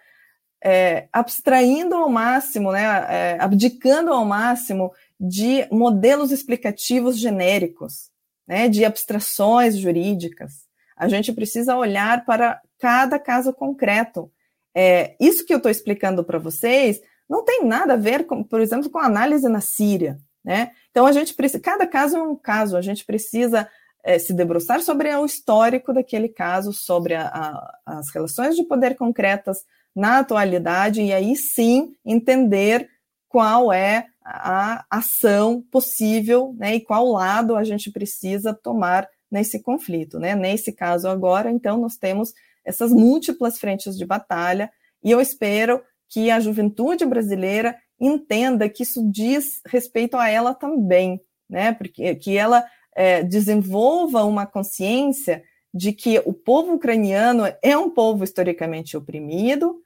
é, 0.63 1.07
abstraindo 1.13 1.95
ao 1.95 2.09
máximo, 2.09 2.71
né, 2.71 2.83
é, 2.83 3.37
abdicando 3.39 4.11
ao 4.11 4.25
máximo 4.25 4.91
de 5.19 5.67
modelos 5.71 6.31
explicativos 6.31 7.17
genéricos, 7.17 8.09
né, 8.47 8.67
de 8.67 8.85
abstrações 8.85 9.77
jurídicas. 9.77 10.67
A 10.95 11.07
gente 11.07 11.31
precisa 11.31 11.75
olhar 11.75 12.25
para 12.25 12.59
cada 12.79 13.19
caso 13.19 13.53
concreto. 13.53 14.31
É, 14.75 15.15
isso 15.19 15.45
que 15.45 15.53
eu 15.53 15.57
estou 15.57 15.71
explicando 15.71 16.23
para 16.23 16.39
vocês 16.39 17.01
não 17.29 17.43
tem 17.43 17.63
nada 17.65 17.93
a 17.93 17.97
ver, 17.97 18.25
com, 18.25 18.43
por 18.43 18.61
exemplo, 18.61 18.89
com 18.89 18.99
análise 18.99 19.47
na 19.49 19.61
Síria. 19.61 20.17
Né? 20.43 20.71
Então, 20.89 21.05
a 21.05 21.11
gente 21.11 21.33
precisa, 21.33 21.61
cada 21.61 21.85
caso 21.85 22.15
é 22.15 22.21
um 22.21 22.35
caso, 22.35 22.77
a 22.77 22.81
gente 22.81 23.05
precisa 23.05 23.67
é, 24.03 24.17
se 24.17 24.33
debruçar 24.33 24.81
sobre 24.81 25.13
o 25.13 25.25
histórico 25.25 25.93
daquele 25.93 26.29
caso, 26.29 26.71
sobre 26.71 27.13
a, 27.13 27.27
a, 27.27 27.79
as 27.85 28.09
relações 28.09 28.55
de 28.55 28.63
poder 28.63 28.95
concretas 28.95 29.65
na 29.97 30.19
atualidade, 30.19 31.01
e 31.01 31.11
aí 31.11 31.35
sim 31.35 31.95
entender 32.05 32.87
qual 33.27 33.73
é 33.73 34.05
a 34.23 34.85
ação 34.91 35.63
possível 35.71 36.53
né, 36.55 36.75
e 36.75 36.81
qual 36.81 37.07
lado 37.07 37.55
a 37.55 37.63
gente 37.63 37.91
precisa 37.91 38.53
tomar 38.53 39.09
nesse 39.31 39.59
conflito. 39.59 40.19
Né? 40.19 40.35
Nesse 40.35 40.71
caso 40.71 41.07
agora, 41.07 41.49
então, 41.49 41.79
nós 41.79 41.97
temos 41.97 42.31
essas 42.63 42.91
múltiplas 42.91 43.57
frentes 43.57 43.97
de 43.97 44.05
batalha, 44.05 44.69
e 45.03 45.09
eu 45.09 45.19
espero 45.19 45.81
que 46.07 46.29
a 46.29 46.39
juventude 46.39 47.03
brasileira 47.03 47.75
entenda 47.99 48.69
que 48.69 48.83
isso 48.83 49.03
diz 49.09 49.59
respeito 49.65 50.15
a 50.15 50.29
ela 50.29 50.53
também, 50.53 51.19
né? 51.49 51.73
Porque 51.73 52.13
que 52.15 52.37
ela 52.37 52.63
é, 52.95 53.23
desenvolva 53.23 54.23
uma 54.23 54.45
consciência 54.45 55.43
de 55.73 55.91
que 55.91 56.21
o 56.25 56.33
povo 56.33 56.73
ucraniano 56.73 57.43
é 57.63 57.77
um 57.77 57.89
povo 57.89 58.23
historicamente 58.23 58.95
oprimido 58.95 59.81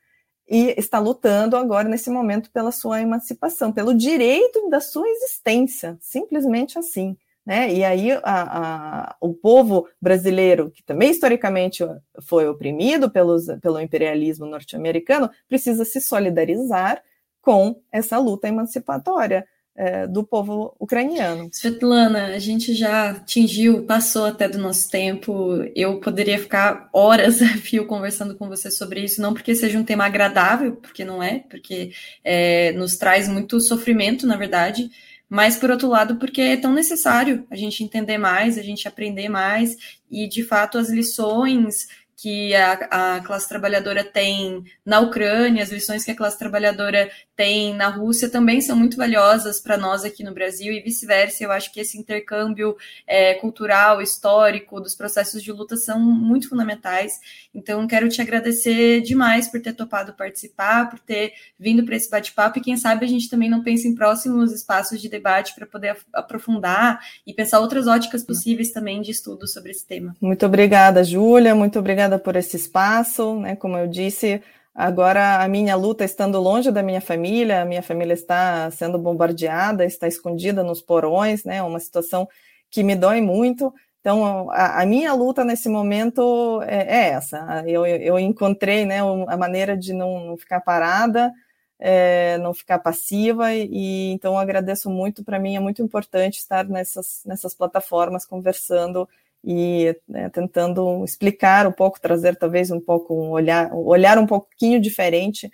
e 0.52 0.76
está 0.78 1.00
lutando 1.00 1.56
agora 1.56 1.88
nesse 1.88 2.10
momento 2.10 2.52
pela 2.52 2.74
sua 2.74 3.00
emancipação, 3.00 3.72
pelo 3.72 3.94
direito 3.94 4.70
da 4.70 4.82
sua 4.82 5.08
existência, 5.08 5.98
simplesmente 6.02 6.78
assim. 6.78 7.16
Né? 7.46 7.74
E 7.74 7.86
aí 7.86 8.12
a, 8.12 8.22
a, 8.24 9.16
o 9.22 9.34
povo 9.34 9.88
brasileiro, 10.00 10.70
que 10.70 10.84
também 10.84 11.10
historicamente 11.10 11.84
foi 12.24 12.50
oprimido 12.50 13.10
pelos, 13.10 13.46
pelo 13.62 13.80
imperialismo 13.80 14.46
norte-americano, 14.46 15.30
precisa 15.48 15.86
se 15.86 16.02
solidarizar 16.02 17.02
com 17.42 17.82
essa 17.90 18.20
luta 18.20 18.50
emancipatória 18.50 19.48
é, 19.76 20.06
do 20.08 20.24
povo 20.24 20.76
ucraniano. 20.80 21.50
Svetlana, 21.52 22.28
a 22.28 22.40
gente 22.40 22.74
já 22.74 23.12
atingiu, 23.12 23.84
passou 23.86 24.26
até 24.26 24.48
do 24.48 24.58
nosso 24.58 24.90
tempo. 24.90 25.64
Eu 25.76 26.00
poderia 26.00 26.38
ficar 26.38 26.90
horas 26.94 27.42
a 27.42 27.48
fio 27.58 27.86
conversando 27.86 28.36
com 28.36 28.48
você 28.48 28.70
sobre 28.70 29.02
isso, 29.02 29.22
não 29.22 29.34
porque 29.34 29.56
seja 29.56 29.80
um 29.80 29.84
tema 29.84 30.06
agradável, 30.06 30.76
porque 30.76 31.04
não 31.06 31.22
é, 31.22 31.40
porque 31.50 31.92
é, 32.24 32.72
nos 32.74 32.98
traz 32.98 33.28
muito 33.28 33.60
sofrimento, 33.60 34.28
na 34.28 34.38
verdade 34.38 34.90
mas 35.34 35.56
por 35.56 35.72
outro 35.72 35.88
lado, 35.88 36.18
porque 36.18 36.42
é 36.42 36.58
tão 36.58 36.74
necessário 36.74 37.48
a 37.50 37.56
gente 37.56 37.86
entender 37.86 38.18
mais, 38.18 38.58
a 38.58 38.62
gente 38.62 38.86
aprender 38.86 39.30
mais, 39.30 39.78
e 40.12 40.28
de 40.28 40.44
fato 40.44 40.78
as 40.78 40.90
lições 40.90 41.88
que 42.22 42.54
a, 42.54 43.16
a 43.16 43.20
classe 43.22 43.50
trabalhadora 43.50 44.04
tem 44.04 44.64
na 44.86 45.00
Ucrânia, 45.00 45.64
as 45.64 45.72
lições 45.72 46.04
que 46.04 46.12
a 46.12 46.16
classe 46.16 46.38
trabalhadora 46.38 47.10
tem 47.36 47.74
na 47.74 47.88
Rússia 47.88 48.30
também 48.30 48.62
são 48.62 48.76
muito 48.76 48.98
valiosas 48.98 49.60
para 49.60 49.78
nós 49.78 50.04
aqui 50.04 50.24
no 50.24 50.34
Brasil 50.34 50.74
e 50.74 50.82
vice-versa. 50.82 51.44
Eu 51.44 51.52
acho 51.52 51.72
que 51.74 51.80
esse 51.80 51.98
intercâmbio 51.98 52.76
é, 53.08 53.34
cultural, 53.36 54.02
histórico, 54.02 54.80
dos 54.80 54.96
processos 54.96 55.42
de 55.42 55.52
luta 55.52 55.76
são 55.76 56.00
muito 56.00 56.50
fundamentais. 56.50 57.14
Então, 57.54 57.88
quero 57.88 58.10
te 58.10 58.22
agradecer 58.22 59.02
demais 59.02 59.48
por 59.48 59.62
ter 59.62 59.74
topado 59.74 60.14
participar, 60.14 60.90
por 60.90 61.00
ter 61.00 61.34
vindo 61.58 61.84
para 61.84 61.96
esse 61.96 62.10
bate-papo 62.10 62.60
e 62.60 62.62
quem 62.62 62.78
sabe 62.78 63.06
a 63.06 63.10
gente 63.10 63.30
também 63.30 63.50
não 63.50 63.64
pensa 63.64 63.88
em 63.88 63.96
próximos 63.96 64.52
espaços 64.52 65.02
de 65.02 65.10
debate 65.10 65.56
para 65.56 65.66
poder 65.66 65.98
aprofundar 66.14 67.00
e 67.26 67.34
pensar 67.34 67.60
outras 67.60 67.88
óticas 67.88 68.24
possíveis 68.24 68.72
também 68.72 69.02
de 69.02 69.12
estudo 69.12 69.48
sobre 69.48 69.72
esse 69.72 69.86
tema. 69.86 70.16
Muito 70.22 70.46
obrigada, 70.46 71.04
Júlia. 71.04 71.56
Muito 71.56 71.80
obrigada 71.80 72.20
por 72.20 72.36
esse 72.36 72.56
espaço, 72.56 73.40
né? 73.40 73.56
Como 73.56 73.78
eu 73.78 73.88
disse, 73.88 74.42
agora 74.74 75.44
a 75.44 75.48
minha 75.48 75.76
luta 75.76 76.04
estando 76.04 76.40
longe 76.40 76.72
da 76.72 76.84
minha 76.84 77.02
família, 77.02 77.62
a 77.62 77.66
minha 77.66 77.84
família 77.84 78.14
está 78.14 78.70
sendo 78.72 78.98
bombardeada, 78.98 79.86
está 79.86 80.08
escondida 80.08 80.64
nos 80.64 80.82
porões, 80.82 81.44
né? 81.44 81.62
Uma 81.62 81.80
situação 81.80 82.28
que 82.70 82.84
me 82.84 82.96
dói 82.96 83.22
muito 83.22 83.74
Então, 84.00 84.50
a, 84.52 84.82
a, 84.82 84.86
minha 84.86 85.14
luta 85.14 85.44
nesse 85.44 85.70
momento 85.70 86.62
é, 86.64 87.08
é 87.08 87.10
essa. 87.10 87.64
Eu, 87.68 87.86
eu, 87.86 88.18
encontrei 88.18 88.86
né, 88.86 89.00
a 89.28 89.38
maneira 89.38 89.78
de 89.78 89.94
não, 89.94 90.26
não 90.26 90.38
ficar 90.38 90.62
parada, 90.62 91.32
é, 91.80 92.38
não 92.40 92.54
ficar 92.54 92.80
passiva, 92.80 93.54
e, 93.54 94.12
então 94.12 94.38
agradeço 94.38 94.90
muito. 94.90 95.24
Para 95.24 95.40
mim 95.40 95.56
é 95.56 95.60
muito 95.60 95.82
importante 95.84 96.38
estar 96.40 96.66
nessas, 96.66 97.22
nessas 97.26 97.54
plataformas 97.54 98.26
conversando 98.26 99.08
e 99.44 99.96
né, 100.08 100.30
tentando 100.30 101.04
explicar 101.04 101.66
um 101.68 101.72
pouco, 101.72 102.00
trazer 102.00 102.36
talvez 102.36 102.70
um 102.72 102.80
pouco 102.80 103.14
um 103.14 103.32
olhar, 103.32 103.74
um 103.74 103.86
olhar 103.86 104.18
um 104.18 104.28
pouquinho 104.28 104.80
diferente 104.80 105.50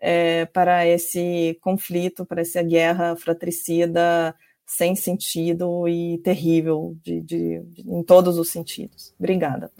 é, 0.00 0.44
para 0.46 0.86
esse 0.86 1.58
conflito, 1.60 2.24
para 2.24 2.42
essa 2.42 2.62
guerra 2.62 3.16
fratricida 3.16 4.34
sem 4.66 4.94
sentido 4.94 5.86
e 5.88 6.18
terrível 6.18 6.96
de, 7.02 7.20
de, 7.20 7.60
de, 7.60 7.82
em 7.86 8.02
todos 8.02 8.38
os 8.38 8.50
sentidos. 8.50 9.14
Obrigada. 9.18 9.70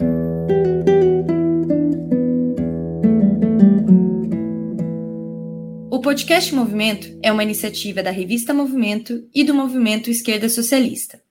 O 5.89 6.01
podcast 6.01 6.53
Movimento 6.53 7.17
é 7.23 7.31
uma 7.31 7.43
iniciativa 7.43 8.03
da 8.03 8.11
revista 8.11 8.53
Movimento 8.53 9.27
e 9.33 9.43
do 9.43 9.55
Movimento 9.55 10.09
Esquerda 10.09 10.49
Socialista. 10.49 11.21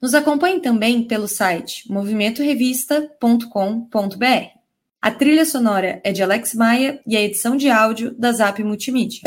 Nos 0.00 0.14
acompanhe 0.14 0.60
também 0.60 1.02
pelo 1.02 1.26
site 1.26 1.90
movimentorevista.com.br. 1.90 4.56
A 5.00 5.10
trilha 5.10 5.44
sonora 5.44 6.00
é 6.04 6.12
de 6.12 6.22
Alex 6.22 6.54
Maia 6.54 7.00
e 7.06 7.16
a 7.16 7.20
edição 7.20 7.56
de 7.56 7.70
áudio 7.70 8.14
da 8.18 8.32
Zap 8.32 8.62
Multimídia. 8.62 9.22